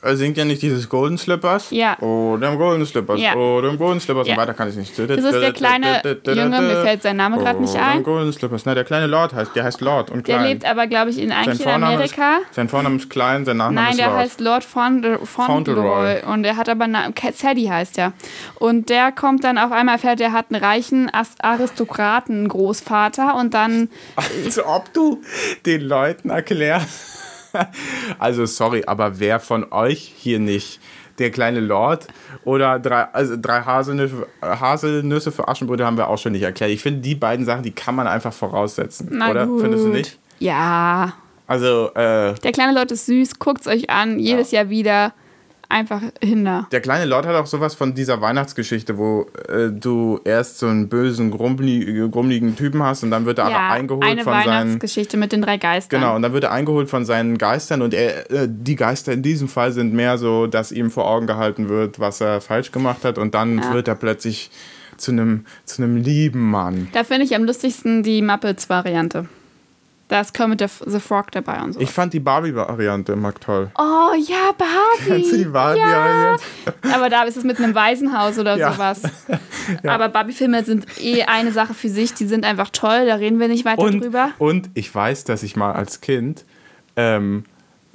Er 0.03 0.15
singt 0.15 0.37
ja 0.37 0.45
nicht 0.45 0.61
dieses 0.61 0.87
Golden 0.89 1.17
Slippers. 1.17 1.69
Ja. 1.71 1.97
Oh, 2.01 2.37
dem 2.37 2.57
Golden 2.57 2.85
Slippers. 2.85 3.19
Ja. 3.19 3.35
Oh, 3.35 3.61
dem 3.61 3.77
Golden 3.77 3.99
Slippers. 3.99 4.27
Ja. 4.27 4.33
Und 4.33 4.39
weiter 4.41 4.53
kann 4.53 4.69
ich 4.69 4.75
nicht. 4.75 4.91
Das 4.97 5.09
ist 5.09 5.31
der 5.31 5.53
kleine 5.53 6.01
Junge, 6.25 6.61
mir 6.61 6.81
fällt 6.83 7.03
sein 7.03 7.17
Name 7.17 7.37
gerade 7.37 7.61
nicht 7.61 7.75
Oh, 7.75 7.79
ein. 7.79 8.03
Golden 8.03 8.33
Slippers. 8.33 8.65
Nein, 8.65 8.75
der 8.75 8.83
kleine 8.83 9.07
Lord 9.07 9.33
heißt, 9.33 9.55
der 9.55 9.63
heißt 9.63 9.81
Lord 9.81 10.09
und 10.09 10.27
Der 10.27 10.37
klein. 10.37 10.49
lebt 10.49 10.65
aber, 10.65 10.87
glaube 10.87 11.11
ich, 11.11 11.19
in, 11.19 11.31
eigentlich 11.31 11.61
in 11.61 11.69
Amerika. 11.69 12.37
ist, 12.47 12.55
sein 12.55 12.67
Vorname 12.69 12.95
ist 12.97 13.09
klein, 13.09 13.45
sein 13.45 13.57
Nachname 13.57 13.81
Nein, 13.81 13.91
ist 13.91 13.99
der 13.99 14.07
Lord. 14.07 14.19
heißt 14.19 14.41
Lord 14.41 14.63
Fauntleroy. 14.63 15.25
Fauntleroy. 15.25 16.21
Und 16.33 16.45
er 16.45 16.57
hat 16.57 16.69
aber 16.69 16.85
einen 16.85 17.13
Sadie 17.33 17.69
heißt 17.71 17.97
er. 17.99 18.13
Und 18.55 18.89
der 18.89 19.11
kommt 19.11 19.43
dann 19.43 19.57
auf 19.57 19.71
einmal, 19.71 19.95
erfährt, 19.95 20.21
er 20.21 20.31
hat 20.31 20.45
einen 20.51 20.63
reichen 20.63 21.09
Aristokraten-Großvater 21.11 23.35
und 23.35 23.53
dann. 23.53 23.89
Als 24.15 24.63
ob 24.63 24.91
du 24.93 25.21
den 25.65 25.81
Leuten 25.81 26.29
erklärst. 26.29 27.20
Also 28.19 28.45
sorry, 28.45 28.83
aber 28.85 29.19
wer 29.19 29.39
von 29.39 29.71
euch 29.71 30.13
hier 30.17 30.39
nicht 30.39 30.79
der 31.19 31.31
kleine 31.31 31.59
Lord 31.59 32.07
oder 32.45 32.79
drei, 32.79 33.03
also 33.13 33.35
drei 33.39 33.61
Haselnüsse, 33.61 34.27
Haselnüsse 34.41 35.31
für 35.31 35.47
Aschenbrödel 35.47 35.85
haben 35.85 35.97
wir 35.97 36.07
auch 36.07 36.17
schon 36.17 36.31
nicht 36.31 36.41
erklärt. 36.41 36.71
Ich 36.71 36.81
finde, 36.81 37.01
die 37.01 37.15
beiden 37.15 37.45
Sachen, 37.45 37.63
die 37.63 37.71
kann 37.71 37.95
man 37.95 38.07
einfach 38.07 38.33
voraussetzen. 38.33 39.09
Na 39.11 39.29
oder? 39.29 39.45
gut. 39.45 39.61
Findest 39.61 39.85
du 39.85 39.89
nicht? 39.89 40.17
Ja. 40.39 41.13
Also, 41.47 41.91
äh, 41.95 42.33
Der 42.35 42.51
kleine 42.53 42.73
Lord 42.73 42.91
ist 42.91 43.05
süß, 43.05 43.39
guckt's 43.39 43.67
euch 43.67 43.89
an, 43.89 44.19
jedes 44.19 44.51
Jahr 44.51 44.69
wieder. 44.69 45.13
Einfach 45.71 46.01
hinter. 46.21 46.67
der 46.71 46.81
kleine 46.81 47.05
Lord 47.05 47.25
hat 47.25 47.35
auch 47.35 47.45
sowas 47.45 47.75
von 47.75 47.93
dieser 47.95 48.19
Weihnachtsgeschichte, 48.21 48.97
wo 48.97 49.27
äh, 49.47 49.69
du 49.71 50.19
erst 50.25 50.59
so 50.59 50.67
einen 50.67 50.89
bösen, 50.89 51.31
grummeligen 51.31 52.55
Typen 52.55 52.83
hast 52.83 53.03
und 53.03 53.11
dann 53.11 53.25
wird 53.25 53.39
er 53.39 53.45
aber 53.45 53.53
Ja, 53.53 53.69
eingeholt 53.71 54.03
eine 54.03 54.23
von 54.23 54.33
seinen 54.33 54.45
Weihnachtsgeschichte 54.47 55.17
mit 55.17 55.31
den 55.31 55.41
drei 55.41 55.57
Geistern. 55.57 56.01
Genau, 56.01 56.15
und 56.15 56.21
dann 56.21 56.33
wird 56.33 56.43
er 56.43 56.51
eingeholt 56.51 56.89
von 56.89 57.05
seinen 57.05 57.37
Geistern 57.37 57.81
und 57.81 57.93
er, 57.93 58.29
äh, 58.31 58.47
die 58.49 58.75
Geister 58.75 59.13
in 59.13 59.21
diesem 59.23 59.47
Fall 59.47 59.71
sind 59.71 59.93
mehr 59.93 60.17
so, 60.17 60.47
dass 60.47 60.71
ihm 60.71 60.91
vor 60.91 61.07
Augen 61.09 61.27
gehalten 61.27 61.69
wird, 61.69 61.99
was 61.99 62.21
er 62.21 62.41
falsch 62.41 62.71
gemacht 62.71 63.05
hat 63.05 63.17
und 63.17 63.33
dann 63.33 63.59
Ja. 63.59 63.73
wird 63.73 63.87
er 63.87 63.95
plötzlich 63.95 64.51
zu 64.97 65.11
einem 65.11 65.45
zu 65.65 65.81
einem 65.81 65.95
lieben 65.97 66.51
Mann. 66.51 66.87
Da 66.91 67.03
finde 67.03 67.23
ich 67.23 67.35
am 67.35 67.43
lustigsten 67.43 68.03
die 68.03 68.21
Muppets-Variante. 68.21 69.25
Da 70.11 70.19
ist 70.19 70.33
Kermit 70.33 70.59
the 70.59 70.65
the 70.87 70.99
Frog 70.99 71.31
dabei 71.31 71.61
und 71.63 71.71
so. 71.71 71.79
Ich 71.79 71.89
fand 71.89 72.11
die 72.11 72.19
Barbie-Variante 72.19 73.15
mag 73.15 73.39
toll. 73.39 73.71
oh 73.77 74.09
ja, 74.27 74.51
Barbie. 74.57 75.05
Kennst 75.07 75.31
du 75.31 75.37
die 75.37 75.43
ja. 75.43 75.49
Barbie-Variante? 75.49 76.43
Aber 76.93 77.07
da 77.09 77.23
ist 77.23 77.37
es 77.37 77.45
mit 77.45 77.57
einem 77.59 77.73
Waisenhaus 77.73 78.37
oder 78.37 78.57
Ja. 78.57 78.73
sowas. 78.73 79.03
Aber 79.87 80.09
Barbie-Filme 80.09 80.65
sind 80.65 80.85
eh 80.99 81.23
eine 81.23 81.53
Sache 81.53 81.73
für 81.73 81.87
sich. 81.87 82.13
Die 82.13 82.25
sind 82.25 82.43
einfach 82.43 82.71
toll. 82.71 83.05
Da 83.05 83.15
reden 83.15 83.39
wir 83.39 83.47
nicht 83.47 83.63
weiter 83.63 83.81
Und, 83.83 84.03
drüber. 84.03 84.31
und 84.37 84.69
ich 84.73 84.93
weiß, 84.93 85.23
dass 85.23 85.43
ich 85.43 85.55
mal 85.55 85.71
als 85.71 86.01
Kind 86.01 86.43
ähm, 86.97 87.45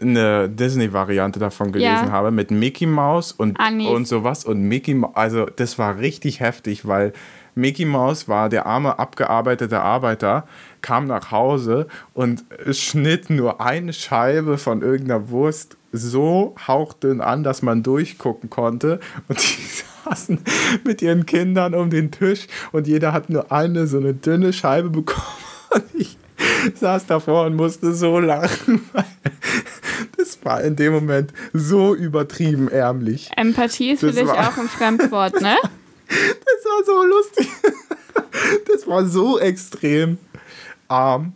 eine 0.01 0.49
Disney-Variante 0.49 1.39
davon 1.39 1.71
gelesen 1.71 2.07
Ja. 2.07 2.11
habe 2.13 2.31
mit 2.31 2.51
Mickey 2.51 2.87
Mouse 2.87 3.33
und, 3.33 3.61
Anis. 3.61 3.89
und 3.89 4.09
sowas. 4.09 4.47
Und 4.47 4.63
Mickey, 4.63 4.99
also 5.13 5.45
das 5.45 5.79
war 5.79 5.99
richtig 5.99 6.41
heftig, 6.41 6.87
weil 6.89 7.13
Mickey 7.57 7.87
Mouse 7.87 8.29
war 8.29 8.51
der 8.51 8.67
arme, 8.67 8.99
abgearbeitete 8.99 9.81
Arbeiter, 9.81 10.47
kam 10.83 11.07
nach 11.07 11.31
Hause 11.31 11.87
und 12.13 12.45
schnitt 12.71 13.31
nur 13.31 13.63
eine 13.63 13.95
Scheibe 13.95 14.59
von 14.59 14.83
irgendeiner 14.83 15.31
Wurst 15.31 15.79
so 15.91 16.55
hauchdünn 16.69 17.23
an, 17.23 17.43
dass 17.43 17.63
man 17.63 17.83
durchgucken 17.83 18.51
konnte. 18.51 19.01
Und 19.29 19.43
die 19.43 19.63
saßen 20.05 20.39
mit 20.85 21.01
ihren 21.01 21.25
Kindern 21.25 21.75
um 21.75 21.89
den 21.89 22.11
Tisch 22.11 22.47
und 22.73 22.87
jeder 22.87 23.15
hat 23.15 23.31
nur 23.31 23.51
eine 23.51 23.87
so 23.87 23.97
eine 23.97 24.13
dünne 24.13 24.53
Scheibe 24.53 24.91
bekommen. 24.91 25.27
Und 25.75 25.85
ich 25.95 26.17
saß 26.75 27.07
davor 27.07 27.47
und 27.47 27.57
musste 27.57 27.93
so 27.93 28.21
lachen, 28.21 28.83
weil 28.93 29.05
das 30.17 30.39
war 30.45 30.63
in 30.63 30.77
dem 30.77 30.93
Moment 30.93 31.33
so 31.53 31.95
übertrieben 31.95 32.69
ärmlich. 32.69 33.31
Empathie 33.37 33.91
ist 33.91 34.01
für 34.01 34.07
Das 34.07 34.15
dich 34.15 34.29
auch 34.29 34.57
ein 34.57 34.69
Fremdwort, 34.69 35.41
ne? 35.41 35.57
Das 36.09 36.65
war 36.65 36.85
so 36.85 37.05
lustig. 37.05 37.49
Das 38.73 38.87
war 38.87 39.05
so 39.07 39.39
extrem 39.39 40.19
arm. 40.89 41.33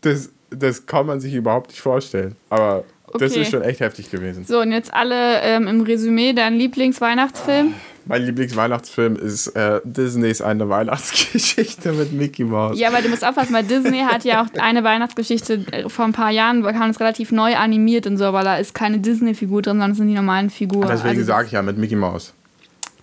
Das, 0.00 0.30
das 0.50 0.86
kann 0.86 1.06
man 1.06 1.20
sich 1.20 1.34
überhaupt 1.34 1.68
nicht 1.70 1.80
vorstellen. 1.80 2.36
Aber 2.48 2.84
das 3.18 3.32
Okay. 3.32 3.42
ist 3.42 3.50
schon 3.50 3.62
echt 3.62 3.80
heftig 3.80 4.10
gewesen. 4.10 4.44
So, 4.46 4.60
und 4.60 4.72
jetzt 4.72 4.92
alle 4.94 5.40
ähm, 5.42 5.66
im 5.66 5.80
Resümee 5.82 6.32
dein 6.32 6.54
Lieblingsweihnachtsfilm. 6.54 7.74
Mein 8.06 8.22
Lieblingsweihnachtsfilm 8.22 9.16
ist 9.16 9.48
äh, 9.48 9.80
Disneys 9.84 10.40
Eine 10.40 10.68
Weihnachtsgeschichte 10.68 11.92
mit 11.92 12.12
Mickey 12.12 12.44
Mouse. 12.44 12.78
Ja, 12.78 12.88
aber 12.88 13.02
du 13.02 13.08
musst 13.08 13.24
aufpassen, 13.24 13.52
weil 13.52 13.64
Disney 13.64 13.98
hat 14.00 14.24
ja 14.24 14.42
auch 14.42 14.46
eine 14.60 14.82
Weihnachtsgeschichte 14.84 15.64
äh, 15.72 15.88
vor 15.88 16.04
ein 16.06 16.12
paar 16.12 16.30
Jahren, 16.30 16.62
kam 16.62 16.88
das 16.88 17.00
relativ 17.00 17.30
neu 17.32 17.56
animiert 17.56 18.06
und 18.06 18.16
so, 18.16 18.24
aber 18.24 18.42
da 18.42 18.56
ist 18.56 18.74
keine 18.74 18.98
Disney-Figur 19.00 19.62
drin, 19.62 19.72
sondern 19.74 19.90
es 19.92 19.96
sind 19.98 20.08
die 20.08 20.14
normalen 20.14 20.48
Figuren. 20.50 20.88
Deswegen 20.88 21.10
Also, 21.18 21.24
sage 21.24 21.46
ich 21.46 21.52
ja 21.52 21.62
mit 21.62 21.78
Mickey 21.78 21.96
Mouse. 21.96 22.32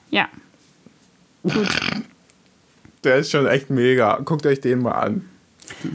Ja. 0.10 0.28
Gut. 1.53 1.67
Der 3.03 3.17
ist 3.17 3.31
schon 3.31 3.47
echt 3.47 3.69
mega. 3.69 4.19
Guckt 4.23 4.45
euch 4.45 4.60
den 4.62 4.81
mal 4.81 4.91
an. 4.91 5.25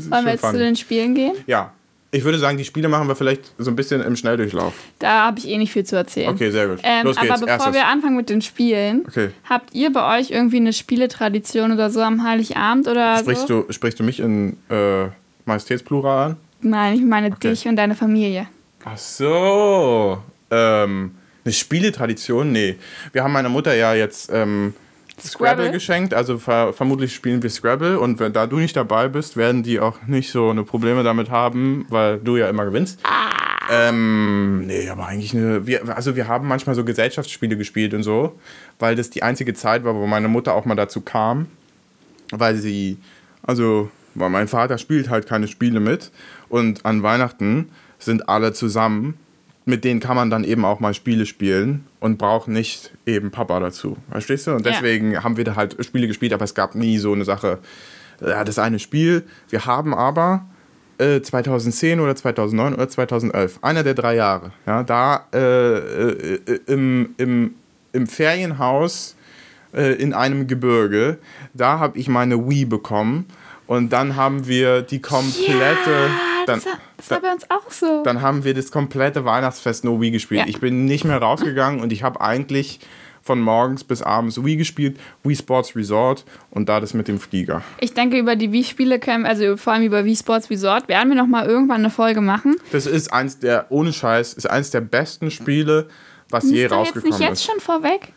Wollen 0.09 0.25
wir 0.25 0.33
jetzt 0.33 0.41
funny. 0.41 0.53
zu 0.55 0.59
den 0.59 0.77
Spielen 0.77 1.15
gehen? 1.15 1.33
Ja. 1.47 1.73
Ich 2.15 2.25
würde 2.25 2.39
sagen, 2.39 2.59
die 2.59 2.65
Spiele 2.67 2.89
machen 2.89 3.09
wir 3.09 3.17
vielleicht 3.17 3.53
so 3.57 3.71
ein 3.71 3.77
bisschen 3.77 4.03
im 4.03 4.17
Schnelldurchlauf. 4.17 4.75
Da 4.99 5.25
habe 5.27 5.39
ich 5.39 5.49
eh 5.49 5.57
nicht 5.57 5.73
viel 5.73 5.85
zu 5.85 5.97
erzählen. 5.97 6.29
Okay, 6.29 6.51
sehr 6.51 6.69
gut. 6.69 6.81
Ähm, 6.83 7.07
Los 7.07 7.17
geht's. 7.17 7.31
aber 7.31 7.41
bevor 7.41 7.49
Erstes. 7.55 7.73
wir 7.75 7.87
anfangen 7.87 8.17
mit 8.17 8.29
den 8.29 8.43
Spielen, 8.43 9.05
Okay. 9.09 9.31
habt 9.49 9.75
ihr 9.75 9.91
bei 9.91 10.19
euch 10.19 10.31
irgendwie 10.31 10.59
eine 10.59 10.75
Spieletradition 10.75 11.73
oder 11.73 11.89
so 11.89 12.03
am 12.03 12.23
Heiligabend 12.23 12.87
oder 12.87 13.17
Sprichst, 13.17 13.49
so? 13.49 13.63
du, 13.63 13.73
sprichst 13.73 13.99
du 13.99 14.05
mich 14.05 14.21
in 14.21 14.59
äh, 14.69 15.07
Majestätsplural 15.47 16.33
an? 16.33 16.37
Nein, 16.61 16.95
ich 16.97 17.03
meine 17.03 17.29
Okay. 17.29 17.49
dich 17.49 17.67
und 17.67 17.77
deine 17.77 17.95
Familie. 17.95 18.47
Ach 18.85 18.99
so. 18.99 20.23
Ähm, 20.51 21.13
eine 21.47 21.53
Spieletradition? 21.55 22.53
Nee. 22.53 22.77
Wir 23.13 23.25
haben 23.25 23.33
meiner 23.33 23.49
Mutter 23.49 23.75
ja 23.75 23.95
jetzt 23.95 24.29
ähm, 24.31 24.75
Scrabble, 25.21 25.65
Scrabble? 25.65 25.71
geschenkt. 25.73 26.15
Also 26.15 26.39
ver 26.39 26.73
vermutlich 26.73 27.15
spielen 27.15 27.43
wir 27.43 27.51
Scrabble. 27.51 27.99
Und 27.99 28.19
wenn, 28.19 28.33
da 28.33 28.47
du 28.47 28.57
nicht 28.57 28.77
dabei 28.77 29.09
bist, 29.09 29.37
werden 29.37 29.63
die 29.63 29.81
auch 29.81 29.99
nicht 30.07 30.31
so 30.31 30.51
eine 30.51 30.65
Probleme 30.65 31.03
damit 31.03 31.31
haben, 31.31 31.87
weil 31.89 32.19
du 32.19 32.37
ja 32.37 32.49
immer 32.49 32.65
gewinnst. 32.65 33.01
Ähm, 33.71 34.67
nee, 34.67 34.89
aber 34.89 35.07
eigentlich 35.07 35.35
eine. 35.35 35.67
Wir, 35.67 35.97
also 35.97 36.17
wir 36.17 36.29
haben 36.29 36.49
manchmal 36.49 36.75
so 36.75 36.85
Gesellschaftsspiele 36.85 37.57
gespielt 37.57 37.95
und 37.95 38.03
so, 38.03 38.39
weil 38.79 38.97
das 38.97 39.11
die 39.11 39.23
einzige 39.23 39.55
Zeit 39.55 39.85
war, 39.85 39.95
wo 39.95 40.07
meine 40.07 40.29
Mutter 40.29 40.55
auch 40.55 40.65
mal 40.65 40.75
dazu 40.75 41.01
kam, 41.01 41.47
weil 42.31 42.57
sie, 42.57 42.99
also, 43.43 43.91
weil 44.15 44.31
mein 44.31 44.49
Vater 44.49 44.79
spielt 44.79 45.11
halt 45.11 45.27
keine 45.27 45.47
Spiele 45.47 45.81
mit 45.81 46.11
und 46.49 46.85
an 46.85 47.03
Weihnachten 47.03 47.71
sind 47.99 48.29
alle 48.29 48.53
zusammen. 48.53 49.15
Mit 49.65 49.85
denen 49.85 50.01
kann 50.01 50.17
man 50.17 50.29
dann 50.29 50.43
eben 50.43 50.65
auch 50.65 50.81
mal 50.81 50.93
Spiele 50.93 51.25
spielen 51.25 51.87
und 52.03 52.19
braucht 52.19 52.49
nicht 52.49 52.91
eben 53.07 53.31
Papa 53.31 53.61
dazu. 53.61 53.97
Verstehst 54.11 54.47
du? 54.49 54.53
Und 54.53 54.67
Ja. 54.67 54.73
deswegen 54.73 55.23
haben 55.23 55.37
wir 55.37 55.45
da 55.45 55.55
halt 55.57 55.77
Spiele 55.85 56.09
gespielt, 56.09 56.33
aber 56.33 56.45
es 56.45 56.55
gab 56.55 56.75
nie 56.75 56.99
so 56.99 57.13
eine 57.13 57.25
Sache, 57.25 57.61
ja, 58.21 58.43
das 58.45 58.59
eine 58.59 58.79
Spiel. 58.81 59.23
Wir 59.49 59.67
haben 59.67 59.95
aber 59.95 60.45
äh, 60.99 61.21
2010 61.23 62.01
oder 62.01 62.15
2009 62.17 62.75
oder 62.75 62.89
2011, 62.89 63.61
einer 63.63 63.83
der 63.85 63.95
drei 63.95 64.17
Jahre, 64.17 64.53
ja, 64.67 64.83
da 64.83 65.27
äh, 65.33 65.39
äh, 65.39 66.41
äh, 66.47 66.61
im, 66.67 67.15
im, 67.19 67.55
im 67.93 68.07
Ferienhaus 68.09 69.17
äh, 69.73 69.95
in 69.95 70.13
einem 70.13 70.47
Gebirge, 70.49 71.19
da 71.55 71.79
habe 71.79 71.99
ich 71.99 72.09
meine 72.09 72.49
Wii 72.49 72.65
bekommen 72.67 73.27
und 73.67 73.91
dann 73.93 74.17
haben 74.17 74.47
wir 74.49 74.83
die 74.83 75.01
komplette, 75.01 75.91
ja, 75.91 76.45
dann, 76.47 76.61
war, 77.13 77.21
bei 77.21 77.33
uns 77.33 77.51
auch 77.51 77.71
so. 77.71 78.03
dann 78.03 78.21
haben 78.23 78.45
wir 78.45 78.55
das 78.55 78.71
komplette 78.71 79.25
Weihnachtsfest 79.25 79.85
nur 79.85 80.01
Wii 80.01 80.11
gespielt. 80.11 80.41
Ja. 80.43 80.47
Ich 80.49 80.61
bin 80.61 80.85
nicht 80.85 81.05
mehr 81.05 81.19
rausgegangen 81.19 81.81
und 81.81 81.93
ich 81.93 82.03
habe 82.03 82.21
eigentlich 82.21 82.81
von 83.23 83.41
morgens 83.41 83.85
bis 83.85 84.03
abends 84.03 84.45
Wii 84.45 84.57
gespielt, 84.57 84.99
Wii 85.23 85.37
Sports 85.37 85.77
Resort 85.77 86.25
und 86.51 86.69
da 86.69 86.81
das 86.81 86.93
mit 86.93 87.07
dem 87.09 87.21
Flieger. 87.21 87.63
Ich 87.79 87.95
denke, 87.95 88.19
über 88.19 88.35
die 88.35 88.51
Wii-Spiele 88.51 88.99
können, 88.99 89.25
also 89.27 89.57
vor 89.57 89.73
allem 89.73 89.85
über 89.85 90.05
Wii 90.05 90.17
Sports 90.17 90.51
Resort, 90.51 90.89
werden 90.89 91.09
wir 91.11 91.17
noch 91.17 91.29
mal 91.29 91.47
irgendwann 91.47 91.79
eine 91.79 91.91
Folge 91.91 92.21
machen. 92.21 92.57
Das 92.73 92.87
ist 92.87 93.13
eins 93.13 93.39
der, 93.39 93.67
ohne 93.71 93.93
Scheiß, 93.93 94.33
ist 94.35 94.51
eins 94.51 94.71
der 94.71 94.81
besten 94.81 95.31
Spiele, 95.31 95.87
was 96.31 96.51
je 96.51 96.65
Ist 96.65 96.73
da 96.73 96.79
jetzt 96.79 96.89
rausgekommen 96.89 97.19
nicht 97.19 97.29
jetzt 97.29 97.41
ist. 97.41 97.47
schon 97.47 97.61
vorweg? 97.61 98.13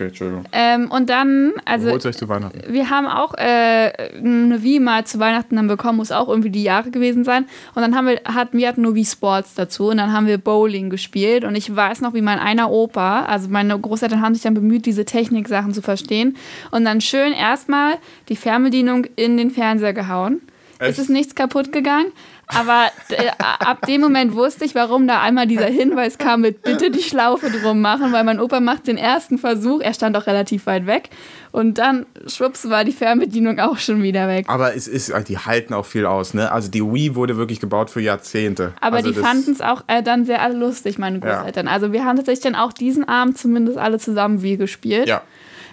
Okay, 0.00 0.08
Entschuldigung. 0.08 0.44
Ähm, 0.52 0.90
und 0.90 1.10
dann, 1.10 1.52
also 1.66 1.90
Holt 1.90 2.06
euch 2.06 2.16
zu 2.16 2.26
Weihnachten. 2.26 2.62
wir 2.72 2.88
haben 2.88 3.06
auch 3.06 3.34
äh, 3.34 3.92
eine 4.16 4.62
Wii 4.62 4.80
mal 4.80 5.04
zu 5.04 5.18
Weihnachten 5.18 5.56
dann 5.56 5.66
bekommen, 5.66 5.98
muss 5.98 6.10
auch 6.10 6.28
irgendwie 6.28 6.48
die 6.48 6.62
Jahre 6.62 6.90
gewesen 6.90 7.22
sein. 7.22 7.44
Und 7.74 7.82
dann 7.82 7.94
haben 7.94 8.06
wir, 8.06 8.20
hatten 8.24 8.56
wir 8.56 8.66
hatten 8.66 8.80
nur 8.80 8.94
Wii 8.94 9.04
Sports 9.04 9.54
dazu 9.54 9.90
und 9.90 9.98
dann 9.98 10.14
haben 10.14 10.26
wir 10.26 10.38
Bowling 10.38 10.88
gespielt. 10.88 11.44
Und 11.44 11.54
ich 11.54 11.74
weiß 11.74 12.00
noch, 12.00 12.14
wie 12.14 12.22
mein 12.22 12.38
einer 12.38 12.70
Opa, 12.70 13.26
also 13.26 13.50
meine 13.50 13.78
Großeltern 13.78 14.22
haben 14.22 14.32
sich 14.32 14.42
dann 14.42 14.54
bemüht, 14.54 14.86
diese 14.86 15.04
Techniksachen 15.04 15.74
zu 15.74 15.82
verstehen. 15.82 16.38
Und 16.70 16.86
dann 16.86 17.02
schön 17.02 17.34
erstmal 17.34 17.96
die 18.30 18.36
Fernbedienung 18.36 19.04
in 19.16 19.36
den 19.36 19.50
Fernseher 19.50 19.92
gehauen. 19.92 20.40
Echt? 20.78 20.92
Es 20.92 20.98
ist 20.98 21.10
nichts 21.10 21.34
kaputt 21.34 21.72
gegangen. 21.72 22.10
Aber 22.58 22.86
äh, 23.08 23.30
ab 23.38 23.86
dem 23.86 24.00
Moment 24.00 24.34
wusste 24.34 24.64
ich, 24.64 24.74
warum 24.74 25.06
da 25.06 25.20
einmal 25.20 25.46
dieser 25.46 25.66
Hinweis 25.66 26.18
kam 26.18 26.40
mit 26.42 26.62
bitte 26.62 26.90
die 26.90 27.02
Schlaufe 27.02 27.50
drum 27.50 27.80
machen, 27.80 28.12
weil 28.12 28.24
mein 28.24 28.40
Opa 28.40 28.60
macht 28.60 28.86
den 28.86 28.96
ersten 28.96 29.38
Versuch, 29.38 29.80
er 29.80 29.94
stand 29.94 30.16
auch 30.16 30.26
relativ 30.26 30.66
weit 30.66 30.86
weg 30.86 31.10
und 31.52 31.78
dann 31.78 32.06
schwupps 32.26 32.68
war 32.70 32.84
die 32.84 32.92
Fernbedienung 32.92 33.58
auch 33.58 33.78
schon 33.78 34.02
wieder 34.02 34.28
weg. 34.28 34.46
Aber 34.48 34.74
es 34.74 34.86
ist, 34.86 35.12
die 35.28 35.38
halten 35.38 35.74
auch 35.74 35.86
viel 35.86 36.06
aus, 36.06 36.34
ne? 36.34 36.50
Also 36.52 36.70
die 36.70 36.82
Wii 36.82 37.14
wurde 37.14 37.36
wirklich 37.36 37.60
gebaut 37.60 37.90
für 37.90 38.00
Jahrzehnte. 38.00 38.72
Aber 38.80 38.98
also 38.98 39.10
die 39.10 39.18
fanden 39.18 39.52
es 39.52 39.60
auch 39.60 39.82
äh, 39.86 40.02
dann 40.02 40.24
sehr 40.24 40.48
lustig, 40.50 40.98
meine 40.98 41.20
Großeltern. 41.20 41.66
Ja. 41.66 41.72
Also 41.72 41.92
wir 41.92 42.04
haben 42.04 42.16
tatsächlich 42.16 42.44
dann 42.44 42.54
auch 42.54 42.72
diesen 42.72 43.08
Abend 43.08 43.38
zumindest 43.38 43.78
alle 43.78 43.98
zusammen 43.98 44.42
Wii 44.42 44.56
gespielt. 44.56 45.08
Ja. 45.08 45.22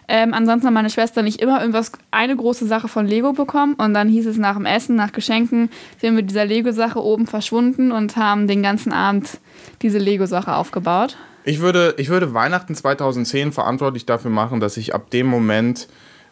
Ähm, 0.10 0.34
ansonsten 0.34 0.68
hat 0.68 0.74
meine 0.74 0.90
Schwester 0.90 1.22
nicht 1.22 1.42
immer 1.42 1.60
irgendwas, 1.60 1.92
eine 2.12 2.36
große 2.36 2.66
Sache 2.66 2.88
von 2.88 3.06
Lego 3.06 3.34
bekommen 3.34 3.74
und 3.74 3.94
dann 3.94 4.08
hieß 4.08 4.26
es 4.28 4.38
nach 4.38 4.56
dem 4.56 4.66
Essen, 4.66 4.96
nach 4.96 5.12
Geschenken, 5.12 5.70
sind 6.00 6.02
wir 6.02 6.12
mit 6.12 6.30
dieser 6.30 6.46
Lego-Sache 6.46 7.04
oben 7.04 7.28
verschwunden 7.28 7.92
und 7.92 8.16
haben 8.16 8.48
den 8.48 8.64
ganzen 8.64 8.94
Abend 8.94 9.40
diese 9.82 9.98
Lego-Sache 9.98 10.56
aufgebaut. 10.56 11.18
Ich 11.44 11.60
würde, 11.60 11.96
ich 11.98 12.10
würde 12.10 12.34
Weihnachten 12.34 12.76
2010 12.76 13.52
verantwortlich 13.52 14.06
dafür 14.06 14.32
machen, 14.32 14.60
dass 14.60 14.78
ich 14.78 14.94
ab 14.94 15.10
dem 15.10 15.28
Moment 15.28 15.88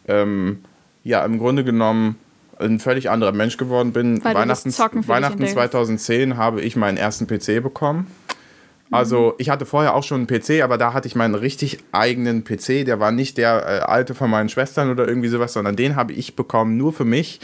ähm, 0.08 0.60
ja 1.04 1.24
im 1.24 1.38
Grunde 1.38 1.64
genommen 1.64 2.16
ein 2.58 2.78
völlig 2.78 3.10
anderer 3.10 3.32
Mensch 3.32 3.56
geworden 3.56 3.92
bin. 3.92 4.24
Weil 4.24 4.34
Weihnachten, 4.34 4.72
Weihnachten 5.08 5.46
2010 5.46 6.36
habe 6.36 6.62
ich 6.62 6.76
meinen 6.76 6.96
ersten 6.96 7.26
PC 7.26 7.62
bekommen. 7.62 8.06
Also 8.90 9.34
ich 9.38 9.50
hatte 9.50 9.66
vorher 9.66 9.94
auch 9.94 10.04
schon 10.04 10.26
einen 10.26 10.26
PC, 10.26 10.62
aber 10.62 10.78
da 10.78 10.92
hatte 10.92 11.08
ich 11.08 11.16
meinen 11.16 11.34
richtig 11.34 11.78
eigenen 11.92 12.44
PC. 12.44 12.84
Der 12.84 13.00
war 13.00 13.12
nicht 13.12 13.36
der 13.38 13.66
äh, 13.66 13.78
alte 13.80 14.14
von 14.14 14.30
meinen 14.30 14.48
Schwestern 14.48 14.90
oder 14.90 15.08
irgendwie 15.08 15.28
sowas, 15.28 15.52
sondern 15.52 15.76
den 15.76 15.96
habe 15.96 16.12
ich 16.12 16.36
bekommen 16.36 16.76
nur 16.76 16.92
für 16.92 17.04
mich. 17.04 17.40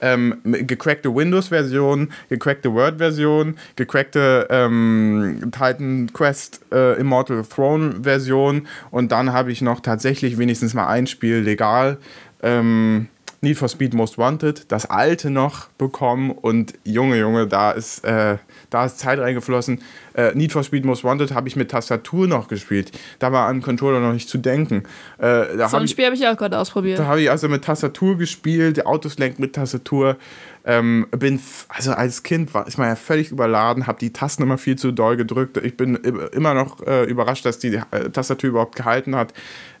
Ähm, 0.00 0.38
gecrackte 0.44 1.14
Windows-Version, 1.14 2.12
gecrackte 2.28 2.72
Word-Version, 2.72 3.56
gecrackte 3.74 4.46
ähm, 4.48 5.50
Titan 5.50 6.12
Quest 6.12 6.60
äh, 6.72 6.98
Immortal 7.00 7.42
Throne-Version 7.42 8.68
und 8.92 9.10
dann 9.10 9.32
habe 9.32 9.50
ich 9.50 9.60
noch 9.60 9.80
tatsächlich 9.80 10.38
wenigstens 10.38 10.72
mal 10.72 10.86
ein 10.86 11.08
Spiel 11.08 11.38
legal. 11.38 11.98
Ähm, 12.44 13.08
Need 13.40 13.56
for 13.56 13.68
Speed 13.68 13.94
Most 13.94 14.18
Wanted, 14.18 14.70
das 14.72 14.86
alte 14.86 15.30
noch 15.30 15.68
bekommen 15.78 16.32
und 16.32 16.74
Junge, 16.84 17.18
Junge, 17.18 17.46
da 17.46 17.70
ist, 17.70 18.04
äh, 18.04 18.38
da 18.68 18.84
ist 18.84 18.98
Zeit 18.98 19.20
reingeflossen. 19.20 19.80
Äh, 20.14 20.34
Need 20.34 20.50
for 20.50 20.64
Speed 20.64 20.84
Most 20.84 21.04
Wanted 21.04 21.32
habe 21.32 21.46
ich 21.46 21.54
mit 21.54 21.70
Tastatur 21.70 22.26
noch 22.26 22.48
gespielt. 22.48 22.90
Da 23.20 23.30
war 23.30 23.46
an 23.46 23.62
Controller 23.62 24.00
noch 24.00 24.12
nicht 24.12 24.28
zu 24.28 24.38
denken. 24.38 24.82
Äh, 25.18 25.68
so 25.68 25.76
ein 25.76 25.86
Spiel 25.86 26.06
habe 26.06 26.16
ich 26.16 26.26
auch 26.26 26.36
gerade 26.36 26.58
ausprobiert. 26.58 26.98
Da 26.98 27.06
habe 27.06 27.20
ich 27.20 27.30
also 27.30 27.48
mit 27.48 27.64
Tastatur 27.64 28.18
gespielt, 28.18 28.76
die 28.78 28.86
Autos 28.86 29.18
lenkt 29.18 29.38
mit 29.38 29.54
Tastatur. 29.54 30.16
Ähm, 30.64 31.06
bin, 31.12 31.40
also 31.68 31.92
als 31.92 32.24
Kind 32.24 32.52
war, 32.54 32.66
ist 32.66 32.76
man 32.76 32.88
ja 32.88 32.96
völlig 32.96 33.30
überladen, 33.30 33.86
habe 33.86 34.00
die 34.00 34.12
Tasten 34.12 34.42
immer 34.42 34.58
viel 34.58 34.76
zu 34.76 34.90
doll 34.90 35.16
gedrückt. 35.16 35.56
Ich 35.58 35.76
bin 35.76 35.94
immer 35.94 36.54
noch 36.54 36.84
äh, 36.84 37.04
überrascht, 37.04 37.46
dass 37.46 37.60
die 37.60 37.80
äh, 37.92 38.10
Tastatur 38.10 38.50
überhaupt 38.50 38.74
gehalten 38.74 39.14
hat. 39.14 39.32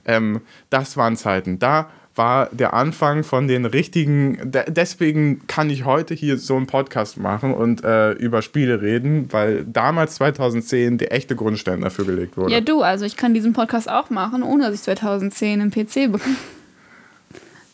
Ähm, 0.06 0.40
das 0.70 0.96
waren 0.96 1.16
Zeiten. 1.16 1.58
Da 1.58 1.90
war 2.18 2.48
der 2.52 2.74
Anfang 2.74 3.24
von 3.24 3.48
den 3.48 3.64
richtigen. 3.64 4.52
Deswegen 4.66 5.46
kann 5.46 5.70
ich 5.70 5.84
heute 5.84 6.14
hier 6.14 6.36
so 6.36 6.56
einen 6.56 6.66
Podcast 6.66 7.16
machen 7.16 7.54
und 7.54 7.84
äh, 7.84 8.12
über 8.12 8.42
Spiele 8.42 8.82
reden, 8.82 9.32
weil 9.32 9.64
damals 9.64 10.16
2010 10.16 10.98
der 10.98 11.12
echte 11.12 11.36
Grundstein 11.36 11.80
dafür 11.80 12.04
gelegt 12.04 12.36
wurde. 12.36 12.52
Ja, 12.52 12.60
du, 12.60 12.82
also 12.82 13.04
ich 13.04 13.16
kann 13.16 13.32
diesen 13.32 13.52
Podcast 13.52 13.88
auch 13.88 14.10
machen, 14.10 14.42
ohne 14.42 14.64
dass 14.64 14.74
ich 14.74 14.82
2010 14.82 15.60
einen 15.60 15.70
PC 15.70 16.12
bekomme. 16.12 16.36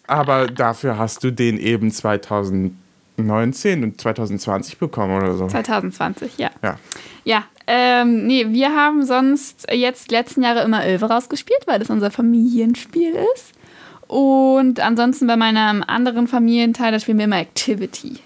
Aber 0.07 0.47
dafür 0.47 0.99
hast 0.99 1.25
du 1.25 1.31
den 1.31 1.59
eben 1.59 1.91
2019 1.91 2.75
und 3.83 4.01
2020 4.01 4.79
bekommen 4.79 5.17
oder 5.17 5.35
so. 5.35 5.49
2020, 5.49 6.37
ja. 6.37 6.51
Ja. 6.63 6.79
Ja, 7.25 7.45
ähm, 7.67 8.27
nee, 8.27 8.47
wir 8.51 8.75
haben 8.75 9.07
sonst 9.07 9.67
jetzt 9.73 10.11
letzten 10.11 10.43
Jahre 10.43 10.63
immer 10.63 10.87
Ölve 10.87 11.07
rausgespielt, 11.07 11.63
weil 11.67 11.79
das 11.79 11.89
unser 11.89 12.11
Familienspiel 12.11 13.15
ist. 13.35 13.54
Und 14.07 14.81
ansonsten 14.81 15.27
bei 15.27 15.37
meinem 15.37 15.83
anderen 15.87 16.29
Familienteil, 16.29 16.93
da 16.93 17.01
spielen 17.01 17.19
wir 17.19 17.25
immer 17.25 17.39
Activity. 17.39 18.19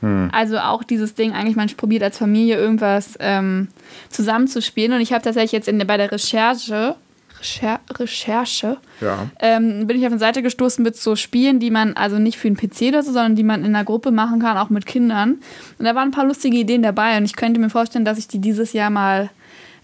Hm. 0.00 0.30
Also 0.32 0.58
auch 0.58 0.82
dieses 0.82 1.14
Ding, 1.14 1.32
eigentlich 1.32 1.56
man 1.56 1.68
probiert 1.68 2.02
als 2.02 2.18
Familie 2.18 2.56
irgendwas 2.56 3.16
ähm, 3.20 3.68
zusammenzuspielen. 4.10 4.92
Und 4.92 5.00
ich 5.00 5.12
habe 5.12 5.22
tatsächlich 5.22 5.52
jetzt 5.52 5.68
in, 5.68 5.78
bei 5.86 5.96
der 5.96 6.12
Recherche, 6.12 6.96
Recher 7.42 7.80
Recherche, 7.98 8.76
ja. 9.00 9.26
ähm, 9.40 9.86
bin 9.86 9.98
ich 9.98 10.06
auf 10.06 10.12
eine 10.12 10.20
Seite 10.20 10.42
gestoßen 10.42 10.82
mit 10.82 10.96
so 10.96 11.16
Spielen, 11.16 11.58
die 11.58 11.70
man 11.70 11.94
also 11.94 12.18
nicht 12.18 12.38
für 12.38 12.46
einen 12.46 12.56
PC 12.56 12.88
oder 12.88 13.02
so, 13.02 13.12
sondern 13.12 13.34
die 13.34 13.42
man 13.42 13.64
in 13.64 13.74
einer 13.74 13.84
Gruppe 13.84 14.12
machen 14.12 14.40
kann, 14.40 14.56
auch 14.56 14.70
mit 14.70 14.86
Kindern. 14.86 15.40
Und 15.78 15.84
da 15.84 15.94
waren 15.94 16.08
ein 16.08 16.12
paar 16.12 16.26
lustige 16.26 16.56
Ideen 16.56 16.82
dabei 16.82 17.16
und 17.16 17.24
ich 17.24 17.34
könnte 17.34 17.58
mir 17.58 17.70
vorstellen, 17.70 18.04
dass 18.04 18.18
ich 18.18 18.28
die 18.28 18.38
dieses 18.38 18.72
Jahr 18.72 18.90
mal 18.90 19.30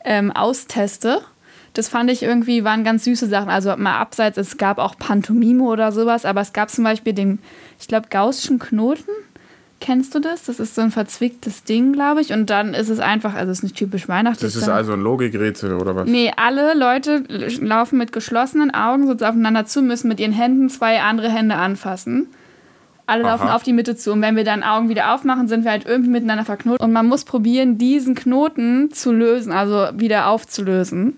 ähm, 0.04 0.30
austeste. 0.30 1.20
Das 1.74 1.88
fand 1.88 2.10
ich 2.10 2.22
irgendwie, 2.22 2.64
waren 2.64 2.84
ganz 2.84 3.04
süße 3.04 3.26
Sachen. 3.26 3.48
Also 3.48 3.76
mal 3.76 3.98
abseits, 3.98 4.38
es 4.38 4.56
gab 4.56 4.78
auch 4.78 4.96
Pantomime 4.98 5.64
oder 5.64 5.92
sowas, 5.92 6.24
aber 6.24 6.40
es 6.40 6.52
gab 6.52 6.70
zum 6.70 6.84
Beispiel 6.84 7.12
den, 7.12 7.38
ich 7.78 7.88
glaube, 7.88 8.08
Gaußschen 8.10 8.58
Knoten. 8.58 9.10
Kennst 9.80 10.12
du 10.14 10.18
das? 10.18 10.42
Das 10.44 10.58
ist 10.58 10.74
so 10.74 10.80
ein 10.80 10.90
verzwicktes 10.90 11.62
Ding, 11.62 11.92
glaube 11.92 12.20
ich. 12.20 12.32
Und 12.32 12.50
dann 12.50 12.74
ist 12.74 12.88
es 12.88 12.98
einfach, 12.98 13.34
also 13.34 13.52
es 13.52 13.58
ist 13.58 13.62
nicht 13.62 13.76
typisch 13.76 14.08
weihnachtlich. 14.08 14.52
Das 14.52 14.60
ist 14.60 14.68
also 14.68 14.92
ein 14.92 15.00
Logikrätsel 15.00 15.74
oder 15.74 15.94
was? 15.94 16.08
Nee, 16.08 16.32
alle 16.36 16.76
Leute 16.76 17.22
laufen 17.60 17.96
mit 17.96 18.10
geschlossenen 18.10 18.74
Augen 18.74 19.06
so 19.06 19.12
aufeinander 19.12 19.66
zu, 19.66 19.82
müssen 19.82 20.08
mit 20.08 20.18
ihren 20.18 20.32
Händen 20.32 20.68
zwei 20.68 21.00
andere 21.00 21.30
Hände 21.30 21.54
anfassen. 21.54 22.26
Alle 23.06 23.24
Aha. 23.24 23.30
laufen 23.32 23.48
auf 23.48 23.62
die 23.62 23.72
Mitte 23.72 23.96
zu. 23.96 24.12
Und 24.12 24.20
wenn 24.20 24.34
wir 24.34 24.44
dann 24.44 24.64
Augen 24.64 24.88
wieder 24.88 25.14
aufmachen, 25.14 25.48
sind 25.48 25.64
wir 25.64 25.70
halt 25.70 25.86
irgendwie 25.86 26.10
miteinander 26.10 26.44
verknotet. 26.44 26.82
Und 26.82 26.92
man 26.92 27.06
muss 27.06 27.24
probieren, 27.24 27.78
diesen 27.78 28.14
Knoten 28.14 28.90
zu 28.90 29.12
lösen, 29.12 29.52
also 29.52 29.88
wieder 29.98 30.26
aufzulösen. 30.26 31.16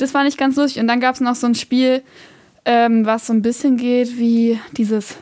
Das 0.00 0.12
fand 0.12 0.28
ich 0.28 0.36
ganz 0.36 0.56
lustig. 0.56 0.80
Und 0.80 0.88
dann 0.88 1.00
gab 1.00 1.14
es 1.14 1.20
noch 1.20 1.34
so 1.34 1.46
ein 1.46 1.54
Spiel, 1.54 2.02
ähm, 2.64 3.06
was 3.06 3.26
so 3.26 3.32
ein 3.32 3.42
bisschen 3.42 3.76
geht 3.76 4.18
wie 4.18 4.58
dieses 4.72 5.16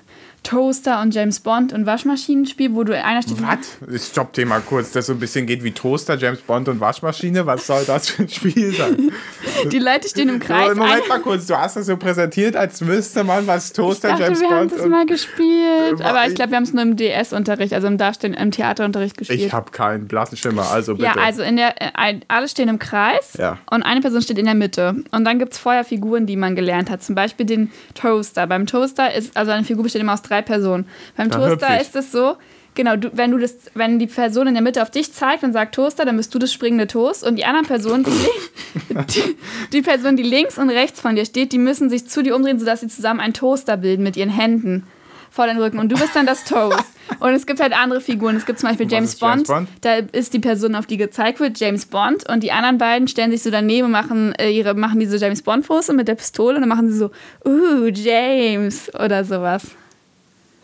Toaster 0.49 1.03
und 1.03 1.15
James 1.15 1.41
Bond 1.41 1.75
und 1.75 1.85
Waschmaschinenspiel, 1.85 2.75
wo 2.75 2.83
du 2.83 2.97
einer 2.97 3.21
steht. 3.21 3.37
Was? 3.43 4.09
Stopp 4.09 4.33
Thema 4.33 4.61
kurz, 4.61 4.93
das 4.93 5.05
so 5.05 5.13
ein 5.13 5.19
bisschen 5.19 5.45
geht 5.45 5.63
wie 5.63 5.73
Toaster, 5.73 6.17
James 6.17 6.41
Bond 6.41 6.71
und 6.71 6.81
Waschmaschine. 6.81 7.45
Was 7.45 7.67
soll 7.67 7.85
das 7.85 8.09
für 8.09 8.23
ein 8.23 8.31
Spiel 8.31 8.75
sein? 8.75 9.13
Die 9.71 9.79
Leute 9.79 10.09
stehen 10.09 10.31
im 10.31 10.41
Kreis. 10.41 10.75
Moment 10.75 11.07
mal 11.07 11.21
kurz, 11.21 11.47
du 11.49 11.59
hast 11.59 11.77
das 11.77 11.85
so 11.85 11.99
präsentiert, 11.99 12.57
als 12.57 12.81
müsste 12.81 13.25
man 13.25 13.47
was 13.47 13.75
Toaster, 13.75 14.09
ich 14.09 14.15
dachte, 14.15 14.25
James 14.25 14.41
wir 14.41 14.49
Bond. 14.49 14.71
Wir 14.71 14.79
haben 14.79 14.79
das 14.79 14.89
mal 14.89 15.05
gespielt. 15.05 16.01
Aber 16.01 16.27
ich 16.27 16.35
glaube, 16.35 16.53
wir 16.53 16.57
haben 16.57 16.65
es 16.65 16.73
nur 16.73 16.83
im 16.83 16.97
DS-Unterricht, 16.97 17.75
also 17.75 17.87
im 17.87 17.99
Darstellen, 17.99 18.33
im 18.33 18.51
Theaterunterricht 18.51 19.19
gespielt. 19.19 19.41
Ich 19.43 19.53
habe 19.53 19.71
keinen 19.71 20.09
blassen 20.09 20.39
Schimmer, 20.39 20.71
also 20.71 20.95
bitte. 20.95 21.09
Ja, 21.09 21.23
also 21.23 21.43
in 21.43 21.57
der, 21.57 21.75
äh, 21.79 22.21
alle 22.29 22.49
stehen 22.49 22.71
im 22.71 22.79
Kreis 22.79 23.35
ja. 23.37 23.59
und 23.71 23.83
eine 23.83 24.01
Person 24.01 24.23
steht 24.23 24.39
in 24.39 24.47
der 24.47 24.55
Mitte. 24.55 24.97
Und 25.11 25.27
dann 25.27 25.39
gibt 25.39 25.53
es 25.53 25.59
vorher 25.59 25.85
Figuren, 25.85 26.25
die 26.25 26.37
man 26.37 26.57
gelernt 26.57 26.89
hat. 26.89 27.03
Zum 27.03 27.15
Beispiel 27.15 27.45
den 27.45 27.71
Toaster. 27.93 28.47
Beim 28.47 28.65
Toaster 28.65 29.13
ist, 29.13 29.37
also 29.37 29.51
eine 29.51 29.65
Figur 29.65 29.83
besteht 29.83 30.01
immer 30.01 30.15
aus 30.15 30.23
drei 30.23 30.38
Personen. 30.43 30.87
Beim 31.17 31.31
da 31.31 31.39
Toaster 31.39 31.81
ist 31.81 31.97
es 31.97 32.13
so, 32.13 32.37
genau, 32.79 32.97
du, 32.97 33.11
wenn 33.13 33.31
du 33.31 33.39
das, 33.39 33.57
wenn 33.75 33.99
die 33.99 34.07
Person 34.07 34.47
in 34.47 34.55
der 34.55 34.63
Mitte 34.63 34.81
auf 34.83 34.91
dich 34.91 35.13
zeigt 35.13 35.43
und 35.43 35.53
sagt 35.53 35.75
Toaster, 35.75 36.05
dann 36.05 36.17
bist 36.17 36.35
du 36.35 36.39
das 36.39 36.53
springende 36.53 36.87
Toast 36.87 37.25
und 37.25 37.37
die 37.37 37.45
anderen 37.45 37.67
Personen, 37.67 38.05
die, 38.05 38.95
die, 38.95 39.37
die 39.73 39.83
Person, 39.83 40.17
die 40.17 40.23
links 40.23 40.57
und 40.57 40.71
rechts 40.71 41.01
von 41.01 41.15
dir 41.15 41.27
steht, 41.27 41.53
die 41.53 41.59
müssen 41.59 41.91
sich 41.91 42.09
zu 42.09 42.23
dir 42.23 42.35
umdrehen, 42.35 42.59
sodass 42.59 42.81
sie 42.81 42.89
zusammen 42.89 43.21
einen 43.21 43.35
Toaster 43.35 43.77
bilden 43.77 44.03
mit 44.03 44.17
ihren 44.17 44.31
Händen 44.31 44.87
vor 45.31 45.47
den 45.47 45.59
Rücken 45.59 45.79
und 45.79 45.91
du 45.91 45.97
bist 45.97 46.17
dann 46.17 46.27
das 46.27 46.45
Toast. 46.45 46.85
Und 47.21 47.33
es 47.33 47.47
gibt 47.47 47.59
halt 47.59 47.73
andere 47.73 48.03
Figuren. 48.03 48.37
Es 48.37 48.45
gibt 48.45 48.59
zum 48.59 48.69
Beispiel 48.69 48.87
James 48.91 49.17
Bond, 49.17 49.49
James 49.49 49.49
Bond, 49.49 49.69
Da 49.81 49.95
ist 50.13 50.35
die 50.35 50.41
Person, 50.41 50.75
auf 50.75 50.85
die 50.85 50.99
gezeigt 50.99 51.41
wird, 51.41 51.59
James 51.59 51.87
Bond. 51.87 52.29
Und 52.29 52.43
die 52.43 52.53
anderen 52.53 52.77
beiden 52.77 53.09
stellen 53.09 53.31
sich 53.31 53.43
so 53.43 53.51
daneben 53.51 53.87
und 53.87 53.93
machen, 53.93 54.35
äh, 54.35 54.51
ihre, 54.51 54.75
machen 54.75 55.01
diese 55.01 55.17
James 55.17 55.41
Bond-Pose 55.41 55.95
mit 55.95 56.07
der 56.07 56.17
Pistole. 56.17 56.57
Und 56.57 56.63
dann 56.63 56.69
machen 56.69 56.91
sie 56.91 56.99
so, 56.99 57.11
uh, 57.47 57.87
James 57.87 58.95
oder 58.95 59.25
sowas. 59.25 59.63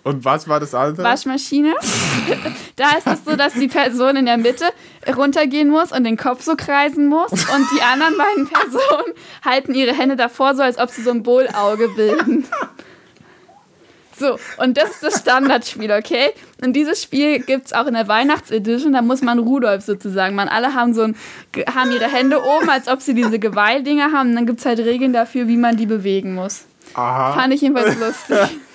Und 0.04 0.24
was 0.24 0.46
war 0.46 0.60
das 0.60 0.74
andere? 0.74 1.06
Waschmaschine. 1.06 1.74
da 2.76 2.90
ist 2.98 3.06
es 3.06 3.24
so, 3.24 3.36
dass 3.36 3.54
die 3.54 3.68
Person 3.68 4.16
in 4.16 4.26
der 4.26 4.36
Mitte 4.36 4.66
runtergehen 5.16 5.70
muss 5.70 5.92
und 5.92 6.04
den 6.04 6.18
Kopf 6.18 6.42
so 6.42 6.56
kreisen 6.56 7.06
muss. 7.06 7.32
Und 7.32 7.66
die 7.74 7.82
anderen 7.82 8.14
beiden 8.18 8.46
Personen 8.46 9.14
halten 9.42 9.74
ihre 9.74 9.96
Hände 9.96 10.16
davor, 10.16 10.54
so 10.54 10.62
als 10.62 10.78
ob 10.78 10.90
sie 10.90 11.02
so 11.02 11.10
ein 11.10 11.22
Bohlauge 11.22 11.88
bilden. 11.88 12.46
So, 14.16 14.38
und 14.58 14.76
das 14.76 14.90
ist 14.90 15.02
das 15.02 15.20
Standardspiel, 15.20 15.90
okay? 15.90 16.30
Und 16.62 16.74
dieses 16.74 17.02
Spiel 17.02 17.40
gibt 17.40 17.66
es 17.66 17.72
auch 17.72 17.86
in 17.86 17.94
der 17.94 18.06
Weihnachtsedition, 18.06 18.92
da 18.92 19.02
muss 19.02 19.22
man 19.22 19.38
Rudolf 19.38 19.84
sozusagen. 19.84 20.36
Man 20.36 20.48
alle 20.48 20.74
haben 20.74 20.94
so 20.94 21.02
ein, 21.02 21.16
haben 21.74 21.90
ihre 21.90 22.06
Hände 22.06 22.40
oben, 22.44 22.68
als 22.70 22.86
ob 22.88 23.00
sie 23.00 23.14
diese 23.14 23.38
Geweihdinger 23.38 24.12
haben. 24.12 24.30
Und 24.30 24.36
dann 24.36 24.46
gibt 24.46 24.60
es 24.60 24.66
halt 24.66 24.78
Regeln 24.80 25.12
dafür, 25.12 25.48
wie 25.48 25.56
man 25.56 25.76
die 25.76 25.86
bewegen 25.86 26.34
muss. 26.34 26.66
Aha. 26.92 27.32
Fand 27.32 27.54
ich 27.54 27.62
jedenfalls 27.62 27.98
lustig. 27.98 28.60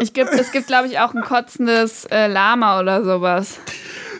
Ich 0.00 0.12
gibt, 0.12 0.30
es 0.32 0.50
gibt, 0.52 0.66
glaube 0.66 0.88
ich, 0.88 0.98
auch 0.98 1.14
ein 1.14 1.22
kotzendes 1.22 2.04
äh, 2.06 2.26
Lama 2.26 2.80
oder 2.80 3.04
sowas. 3.04 3.58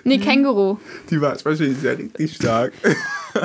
Nee, 0.05 0.19
Känguru. 0.19 0.79
Die 1.11 1.21
Waschmaschine 1.21 1.71
ist 1.71 1.83
ja 1.83 1.93
richtig 1.93 2.37
stark. 2.37 2.73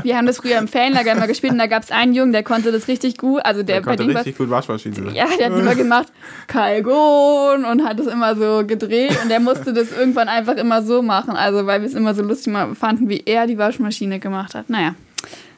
Wir 0.04 0.18
haben 0.18 0.28
das 0.28 0.38
früher 0.38 0.58
im 0.60 0.68
Ferienlager 0.68 1.14
immer 1.14 1.26
gespielt 1.26 1.54
und 1.54 1.58
da 1.60 1.66
gab 1.68 1.82
es 1.84 1.90
einen 1.92 2.14
Jungen, 2.14 2.32
der 2.32 2.44
konnte 2.44 2.72
das 2.72 2.88
richtig 2.88 3.18
gut. 3.18 3.44
Also 3.44 3.64
der, 3.64 3.78
Der 3.78 3.82
bei 3.82 3.96
konnte 3.96 4.14
war- 4.14 4.20
richtig 4.22 4.38
gut 4.38 4.50
Waschmaschine. 4.50 5.12
Ja, 5.14 5.26
der 5.40 5.48
hat 5.52 5.58
immer 5.60 5.74
gemacht, 5.74 6.10
Kalgon 6.48 7.66
und 7.66 7.84
hat 7.84 7.98
das 7.98 8.08
immer 8.08 8.36
so 8.36 8.64
gedreht 8.68 9.18
und 9.24 9.30
der 9.30 9.40
musste 9.40 9.74
das 9.74 9.92
irgendwann 9.92 10.28
einfach 10.30 10.58
immer 10.58 10.84
so 10.84 11.02
machen. 11.02 11.32
Also, 11.36 11.66
weil 11.66 11.82
wir 11.82 11.88
es 11.88 11.96
immer 11.96 12.14
so 12.14 12.22
lustig 12.22 12.54
fanden, 12.80 13.10
wie 13.10 13.24
er 13.26 13.48
die 13.48 13.58
Waschmaschine 13.58 14.20
gemacht 14.20 14.54
hat. 14.54 14.70
Naja, 14.70 14.94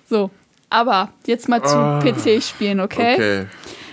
so. 0.10 0.30
Aber 0.72 1.10
jetzt 1.28 1.48
mal 1.50 1.62
zu 1.64 1.76
Ah. 1.76 2.00
PC-Spielen, 2.02 2.80
okay? 2.80 3.14
Okay. 3.14 3.46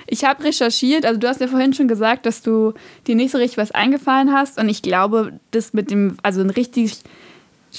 Ich 0.07 0.25
habe 0.25 0.43
recherchiert, 0.45 1.05
also 1.05 1.21
du 1.21 1.29
hast 1.29 1.41
ja 1.43 1.49
vorhin 1.49 1.75
schon 1.75 1.87
gesagt, 1.89 2.25
dass 2.25 2.41
du 2.41 2.73
dir 3.07 3.15
nicht 3.15 3.31
so 3.33 3.37
richtig 3.37 3.59
was 3.59 3.73
eingefallen 3.73 4.33
hast 4.33 4.59
und 4.59 4.71
ich 4.71 4.81
glaube, 4.81 5.39
das 5.51 5.75
mit 5.75 5.91
dem, 5.91 6.17
also 6.23 6.41
ein 6.41 6.49
richtig 6.49 7.01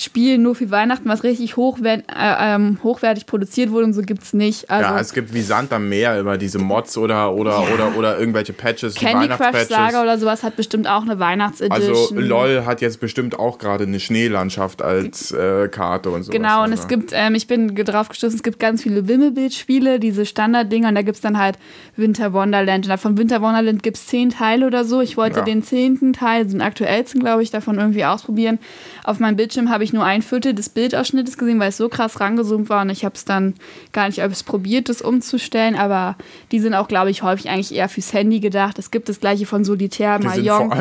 Spiel 0.01 0.37
nur 0.37 0.55
für 0.55 0.71
Weihnachten, 0.71 1.09
was 1.09 1.23
richtig 1.23 1.57
hochwer 1.57 1.97
äh, 1.97 2.55
ähm, 2.55 2.79
hochwertig 2.83 3.25
produziert 3.25 3.71
wurde 3.71 3.85
und 3.85 3.93
so 3.93 4.01
gibt 4.01 4.23
es 4.23 4.33
nicht. 4.33 4.69
Also 4.69 4.89
ja, 4.89 4.99
es 4.99 5.13
gibt 5.13 5.33
wie 5.33 5.41
Sand 5.41 5.73
am 5.73 5.89
Meer 5.89 6.17
immer 6.19 6.37
diese 6.37 6.57
Mods 6.57 6.97
oder, 6.97 7.33
oder, 7.33 7.51
Ja. 7.51 7.73
oder, 7.73 7.97
oder 7.97 8.19
irgendwelche 8.19 8.53
Patches, 8.53 8.95
Candy 8.95 9.27
Crush. 9.27 9.67
Saga 9.67 10.01
oder 10.01 10.17
sowas 10.17 10.43
hat 10.43 10.55
bestimmt 10.55 10.87
auch 10.87 11.01
eine 11.01 11.19
Weihnachtsedition. 11.19 11.83
Also 11.83 12.15
LOL 12.19 12.65
hat 12.65 12.81
jetzt 12.81 12.99
bestimmt 12.99 13.37
auch 13.37 13.57
gerade 13.57 13.83
eine 13.83 13.99
Schneelandschaft 13.99 14.81
als 14.81 15.31
äh, 15.31 15.67
Karte 15.69 16.09
und 16.11 16.23
so. 16.23 16.31
Genau, 16.31 16.63
und 16.63 16.71
also. 16.71 16.83
es 16.83 16.87
gibt, 16.87 17.11
ähm, 17.13 17.35
ich 17.35 17.47
bin 17.47 17.75
drauf 17.75 18.09
gestoßen, 18.09 18.35
es 18.37 18.43
gibt 18.43 18.59
ganz 18.59 18.83
viele 18.83 19.07
Wimmelbildspiele, 19.07 19.99
diese 19.99 20.25
Standarddinger, 20.25 20.89
und 20.89 20.95
da 20.95 21.01
gibt 21.01 21.15
es 21.15 21.21
dann 21.21 21.37
halt 21.37 21.57
Winter 21.95 22.33
Wonderland. 22.33 22.89
Und 22.89 22.97
von 22.99 23.17
Winter 23.17 23.41
Wonderland 23.41 23.83
gibt 23.83 23.97
es 23.97 24.07
zehn 24.07 24.29
Teile 24.29 24.65
oder 24.67 24.85
so. 24.85 25.01
Ich 25.01 25.17
wollte 25.17 25.39
Ja. 25.39 25.45
den 25.45 25.63
zehnten 25.63 26.13
Teil, 26.13 26.45
den 26.45 26.61
aktuellsten, 26.61 27.19
glaube 27.21 27.43
ich, 27.43 27.51
davon 27.51 27.77
irgendwie 27.77 28.05
ausprobieren. 28.05 28.59
Auf 29.03 29.19
meinem 29.19 29.35
Bildschirm 29.35 29.69
habe 29.69 29.83
ich 29.83 29.88
nur 29.93 30.05
ein 30.05 30.21
Viertel 30.21 30.53
des 30.53 30.69
Bildausschnittes 30.69 31.37
gesehen, 31.37 31.59
weil 31.59 31.69
es 31.69 31.77
so 31.77 31.89
krass 31.89 32.19
rangezoomt 32.19 32.69
war 32.69 32.81
und 32.81 32.89
ich 32.89 33.05
habe 33.05 33.15
es 33.15 33.25
dann 33.25 33.55
gar 33.91 34.07
nicht 34.07 34.23
ob 34.23 34.31
es 34.31 34.43
probiert, 34.43 34.89
das 34.89 35.01
umzustellen, 35.01 35.75
aber 35.75 36.15
die 36.51 36.59
sind 36.59 36.73
auch, 36.73 36.87
glaube 36.87 37.09
ich, 37.09 37.23
häufig 37.23 37.49
eigentlich 37.49 37.73
eher 37.73 37.89
fürs 37.89 38.13
Handy 38.13 38.39
gedacht. 38.39 38.79
Es 38.79 38.91
gibt 38.91 39.09
das 39.09 39.19
gleiche 39.19 39.45
von 39.45 39.63
Solitär, 39.63 40.19
Mahjong, 40.19 40.71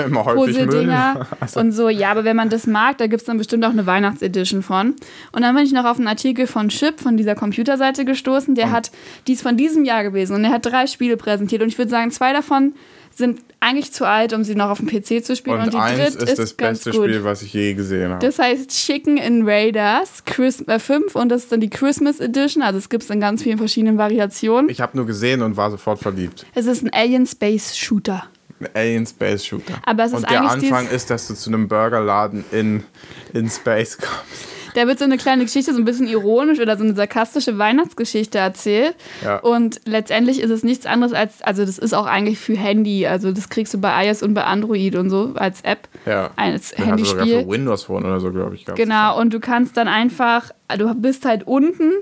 Müll. 1.17 1.27
Also- 1.41 1.61
und 1.61 1.73
so. 1.73 1.89
Ja, 1.89 2.11
aber 2.11 2.25
wenn 2.25 2.37
man 2.37 2.49
das 2.49 2.67
mag, 2.67 2.99
da 2.99 3.07
gibt 3.07 3.21
es 3.21 3.27
dann 3.27 3.39
bestimmt 3.39 3.65
auch 3.65 3.71
eine 3.71 3.87
Weihnachtsedition 3.87 4.63
von. 4.63 4.95
Und 5.33 5.43
dann 5.43 5.55
bin 5.55 5.65
ich 5.65 5.73
noch 5.73 5.85
auf 5.85 5.99
einen 5.99 6.09
Artikel 6.09 6.47
von 6.47 6.69
Chip, 6.69 7.01
von 7.01 7.17
dieser 7.17 7.35
Computerseite 7.35 8.05
gestoßen. 8.05 8.55
Der 8.55 8.71
hat, 8.71 8.91
die 9.27 9.33
ist 9.33 9.43
von 9.43 9.57
diesem 9.57 9.85
Jahr 9.85 10.03
gewesen 10.03 10.35
und 10.35 10.45
er 10.45 10.51
hat 10.51 10.67
drei 10.67 10.87
Spiele 10.87 11.17
präsentiert. 11.17 11.63
Und 11.63 11.69
ich 11.69 11.79
würde 11.79 11.91
sagen, 11.91 12.11
zwei 12.11 12.33
davon 12.33 12.75
sind 13.19 13.41
eigentlich 13.61 13.93
zu 13.93 14.07
alt, 14.07 14.33
um 14.33 14.45
sie 14.45 14.55
noch 14.55 14.71
auf 14.71 14.79
dem 14.79 14.87
PC 14.87 15.25
zu 15.25 15.37
spielen. 15.37 15.59
Und, 15.59 15.65
Und 15.65 15.75
die 15.75 15.79
eins 15.79 16.17
dritte 16.17 16.25
ist 16.25 16.39
das 16.39 16.57
ganz 16.57 16.85
beste 16.85 16.99
gut. 16.99 17.09
Spiel, 17.09 17.25
was 17.25 17.43
ich 17.43 17.53
je 17.53 17.75
gesehen 17.75 18.13
habe. 18.13 18.25
Das 18.25 18.39
heißt 18.39 18.71
Chicken 18.71 19.19
Invaders 19.19 20.25
Chris 20.25 20.63
äh, 20.67 20.79
5 20.79 21.15
und 21.17 21.29
das 21.29 21.43
ist 21.43 21.53
dann 21.53 21.61
die 21.61 21.69
Christmas 21.69 22.21
Edition. 22.21 22.63
Also 22.63 22.79
es 22.79 22.89
gibt 22.89 23.03
es 23.03 23.11
in 23.11 23.21
ganz 23.21 23.43
vielen 23.43 23.59
verschiedenen 23.59 23.99
Variationen. 23.99 24.71
Ich 24.71 24.81
habe 24.81 24.97
nur 24.97 25.07
gesehen 25.07 25.43
und 25.43 25.57
war 25.57 25.71
sofort 25.71 25.99
verliebt. 25.99 26.47
Es 26.55 26.67
ist 26.67 26.83
ein 26.83 26.93
Alien 26.93 27.27
Space 27.27 27.77
Shooter. 27.77 28.25
Ein 28.61 28.69
Alien 28.75 29.07
Space 29.07 29.45
Shooter. 29.45 29.75
Aber 29.85 30.05
es 30.05 30.13
ist 30.13 30.19
und 30.19 30.31
der 30.31 30.49
Anfang 30.49 30.89
ist, 30.89 31.11
dass 31.11 31.29
du 31.29 31.35
zu 31.35 31.51
einem 31.51 31.69
Burgerladen 31.69 32.45
in, 32.53 32.85
in 33.35 33.51
Space 33.51 33.99
kommst. 33.99 34.58
Da 34.75 34.87
wird 34.87 34.99
so 34.99 35.05
eine 35.05 35.17
kleine 35.17 35.45
Geschichte, 35.45 35.73
so 35.73 35.79
ein 35.79 35.85
bisschen 35.85 36.07
ironisch 36.09 36.61
oder 36.61 36.77
so 36.77 36.85
eine 36.85 36.95
sarkastische 36.95 37.59
Weihnachtsgeschichte 37.59 38.39
erzählt. 38.39 38.95
Ja. 39.25 39.39
Und 39.39 39.81
letztendlich 39.85 40.41
ist 40.41 40.51
es 40.51 40.63
nichts 40.63 40.87
anderes 40.87 41.13
als, 41.13 41.43
also 41.43 41.65
das 41.65 41.79
ist 41.79 41.95
auch 41.95 42.07
eigentlich 42.07 42.39
für 42.39 42.57
Handy. 42.57 43.07
Also 43.07 43.33
das 43.33 43.49
kriegst 43.49 43.73
du 43.75 43.79
bei 43.79 44.07
iOS 44.07 44.23
und 44.23 44.35
bei 44.35 44.45
Android 44.45 44.95
und 44.97 45.11
so 45.11 45.33
als 45.37 45.61
App, 45.63 45.89
Ja. 46.07 46.31
als 46.37 46.71
Den 46.71 46.77
du 46.97 47.05
sogar 47.05 47.25
Handyspiel. 47.25 47.41
für 47.45 47.49
Windows 47.49 47.83
Phone 47.85 48.05
oder 48.05 48.21
so, 48.21 48.31
glaube 48.33 48.55
ich. 48.55 48.65
Genau, 48.67 49.19
und 49.21 49.33
du 49.35 49.41
kannst 49.41 49.77
dann 49.77 49.89
einfach, 49.89 50.51
du 50.77 50.95
bist 50.95 51.25
halt 51.25 51.47
unten, 51.47 51.93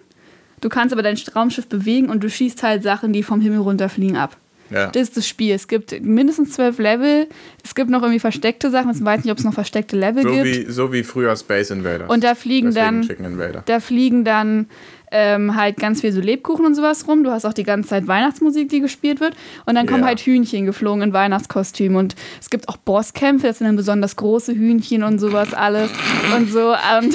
du 0.61 0.69
kannst 0.69 0.93
aber 0.93 1.03
dein 1.03 1.17
Raumschiff 1.35 1.67
bewegen 1.69 2.09
und 2.11 2.23
du 2.25 2.31
schießt 2.31 2.63
halt 2.63 2.83
Sachen, 2.83 3.13
die 3.13 3.23
vom 3.23 3.41
Himmel 3.41 3.59
runterfliegen, 3.61 4.17
ab. 4.17 4.37
Ja. 4.71 4.89
Das 4.89 5.03
ist 5.03 5.17
das 5.17 5.29
Spiel. 5.29 5.55
Es 5.55 5.69
gibt 5.69 6.03
mindestens 6.03 6.53
zwölf 6.53 6.79
Level. 6.79 7.29
Es 7.65 7.75
gibt 7.75 7.91
noch 7.91 8.03
irgendwie 8.03 8.19
versteckte 8.21 8.71
Sachen. 8.71 8.91
Ich 8.91 9.05
weiß 9.05 9.23
nicht, 9.25 9.31
ob 9.33 9.39
es 9.39 9.45
noch 9.45 9.55
versteckte 9.55 9.97
Level 9.97 10.23
So 10.25 10.31
gibt. 10.31 10.45
wie, 10.45 10.71
so 10.73 10.93
wie 10.93 11.03
früher 11.03 11.37
Space 11.37 11.71
Invaders. 11.71 12.11
Und 12.11 12.25
da 12.25 12.35
fliegen 12.35 12.73
Deswegen 12.75 13.07
dann 13.07 13.63
da 13.67 13.81
fliegen 13.81 14.25
dann 14.25 14.67
ähm, 15.13 15.55
halt 15.55 15.77
ganz 15.77 16.01
viel 16.01 16.11
so 16.11 16.21
Lebkuchen 16.21 16.67
und 16.67 16.75
sowas 16.75 17.07
rum. 17.07 17.23
Du 17.23 17.31
hast 17.31 17.45
auch 17.45 17.53
die 17.53 17.63
ganze 17.63 17.91
Zeit 17.91 18.09
Weihnachtsmusik, 18.09 18.69
die 18.69 18.81
gespielt 18.81 19.21
wird. 19.21 19.37
Und 19.65 19.77
dann 19.77 19.87
kommen 19.87 20.01
Ja. 20.01 20.07
halt 20.07 20.21
Hühnchen 20.21 20.67
geflogen 20.67 21.03
in 21.03 21.13
Weihnachtskostümen. 21.13 21.97
Und 21.97 22.17
es 22.41 22.51
gibt 22.51 22.69
auch 22.69 22.77
Bosskämpfe, 22.77 23.47
das 23.47 23.59
sind 23.59 23.69
dann 23.69 23.77
besonders 23.77 24.17
große 24.17 24.53
Hühnchen 24.53 25.05
und 25.05 25.21
sowas 25.21 25.55
alles. 25.55 25.91
Und 26.37 26.51
so. 26.51 26.73
Und, 26.73 27.15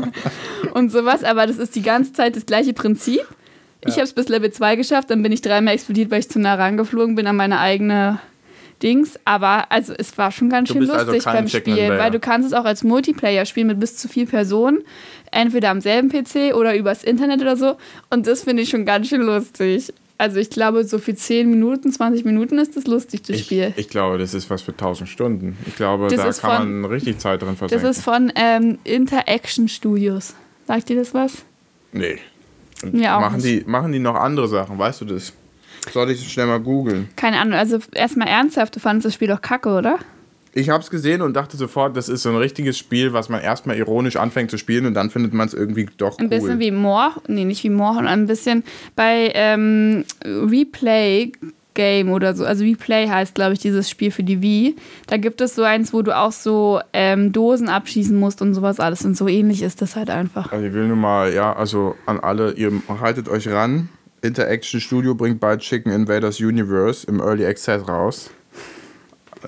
und 0.72 0.90
sowas. 0.90 1.24
Aber 1.24 1.46
das 1.46 1.58
ist 1.58 1.76
die 1.76 1.82
ganze 1.82 2.12
Zeit 2.14 2.36
das 2.36 2.46
gleiche 2.46 2.72
Prinzip. 2.72 3.20
Ich 3.86 3.94
habe 3.94 4.02
es 4.04 4.12
bis 4.12 4.28
Level 4.28 4.50
2 4.50 4.76
geschafft, 4.76 5.10
dann 5.10 5.22
bin 5.22 5.32
ich 5.32 5.40
dreimal 5.42 5.74
explodiert, 5.74 6.10
weil 6.10 6.20
ich 6.20 6.28
zu 6.28 6.38
nah 6.38 6.54
rangeflogen 6.54 7.14
bin 7.14 7.26
an 7.26 7.36
meine 7.36 7.58
eigene 7.60 8.18
Dings. 8.82 9.18
Aber 9.24 9.70
also 9.72 9.94
es 9.96 10.16
war 10.18 10.30
schon 10.32 10.50
ganz 10.50 10.68
Du 10.68 10.74
schön 10.74 10.90
also 10.90 11.06
lustig 11.12 11.24
kein 11.24 11.34
beim 11.34 11.48
Spielen, 11.48 11.98
weil 11.98 12.10
du 12.10 12.20
kannst 12.20 12.46
es 12.48 12.52
auch 12.52 12.64
als 12.64 12.82
Multiplayer 12.84 13.46
spielen 13.46 13.68
mit 13.68 13.80
bis 13.80 13.96
zu 13.96 14.08
vier 14.08 14.26
Personen. 14.26 14.80
Entweder 15.32 15.70
am 15.70 15.80
selben 15.80 16.08
PC 16.10 16.54
oder 16.54 16.74
übers 16.76 17.04
Internet 17.04 17.40
oder 17.40 17.56
so. 17.56 17.76
Und 18.10 18.26
das 18.26 18.42
finde 18.44 18.62
ich 18.62 18.68
schon 18.70 18.84
ganz 18.84 19.08
schön 19.08 19.22
lustig. 19.22 19.92
Also 20.18 20.38
ich 20.38 20.50
glaube, 20.50 20.84
so 20.84 20.98
für 20.98 21.14
10 21.14 21.48
Minuten, 21.48 21.90
20 21.90 22.26
Minuten 22.26 22.58
ist 22.58 22.76
das 22.76 22.86
lustig, 22.86 23.22
das 23.22 23.36
Ich, 23.36 23.44
Spiel. 23.46 23.72
ich 23.76 23.88
glaube, 23.88 24.18
das 24.18 24.34
ist 24.34 24.50
was 24.50 24.60
für 24.60 24.72
1000 24.72 25.08
Stunden. 25.08 25.56
Ich 25.66 25.76
glaube, 25.76 26.08
Das 26.14 26.40
da 26.40 26.46
kann 26.48 26.58
von- 26.62 26.80
man 26.82 26.90
richtig 26.90 27.18
Zeit 27.20 27.40
drin 27.40 27.56
Das 27.58 27.58
versenken. 27.58 27.88
ist 27.88 28.02
von 28.02 28.30
ähm, 28.34 28.78
Interaction 28.84 29.68
Studios. 29.68 30.34
Sagt 30.66 30.90
dir 30.90 30.96
das 30.96 31.14
was? 31.14 31.44
nee. 31.92 32.18
Mir 32.84 33.16
auch 33.16 33.20
machen, 33.20 33.36
nicht. 33.40 33.66
die, 33.66 33.70
machen 33.70 33.92
die 33.92 33.98
noch 33.98 34.14
andere 34.14 34.48
Sachen, 34.48 34.78
weißt 34.78 35.02
du 35.02 35.04
das? 35.06 35.32
Soll 35.92 36.10
ich 36.10 36.30
schnell 36.30 36.46
mal 36.46 36.60
googeln? 36.60 37.08
Keine 37.16 37.38
Ahnung. 37.38 37.54
Also 37.54 37.78
erstmal 37.94 38.28
ernsthaft, 38.28 38.76
du 38.76 38.80
fandest 38.80 39.06
das 39.06 39.14
Spiel 39.14 39.28
doch 39.28 39.40
kacke, 39.40 39.70
oder? 39.70 39.98
Ich 40.52 40.68
habe 40.68 40.82
es 40.82 40.90
gesehen 40.90 41.22
und 41.22 41.34
dachte 41.34 41.56
sofort, 41.56 41.96
das 41.96 42.08
ist 42.08 42.22
so 42.22 42.30
ein 42.30 42.36
richtiges 42.36 42.76
Spiel, 42.76 43.12
was 43.12 43.28
man 43.28 43.40
erstmal 43.40 43.76
ironisch 43.76 44.16
anfängt 44.16 44.50
zu 44.50 44.58
spielen 44.58 44.84
und 44.86 44.94
dann 44.94 45.10
findet 45.10 45.32
man 45.32 45.46
es 45.46 45.54
irgendwie 45.54 45.86
doch 45.96 46.18
cool. 46.18 46.24
Ein 46.24 46.28
bisschen 46.28 46.58
wie 46.58 46.72
More, 46.72 47.12
nee, 47.28 47.44
nicht 47.44 47.62
wie 47.62 47.70
More, 47.70 47.94
sondern 47.94 48.20
ein 48.20 48.26
bisschen 48.26 48.64
bei 48.96 49.30
ähm, 49.34 50.04
Replay 50.24 51.30
Game 51.74 52.10
oder 52.10 52.34
so. 52.34 52.44
Also 52.44 52.64
Replay 52.64 53.08
heißt, 53.08 53.34
glaube 53.34 53.52
ich, 53.54 53.58
dieses 53.58 53.88
Spiel 53.88 54.10
für 54.10 54.22
die 54.22 54.42
Wii. 54.42 54.76
Da 55.06 55.16
gibt 55.16 55.40
es 55.40 55.54
so 55.54 55.62
eins, 55.62 55.92
wo 55.92 56.02
du 56.02 56.16
auch 56.16 56.32
so 56.32 56.80
ähm, 56.92 57.32
Dosen 57.32 57.68
abschießen 57.68 58.16
musst 58.16 58.42
und 58.42 58.54
sowas 58.54 58.80
alles. 58.80 59.04
Und 59.04 59.16
so 59.16 59.28
ähnlich 59.28 59.62
ist 59.62 59.82
das 59.82 59.96
halt 59.96 60.10
einfach. 60.10 60.52
Also 60.52 60.64
ich 60.66 60.72
will 60.72 60.86
nur 60.86 60.96
mal, 60.96 61.32
ja, 61.32 61.52
also 61.52 61.94
an 62.06 62.20
alle, 62.20 62.52
ihr 62.52 62.72
haltet 63.00 63.28
euch 63.28 63.48
ran. 63.48 63.88
Interaction 64.22 64.80
Studio 64.80 65.14
bringt 65.14 65.40
bald 65.40 65.60
Chicken 65.60 65.92
Invaders 65.92 66.40
Universe 66.40 67.06
im 67.06 67.20
Early 67.20 67.46
Access 67.46 67.88
raus. 67.88 68.30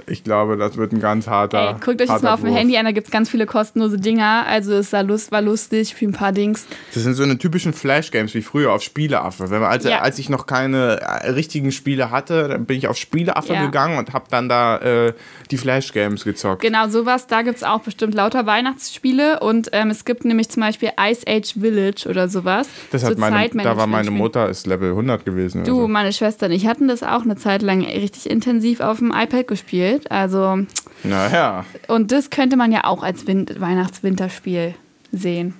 Ich 0.07 0.25
glaube, 0.25 0.57
das 0.57 0.77
wird 0.77 0.93
ein 0.93 1.01
ganz 1.01 1.27
harter. 1.27 1.69
Ey, 1.71 1.75
guckt 1.85 2.01
euch 2.01 2.09
das 2.09 2.23
mal 2.23 2.35
auf 2.35 2.41
dem. 2.41 2.55
Handy 2.55 2.77
an, 2.77 2.85
da 2.85 2.93
gibt 2.93 3.09
es 3.09 3.11
ganz 3.13 3.29
viele 3.29 3.47
kostenlose 3.47 3.99
Dinger. 3.99 4.45
Also 4.47 4.73
es 4.75 4.93
war, 4.93 5.03
lust, 5.03 5.33
war 5.33 5.43
lustig 5.43 5.95
für 5.95 6.05
ein 6.07 6.13
paar 6.13 6.33
Dings. 6.33 6.67
Das 6.95 7.03
sind 7.03 7.15
so 7.15 7.23
eine 7.23 7.39
typischen 7.39 7.73
Flash-Games 7.73 8.35
wie 8.35 8.43
früher 8.43 8.73
auf 8.73 8.83
Spieleaffe. 8.83 9.51
Wenn 9.51 9.61
man, 9.61 9.71
als, 9.71 9.85
Ja. 9.85 10.01
als 10.01 10.19
ich 10.19 10.29
noch 10.29 10.47
keine 10.47 11.01
äh, 11.01 11.31
richtigen 11.31 11.73
Spiele 11.73 12.11
hatte, 12.11 12.49
dann 12.49 12.65
bin 12.67 12.79
ich 12.79 12.89
auf 12.89 12.97
Spieleaffe 12.97 13.55
Ja. 13.55 13.65
gegangen 13.65 13.99
und 13.99 14.13
habe 14.13 14.27
dann 14.31 14.49
da 14.49 14.79
äh, 14.79 15.13
die 15.51 15.59
Flash-Games 15.59 16.25
gezockt. 16.25 16.63
Genau, 16.63 16.89
sowas. 16.89 17.27
Da 17.27 17.43
gibt 17.43 17.57
es 17.57 17.65
auch 17.65 17.81
bestimmt 17.81 18.15
lauter 18.15 18.47
Weihnachtsspiele. 18.47 19.41
Und 19.41 19.69
ähm, 19.73 19.91
es 19.91 20.05
gibt 20.05 20.25
nämlich 20.25 20.49
zum 20.49 20.63
Beispiel 20.63 20.91
Ice 21.01 21.25
Age 21.27 21.55
Village 21.61 22.07
oder 22.09 22.29
sowas. 22.29 22.69
Das 22.93 23.05
hat 23.05 23.15
So 23.15 23.21
meine, 23.21 23.49
da 23.51 23.77
war 23.77 23.87
meine. 23.87 24.11
Mutter, 24.11 24.49
ist 24.49 24.67
Level 24.67 24.91
100 24.91 25.25
gewesen. 25.25 25.65
Du, 25.65 25.83
so. 25.83 25.89
meine 25.89 26.13
Schwester 26.13 26.47
und 26.47 26.53
ich 26.53 26.67
hatten 26.67 26.87
das 26.89 27.03
auch 27.03 27.23
eine 27.23 27.37
Zeit 27.37 27.63
lang 27.63 27.83
richtig 27.83 28.29
intensiv 28.31 28.81
auf 28.81 28.99
dem 28.99 29.11
iPad 29.11 29.47
gespielt. 29.47 29.82
Also, 30.11 30.59
Naja, 31.05 31.65
und 31.89 32.13
das 32.13 32.31
könnte 32.31 32.57
man 32.57 32.73
ja 32.73 32.85
auch 32.85 33.03
als 33.03 33.27
Win 33.27 33.47
Weihnachts-Winterspiel 33.59 34.75
sehen. 35.13 35.55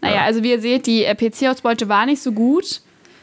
Naja, 0.00 0.16
Ja. 0.16 0.22
also 0.24 0.42
wie 0.42 0.50
ihr 0.50 0.60
seht, 0.60 0.86
die 0.86 1.04
äh, 1.04 1.14
PC-Ausbeute 1.14 1.88
war 1.88 2.06
nicht 2.06 2.22
so 2.22 2.32
gut. 2.32 2.80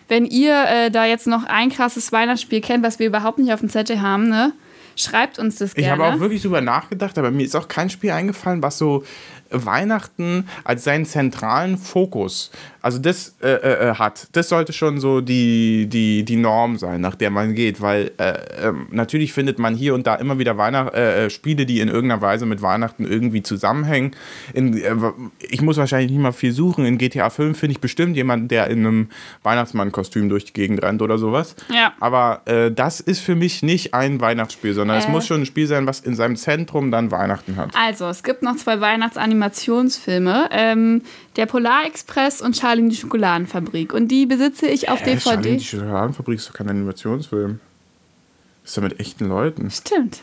Wenn 0.07 0.25
ihr 0.25 0.65
äh, 0.67 0.91
da 0.91 1.05
jetzt 1.05 1.27
noch 1.27 1.43
ein 1.45 1.69
krasses 1.69 2.11
Weihnachtsspiel 2.11 2.59
kennt, 2.61 2.83
was 2.83 2.99
wir 2.99 3.07
überhaupt 3.07 3.39
nicht 3.39 3.53
auf 3.53 3.61
dem 3.61 3.69
Zettel 3.69 4.01
haben, 4.01 4.27
ne? 4.29 4.53
Schreibt 4.97 5.39
uns 5.39 5.55
das 5.55 5.69
ich 5.69 5.75
gerne. 5.85 6.03
habe 6.03 6.15
auch 6.15 6.19
wirklich 6.19 6.41
drüber 6.41 6.59
nachgedacht, 6.59 7.17
aber 7.17 7.31
mir 7.31 7.43
ist 7.45 7.55
auch 7.55 7.69
kein 7.69 7.89
Spiel 7.89 8.11
eingefallen, 8.11 8.61
was 8.61 8.77
so 8.77 9.05
Weihnachten 9.51 10.47
als 10.63 10.83
seinen 10.83 11.05
zentralen 11.05 11.77
Fokus, 11.77 12.51
also 12.81 12.97
das 12.99 13.35
äh, 13.43 13.49
äh, 13.49 13.95
hat. 13.95 14.27
Das 14.31 14.49
sollte 14.49 14.73
schon 14.73 14.99
so 14.99 15.21
die, 15.21 15.87
die, 15.87 16.23
die 16.23 16.35
Norm 16.35 16.77
sein, 16.77 17.01
nach 17.01 17.15
der 17.15 17.29
man 17.29 17.53
geht, 17.53 17.81
weil 17.81 18.11
äh, 18.17 18.33
ähm, 18.67 18.87
natürlich 18.91 19.33
findet 19.33 19.59
man 19.59 19.75
hier 19.75 19.93
und 19.93 20.07
da 20.07 20.15
immer 20.15 20.39
wieder 20.39 20.57
Weihnacht, 20.57 20.93
äh, 20.93 21.25
äh, 21.25 21.29
Spiele, 21.29 21.65
die 21.65 21.79
in 21.79 21.89
irgendeiner 21.89 22.21
Weise 22.21 22.45
mit 22.45 22.61
Weihnachten 22.61 23.05
irgendwie 23.05 23.43
zusammenhängen. 23.43 24.11
In, 24.53 24.77
äh, 24.77 24.95
ich 25.49 25.61
muss 25.61 25.77
wahrscheinlich 25.77 26.11
nicht 26.11 26.21
mal 26.21 26.31
viel 26.31 26.51
suchen. 26.53 26.85
In 26.85 26.97
GTA 26.97 27.29
5 27.29 27.57
finde 27.59 27.73
ich 27.73 27.81
bestimmt 27.81 28.15
jemanden, 28.15 28.47
der 28.47 28.67
in 28.67 28.79
einem 28.79 29.09
Weihnachtsmann-Kostüm 29.43 30.29
durch 30.29 30.45
die 30.45 30.53
Gegend 30.53 30.81
rennt 30.81 31.01
oder 31.01 31.17
sowas. 31.17 31.55
Ja. 31.73 31.93
Aber 31.99 32.41
äh, 32.45 32.71
das 32.71 32.99
ist 32.99 33.19
für 33.19 33.35
mich 33.35 33.63
nicht 33.63 33.93
ein 33.93 34.21
Weihnachtsspiel, 34.21 34.73
sondern 34.73 34.97
es 34.97 35.05
Äh. 35.05 35.09
muss 35.11 35.27
schon 35.27 35.41
ein 35.41 35.45
Spiel 35.45 35.67
sein, 35.67 35.85
was 35.87 35.99
in 35.99 36.15
seinem 36.15 36.35
Zentrum 36.35 36.89
dann 36.89 37.11
Weihnachten 37.11 37.57
hat. 37.57 37.71
Also, 37.75 38.07
es 38.07 38.23
gibt 38.23 38.41
noch 38.43 38.55
zwei 38.55 38.79
Weihnachtsanimationen 38.81 39.40
Animationsfilme. 39.41 40.49
Ähm, 40.51 41.01
der 41.35 41.45
Polarexpress 41.45 42.41
und 42.41 42.55
Charlie 42.55 42.83
und 42.83 42.89
die 42.89 42.95
Schokoladenfabrik. 42.95 43.93
Und 43.93 44.09
die 44.09 44.25
besitze 44.25 44.67
ich 44.67 44.89
auf 44.89 44.99
Charlie 44.99 45.17
DVD. 45.17 45.51
und 45.51 45.57
die 45.59 45.65
Schokoladenfabrik 45.65 46.37
ist 46.37 46.49
doch 46.49 46.53
kein 46.53 46.69
Animationsfilm. 46.69 47.59
Ist 48.63 48.77
doch 48.77 48.83
mit 48.83 48.99
echten 48.99 49.27
Leuten. 49.27 49.71
Stimmt. 49.71 50.21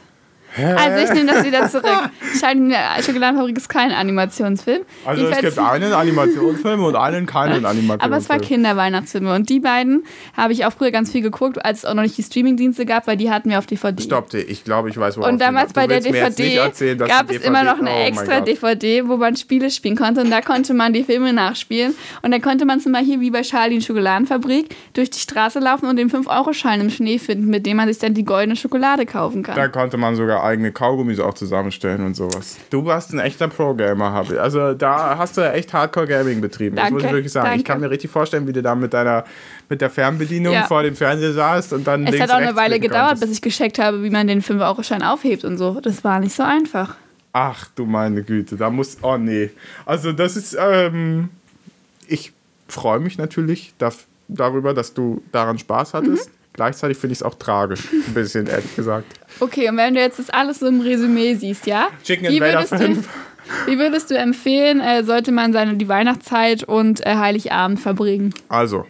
Also 0.58 1.04
ich 1.04 1.10
nehme 1.12 1.32
das 1.32 1.44
wieder 1.44 1.68
zurück. 1.68 2.10
Schokoladenfabrik 3.04 3.56
ist 3.56 3.68
kein 3.68 3.92
Animationsfilm. 3.92 4.82
Also 5.04 5.24
es 5.24 5.30
Jedenfalls- 5.30 5.54
gibt 5.54 5.58
einen 5.58 5.92
Animationsfilm 5.92 6.84
und 6.84 6.96
einen 6.96 7.26
keinen 7.26 7.64
Animationsfilm. 7.64 8.00
Aber 8.00 8.16
es 8.16 8.28
war 8.28 8.38
Kinderweihnachtsfilme. 8.38 9.34
Und 9.34 9.48
die 9.48 9.60
beiden 9.60 10.04
habe 10.36 10.52
ich 10.52 10.64
auch 10.64 10.72
früher 10.72 10.90
ganz 10.90 11.12
viel 11.12 11.22
geguckt, 11.22 11.64
als 11.64 11.78
es 11.78 11.84
auch 11.84 11.94
noch 11.94 12.02
nicht 12.02 12.16
die 12.18 12.22
Streamingdienste 12.22 12.86
gab, 12.86 13.06
weil 13.06 13.16
die 13.16 13.30
hatten 13.30 13.50
wir 13.50 13.58
auf 13.58 13.66
DVD. 13.66 14.02
Stopp, 14.02 14.32
ich 14.34 14.64
glaube, 14.64 14.90
ich 14.90 14.98
weiß, 14.98 15.16
worauf 15.16 15.30
Und 15.30 15.40
damals 15.40 15.72
bei 15.72 15.86
der 15.86 16.00
DVD 16.00 16.56
erzählen, 16.56 16.98
gab 16.98 17.30
es 17.30 17.42
immer 17.42 17.62
noch 17.64 17.78
eine 17.78 17.90
oh 17.90 18.06
extra. 18.06 18.40
DVD, 18.40 19.08
wo 19.08 19.16
man 19.16 19.36
Spiele 19.36 19.70
spielen 19.70 19.96
konnte 19.96 20.20
und 20.20 20.30
da 20.30 20.40
konnte 20.40 20.74
man 20.74 20.92
die 20.92 21.04
Filme 21.04 21.32
nachspielen. 21.32 21.94
Und 22.22 22.30
dann 22.30 22.40
konnte 22.40 22.64
man 22.64 22.80
zum 22.80 22.92
Beispiel 22.92 23.20
wie 23.20 23.30
bei 23.30 23.42
Charlie 23.42 23.76
und 23.76 23.82
Schokoladenfabrik 23.82 24.74
durch 24.94 25.10
die 25.10 25.18
Straße 25.18 25.58
laufen 25.58 25.86
und 25.86 25.96
den 25.96 26.10
5-Euro-Schein 26.10 26.80
im 26.80 26.90
Schnee 26.90 27.18
finden, 27.18 27.48
mit 27.48 27.66
dem 27.66 27.76
man 27.76 27.88
sich 27.88 27.98
dann 27.98 28.14
die 28.14 28.24
goldene 28.24 28.56
Schokolade 28.56 29.06
kaufen 29.06 29.42
kann. 29.42 29.56
Da 29.56 29.68
konnte 29.68 29.96
man 29.96 30.16
sogar 30.16 30.42
eigene 30.48 30.72
Kaugummis 30.72 31.20
auch 31.20 31.34
zusammenstellen 31.34 32.04
und 32.04 32.14
sowas. 32.14 32.56
Du 32.70 32.84
warst 32.84 33.12
ein 33.12 33.20
echter 33.20 33.48
Pro-Gamer, 33.48 34.12
habe 34.12 34.34
ich. 34.34 34.40
Also 34.40 34.74
da 34.74 35.16
hast 35.18 35.36
du 35.36 35.42
echt 35.52 35.72
Hardcore-Gaming 35.72 36.40
betrieben. 36.40 36.76
das 36.76 36.90
muss 36.90 36.98
ich 36.98 37.02
Danke, 37.04 37.16
wirklich 37.18 37.32
sagen. 37.32 37.46
Ich 37.48 37.52
danke. 37.52 37.64
kann 37.64 37.80
mir 37.80 37.90
richtig 37.90 38.10
vorstellen, 38.10 38.46
wie 38.46 38.52
du 38.52 38.62
da 38.62 38.74
mit 38.74 38.92
deiner 38.92 39.24
mit 39.68 39.80
der 39.80 39.90
Fernbedienung 39.90 40.52
Ja. 40.54 40.66
vor 40.66 40.82
dem 40.82 40.96
Fernseher 40.96 41.32
saßt 41.32 41.72
und 41.74 41.86
dann 41.86 42.06
es 42.06 42.18
hat 42.20 42.30
auch 42.30 42.36
eine 42.36 42.56
Weile 42.56 42.80
gedauert, 42.80 43.10
konntest. 43.20 43.28
bis 43.28 43.36
ich 43.36 43.42
gecheckt 43.42 43.78
habe, 43.78 44.02
wie 44.02 44.10
man 44.10 44.26
den 44.26 44.42
5-Euro-Schein 44.42 45.02
aufhebt 45.02 45.44
und 45.44 45.58
so. 45.58 45.80
Das 45.80 46.02
war 46.04 46.18
nicht 46.20 46.34
so 46.34 46.42
einfach. 46.42 46.96
Ach 47.32 47.68
du 47.76 47.84
meine 47.84 48.22
Güte, 48.22 48.56
da 48.56 48.70
muss. 48.70 48.96
Oh 49.02 49.16
nee. 49.18 49.50
Also 49.86 50.12
das 50.12 50.36
ist. 50.36 50.56
Ähm, 50.58 51.28
ich 52.06 52.32
freue 52.68 53.00
mich 53.00 53.18
natürlich 53.18 53.74
darüber, 54.28 54.74
dass 54.74 54.94
du 54.94 55.22
daran 55.32 55.58
Spaß 55.58 55.94
hattest. 55.94 56.28
Mhm. 56.28 56.32
Gleichzeitig 56.58 56.98
finde 56.98 57.12
ich 57.12 57.20
es 57.20 57.22
auch 57.22 57.36
tragisch, 57.36 57.84
ein 58.08 58.14
bisschen 58.14 58.48
ehrlich 58.48 58.74
gesagt. 58.74 59.06
Okay, 59.38 59.68
und 59.70 59.76
wenn 59.76 59.94
du 59.94 60.00
jetzt 60.00 60.18
das 60.18 60.28
alles 60.28 60.58
so 60.58 60.66
im 60.66 60.80
Resümee 60.80 61.36
siehst, 61.36 61.66
ja? 61.68 61.86
Chicken 62.02 62.28
Wie 62.28 62.38
Invader 62.38 62.54
würdest, 62.54 62.72
du, 62.72 62.78
5. 62.78 63.08
wie 63.66 63.78
würdest 63.78 64.10
du 64.10 64.18
empfehlen, 64.18 64.80
äh, 64.80 65.04
sollte 65.04 65.30
man 65.30 65.52
seine 65.52 65.76
die 65.76 65.86
Weihnachtszeit 65.86 66.64
und 66.64 67.06
äh, 67.06 67.14
Heiligabend 67.14 67.78
verbringen? 67.78 68.34
Also, 68.48 68.86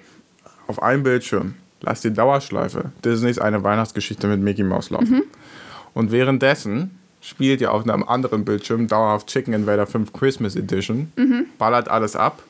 auf 0.67 0.83
einem 0.83 1.03
Bildschirm 1.03 1.57
lass 1.83 2.01
die 2.01 2.11
Dauerschleife 2.11 2.91
Disneys 3.05 3.39
eine 3.39 3.63
Weihnachtsgeschichte 3.63 4.29
mit 4.29 4.41
Mickey 4.41 4.63
Mouse 4.65 4.89
laufen. 4.89 5.11
Mhm. 5.17 5.23
Und 5.93 6.11
währenddessen 6.11 6.99
spielt 7.21 7.61
ihr 7.61 7.71
auf 7.75 7.87
einem 7.87 8.03
anderen 8.03 8.47
Bildschirm 8.47 8.89
dauerhaft 8.89 9.27
Chicken 9.27 9.53
Invader 9.53 9.87
5 9.87 10.15
Christmas 10.15 10.57
Edition, 10.57 11.13
Mhm. 11.17 11.45
ballert 11.59 11.91
alles 11.91 12.17
ab. 12.17 12.43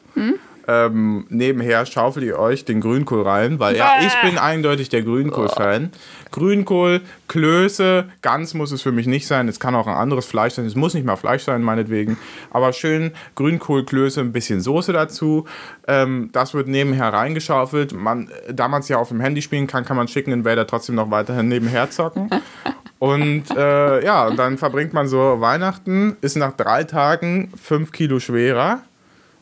Ähm, 0.71 1.25
nebenher 1.31 1.87
schaufelt 1.87 2.27
ihr 2.27 2.39
euch 2.39 2.67
den 2.67 2.83
Grünkohl 2.83 3.23
rein, 3.23 3.59
weil 3.59 3.75
ja, 3.75 3.95
ich 4.03 4.13
bin 4.21 4.37
eindeutig 4.37 4.91
der 4.91 5.01
Grünkohl-Fan. 5.01 5.93
Grünkohl, 6.31 7.01
Klöße, 7.27 8.05
ganz 8.21 8.53
muss 8.53 8.71
es 8.71 8.83
für 8.83 8.93
mich 8.93 9.07
nicht 9.07 9.27
sein. 9.27 9.49
Es 9.49 9.61
kann 9.61 9.75
auch 9.75 9.87
ein 9.87 9.95
anderes 9.95 10.27
Fleisch 10.27 10.53
sein. 10.53 10.67
Es 10.67 10.75
muss 10.75 10.93
nicht 10.93 11.07
mal 11.07 11.17
Fleisch 11.17 11.45
sein, 11.45 11.63
meinetwegen. 11.63 12.19
Aber 12.51 12.75
schön 12.75 13.13
Grünkohl, 13.35 13.87
Klöße, 13.87 14.21
ein 14.21 14.33
bisschen 14.33 14.61
Soße 14.61 14.93
dazu. 14.93 15.47
Ähm, 15.87 16.29
das 16.33 16.53
wird 16.53 16.69
nebenher 16.69 17.15
reingeschaufelt. 17.15 17.95
Man, 17.95 18.31
da 18.53 18.69
man 18.69 18.83
es 18.83 18.89
ja 18.89 18.99
auf 18.99 19.09
dem 19.09 19.21
Handy 19.21 19.41
spielen 19.41 19.69
kann, 19.69 19.87
kann 19.87 19.97
man 19.97 20.07
Chicken 20.07 20.35
Invader 20.35 20.67
trotzdem 20.67 20.97
noch 20.97 21.11
weiterhin 21.11 21.49
nebenher 21.49 21.91
zocken. 21.91 22.29
Und 22.99 23.45
äh, 23.57 24.05
ja, 24.05 24.31
dann 24.33 24.59
verbringt 24.59 24.93
man 24.93 25.09
so 25.09 25.41
Weihnachten, 25.41 26.17
ist 26.21 26.37
nach 26.37 26.53
drei 26.53 26.85
Tagen 26.85 27.53
fünf 27.57 27.93
Kilo 27.93 28.21
schwerer. 28.21 28.83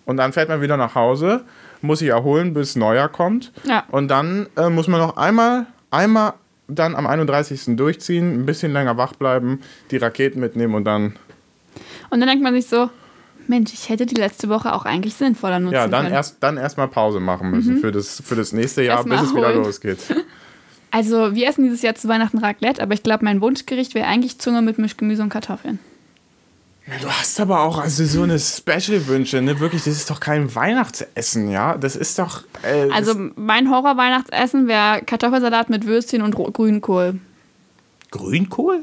Und 0.07 0.17
dann 0.17 0.33
fährt 0.33 0.49
man 0.49 0.63
wieder 0.63 0.77
nach 0.77 0.95
Hause, 0.95 1.45
muss 1.83 1.99
sich 1.99 2.09
erholen, 2.09 2.55
bis 2.55 2.77
Neujahr 2.77 3.09
kommt. 3.11 3.53
Ja. 3.65 3.85
Und 3.91 4.09
dann 4.09 4.47
äh, 4.57 4.71
muss 4.71 4.89
man 4.89 5.01
noch 5.01 5.17
einmal, 5.19 5.67
einmal 5.91 6.33
dann 6.69 6.95
am 6.97 7.07
31. 7.07 7.77
durchziehen, 7.77 8.41
ein 8.41 8.47
bisschen 8.47 8.73
länger 8.73 8.97
wach 8.97 9.13
bleiben, 9.13 9.61
die 9.91 9.99
Raketen 9.99 10.41
mitnehmen 10.41 10.75
und 10.75 10.85
dann, 10.85 11.17
Und 12.11 12.21
dann 12.21 12.29
denkt 12.29 12.43
man 12.43 12.55
sich 12.55 12.67
so, 12.67 12.89
Mensch, 13.49 13.73
ich 13.73 13.89
hätte 13.89 14.07
die 14.07 14.17
letzte 14.17 14.49
Woche 14.49 14.73
auch 14.75 14.85
eigentlich 14.85 15.15
sinnvoller 15.15 15.61
nutzen 15.61 15.75
ja, 15.75 15.87
dann 15.87 16.05
können. 16.05 16.15
erst 16.15 16.39
dann 16.41 16.57
erstmal 16.57 16.89
Pause 16.89 17.21
machen 17.21 17.51
müssen 17.51 17.79
für, 17.79 17.93
das, 17.93 18.21
für 18.25 18.35
das 18.35 18.53
nächste 18.53 18.83
Jahr, 18.83 19.05
Mhm. 19.05 19.13
Erstmal 19.13 19.19
bis 19.19 19.31
es 19.31 19.37
wieder 19.37 19.65
losgeht. 19.65 19.99
Also, 20.93 21.35
wir 21.35 21.49
essen 21.49 21.65
dieses 21.65 21.83
Jahr 21.83 21.95
zu 21.95 22.09
Weihnachten 22.09 22.39
Raclette, 22.39 22.81
aber 22.81 22.95
ich 22.95 23.03
glaube, 23.03 23.23
mein 23.25 23.43
Wunschgericht 23.43 23.95
wäre 23.95 24.07
eigentlich 24.07 24.39
Zunge 24.39 24.63
mit 24.63 24.79
Mischgemüse 24.79 25.23
und 25.23 25.29
Kartoffeln. 25.29 25.79
Du 27.01 27.11
hast 27.11 27.41
aber 27.41 27.63
auch 27.63 27.79
also 27.79 28.05
so 28.05 28.23
eine 28.23 28.39
Special-Wünsche, 28.39 29.43
ne? 29.43 29.59
Wirklich, 29.59 29.83
das 29.83 29.95
ist 29.95 30.09
doch 30.09 30.21
kein 30.21 30.55
Weihnachtsessen, 30.55 31.51
ja? 31.51 31.77
Das 31.77 31.97
ist 31.97 32.19
doch. 32.21 32.45
Äh, 32.63 32.91
Also, 32.93 33.15
mein 33.35 33.71
Horror-Weihnachtsessen 33.71 34.69
wäre 34.69 35.03
Kartoffelsalat 35.03 35.69
mit 35.69 35.85
Würstchen 35.85 36.23
und 36.23 36.37
Grünkohl. 36.37 37.19
Grünkohl? 38.13 38.83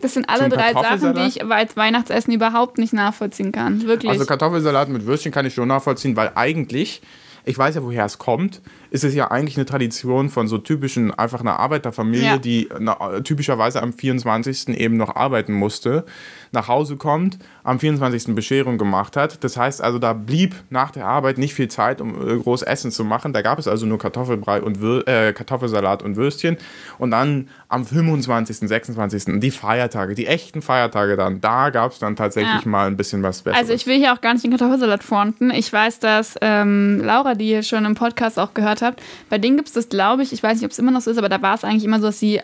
Das 0.00 0.14
sind 0.14 0.28
alle 0.28 0.48
Zum 0.48 0.58
drei 0.58 0.72
Sachen, 0.72 1.14
die 1.14 1.20
ich 1.20 1.44
als 1.44 1.76
Weihnachtsessen 1.76 2.34
überhaupt 2.34 2.78
nicht 2.78 2.92
nachvollziehen 2.92 3.52
kann. 3.52 3.82
Wirklich. 3.86 4.10
Also 4.10 4.26
Kartoffelsalat 4.26 4.88
mit 4.88 5.06
Würstchen 5.06 5.30
kann 5.30 5.46
ich 5.46 5.54
schon 5.54 5.68
nachvollziehen, 5.68 6.16
weil 6.16 6.32
eigentlich, 6.34 7.02
ich 7.44 7.56
weiß 7.56 7.76
ja, 7.76 7.84
woher 7.84 8.04
es 8.04 8.18
kommt, 8.18 8.60
ist 8.92 9.04
es 9.04 9.14
ja 9.14 9.30
eigentlich 9.30 9.56
eine 9.56 9.64
Tradition 9.64 10.28
von 10.28 10.46
so 10.48 10.58
typischen, 10.58 11.14
einfach 11.14 11.40
einer 11.40 11.58
Arbeiterfamilie, 11.58 12.26
Ja. 12.32 12.36
die 12.36 12.68
na, 12.78 13.20
typischerweise 13.20 13.82
am 13.82 13.94
24. 13.94 14.68
eben 14.78 14.98
noch 14.98 15.16
arbeiten 15.16 15.54
musste, 15.54 16.04
nach 16.52 16.68
Hause 16.68 16.96
kommt, 16.96 17.38
am 17.64 17.80
24. 17.80 18.34
Bescherung 18.34 18.76
gemacht 18.76 19.16
hat. 19.16 19.42
Das 19.44 19.56
heißt 19.56 19.82
also, 19.82 19.98
da 19.98 20.12
blieb 20.12 20.54
nach 20.68 20.90
der 20.90 21.06
Arbeit 21.06 21.38
nicht 21.38 21.54
viel 21.54 21.68
Zeit, 21.68 22.02
um 22.02 22.10
äh, 22.20 22.36
groß 22.36 22.60
Essen 22.60 22.90
zu 22.90 23.02
machen. 23.02 23.32
Da 23.32 23.40
gab 23.40 23.58
es 23.58 23.66
also 23.66 23.86
nur 23.86 23.98
Kartoffelbrei 23.98 24.60
und 24.60 24.82
Wür 24.82 25.08
äh, 25.08 25.32
Kartoffelsalat 25.32 26.02
und 26.02 26.16
Würstchen. 26.16 26.58
Und 26.98 27.12
dann 27.12 27.48
am 27.70 27.86
25., 27.86 28.68
26. 28.68 29.40
die 29.40 29.50
Feiertage, 29.50 30.14
die 30.14 30.26
echten 30.26 30.60
Feiertage 30.60 31.16
dann, 31.16 31.40
da 31.40 31.70
gab 31.70 31.92
es 31.92 31.98
dann 31.98 32.14
tatsächlich 32.14 32.64
Ja. 32.64 32.68
mal 32.68 32.88
ein 32.88 32.98
bisschen 32.98 33.22
was 33.22 33.40
Besseres. 33.40 33.58
Also 33.62 33.72
ich 33.72 33.86
will 33.86 33.96
hier 33.96 34.12
auch 34.12 34.20
gar 34.20 34.34
nicht 34.34 34.44
den 34.44 34.50
Kartoffelsalat 34.50 35.02
fronten. 35.02 35.50
Ich 35.50 35.72
weiß, 35.72 35.98
dass 36.00 36.34
ähm, 36.42 37.00
Laura, 37.02 37.34
die 37.34 37.48
ihr 37.48 37.62
schon 37.62 37.86
im 37.86 37.94
Podcast 37.94 38.38
auch 38.38 38.52
gehört 38.52 38.81
habt, 38.82 39.02
bei 39.28 39.38
denen 39.38 39.56
gibt 39.56 39.68
es 39.68 39.74
das, 39.74 39.88
glaube 39.88 40.22
ich, 40.22 40.32
ich 40.32 40.42
weiß 40.42 40.56
nicht, 40.56 40.64
ob 40.64 40.70
es 40.72 40.78
immer 40.78 40.90
noch 40.90 41.00
so 41.00 41.10
ist, 41.10 41.18
aber 41.18 41.28
da 41.28 41.40
war 41.42 41.54
es 41.54 41.64
eigentlich 41.64 41.84
immer 41.84 42.00
so, 42.00 42.06
dass 42.06 42.18
sie 42.18 42.40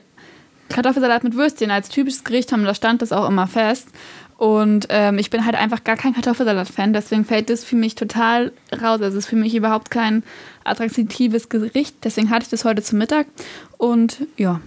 Kartoffelsalat 0.69 1.25
mit 1.25 1.35
Würstchen 1.35 1.71
als 1.71 1.89
typisches 1.89 2.25
Gericht 2.25 2.53
haben. 2.53 2.65
Da 2.65 2.75
stand 2.75 3.01
das 3.03 3.13
auch 3.13 3.29
immer 3.29 3.47
fest. 3.47 3.89
Und 4.37 4.87
ähm, 4.91 5.19
ich 5.19 5.31
bin 5.31 5.45
halt 5.45 5.57
einfach 5.57 5.83
gar 5.83 5.97
kein 5.97 6.15
Kartoffelsalat-Fan, 6.15 6.93
deswegen 6.93 7.25
fällt 7.25 7.51
das 7.51 7.65
für 7.65 7.75
mich 7.75 7.97
total 7.97 8.53
raus. 8.73 9.01
Also 9.01 9.07
es 9.07 9.15
ist 9.15 9.27
für 9.27 9.37
mich 9.37 9.55
überhaupt 9.55 9.91
kein 9.91 10.23
attraktives 10.63 11.49
Gericht. 11.49 11.97
Deswegen 12.05 12.31
hatte 12.31 12.45
ich 12.45 12.51
das 12.51 12.65
heute 12.65 12.83
zum 12.83 12.99
Mittag. 12.99 13.27
Und 13.79 14.27
ja, 14.37 14.61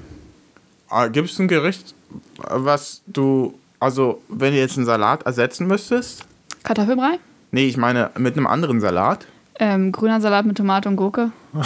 Gibt 1.13 1.29
es 1.29 1.39
ein 1.39 1.47
Gericht, 1.47 1.95
was 2.37 3.01
du, 3.07 3.57
also 3.79 4.21
wenn 4.27 4.53
du 4.53 4.59
jetzt 4.59 4.75
einen 4.75 4.85
Salat 4.85 5.23
ersetzen 5.23 5.67
müsstest? 5.67 6.25
Kartoffelbrei, 6.63 7.17
Nee, 7.51 7.65
ich 7.65 7.77
meine 7.77 8.11
mit 8.17 8.37
einem 8.37 8.47
anderen 8.47 8.79
Salat. 8.79 9.25
Ähm, 9.61 9.91
grüner 9.93 10.19
Salat 10.19 10.45
mit 10.45 10.57
Tomate 10.57 10.89
und 10.89 10.95
Gurke. 10.97 11.31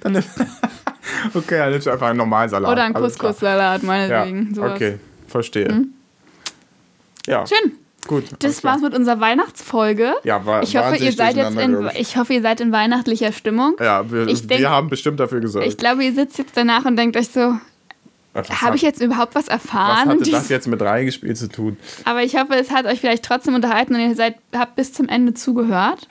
Dann 0.00 0.16
okay, 1.34 1.58
dann 1.58 1.70
nimmst 1.70 1.86
du 1.86 1.90
einfach 1.90 2.08
einen 2.08 2.18
normalen 2.18 2.48
Salat. 2.48 2.70
Oder 2.70 2.84
ein 2.84 2.94
alles 2.94 3.14
klar. 3.18 3.32
Couscous-Salat, 3.32 3.82
Ja, 3.82 3.86
meinetwegen. 3.86 4.54
sowas. 4.54 4.72
okay, 4.74 4.98
verstehe. 5.26 5.84
Ja, 7.26 7.44
Schön. 7.46 7.72
gut. 8.06 8.24
Das 8.38 8.62
war's 8.62 8.80
mit 8.82 8.94
unserer 8.94 9.18
Weihnachtsfolge. 9.20 10.14
Ja, 10.22 10.44
war 10.46 10.62
ich 10.62 10.76
hoffe, 10.76 10.96
ihr 10.96 11.12
seid 11.12 11.34
jetzt 11.36 11.56
in, 11.58 11.90
ich 11.96 12.16
hoffe, 12.16 12.34
ihr 12.34 12.42
seid 12.42 12.60
in 12.60 12.70
weihnachtlicher 12.70 13.32
Stimmung. 13.32 13.76
Ja, 13.80 14.08
wir, 14.10 14.28
Ich 14.28 14.46
denk- 14.46 14.60
wir 14.60 14.70
haben 14.70 14.88
bestimmt 14.88 15.18
dafür 15.18 15.40
gesorgt. 15.40 15.66
Ich 15.66 15.76
glaube, 15.76 16.04
ihr 16.04 16.12
sitzt 16.14 16.38
jetzt 16.38 16.56
danach 16.56 16.84
und 16.84 16.94
denkt 16.96 17.16
euch 17.16 17.28
so, 17.28 17.56
was 18.32 18.48
hat, 18.50 18.62
habe 18.62 18.76
ich 18.76 18.82
jetzt 18.82 19.00
überhaupt 19.02 19.34
was 19.34 19.44
was 19.46 19.48
erfahren? 19.48 20.08
hatte 20.10 20.22
Dies- 20.22 20.30
das 20.32 20.48
jetzt 20.50 20.68
mit 20.68 20.80
reingespielt 20.80 21.36
zu 21.38 21.48
tun? 21.48 21.76
Aber 22.04 22.22
ich 22.22 22.36
hoffe, 22.36 22.54
es 22.54 22.70
hat 22.70 22.86
euch 22.86 23.00
vielleicht 23.00 23.24
trotzdem 23.24 23.54
unterhalten 23.56 23.94
und 23.94 24.00
ihr 24.00 24.14
seid, 24.14 24.36
habt 24.54 24.76
bis 24.76 24.92
zum 24.92 25.08
Ende 25.08 25.34
zugehört. 25.34 26.06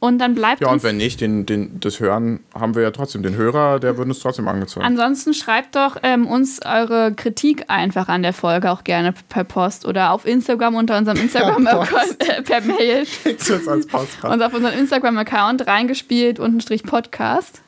Und 0.00 0.18
dann 0.18 0.34
bleibt 0.34 0.62
Ja, 0.62 0.68
und 0.68 0.74
uns 0.74 0.82
wenn 0.82 0.96
nicht, 0.96 1.20
den, 1.20 1.44
den, 1.44 1.78
das 1.78 2.00
Hören 2.00 2.40
haben 2.54 2.74
wir 2.74 2.82
ja 2.82 2.90
trotzdem. 2.90 3.22
Den 3.22 3.36
Hörer, 3.36 3.78
der 3.78 3.98
wird 3.98 4.08
uns 4.08 4.18
trotzdem 4.20 4.48
angezeigt. 4.48 4.84
Ansonsten 4.84 5.34
schreibt 5.34 5.76
doch 5.76 5.98
ähm, 6.02 6.26
uns 6.26 6.60
eure 6.64 7.12
Kritik 7.14 7.64
einfach 7.68 8.08
an 8.08 8.22
der 8.22 8.32
Folge 8.32 8.70
auch 8.70 8.82
gerne 8.82 9.12
per 9.28 9.44
Post 9.44 9.84
oder 9.84 10.12
auf 10.12 10.24
Instagram 10.24 10.74
unter 10.74 10.96
unserem 10.96 11.18
Instagram-Account 11.20 12.16
äh, 12.18 12.42
per 12.42 12.62
Mail 12.62 13.06
jetzt 13.24 13.68
als 13.68 13.86
Postkarte. 13.86 14.34
und 14.34 14.42
auf 14.42 14.54
unseren 14.54 14.72
Instagram-Account 14.72 15.66
reingespielt 15.66 16.40
unterstrich 16.40 16.82
Podcast. 16.82 17.60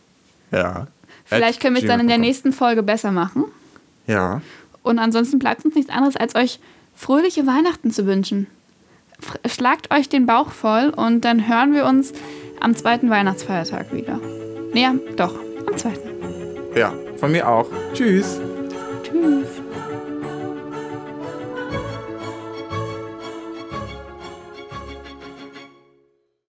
Ja. 0.50 0.86
Vielleicht 1.26 1.60
können 1.60 1.76
wir 1.76 1.82
es 1.82 1.88
dann 1.88 2.00
in 2.00 2.08
der 2.08 2.18
nächsten 2.18 2.54
Folge 2.54 2.82
besser 2.82 3.12
machen. 3.12 3.44
Ja. 4.06 4.40
Und 4.82 4.98
ansonsten 4.98 5.38
bleibt 5.38 5.64
uns 5.66 5.74
nichts 5.74 5.90
anderes, 5.90 6.16
als 6.16 6.34
euch 6.34 6.60
fröhliche 6.94 7.46
Weihnachten 7.46 7.90
zu 7.90 8.06
wünschen 8.06 8.46
schlagt 9.46 9.92
euch 9.92 10.08
den 10.08 10.26
Bauch 10.26 10.50
voll 10.50 10.92
und 10.94 11.24
dann 11.24 11.48
hören 11.48 11.74
wir 11.74 11.86
uns 11.86 12.12
am 12.60 12.76
zweiten 12.76 13.10
Weihnachtsfeiertag 13.10 13.92
wieder. 13.92 14.20
Naja, 14.72 14.94
doch, 15.16 15.34
am 15.66 15.76
zweiten. 15.76 16.10
Ja, 16.74 16.92
von 17.16 17.32
mir 17.32 17.48
auch. 17.48 17.68
Tschüss. 17.92 18.40
Tschüss. 19.02 19.61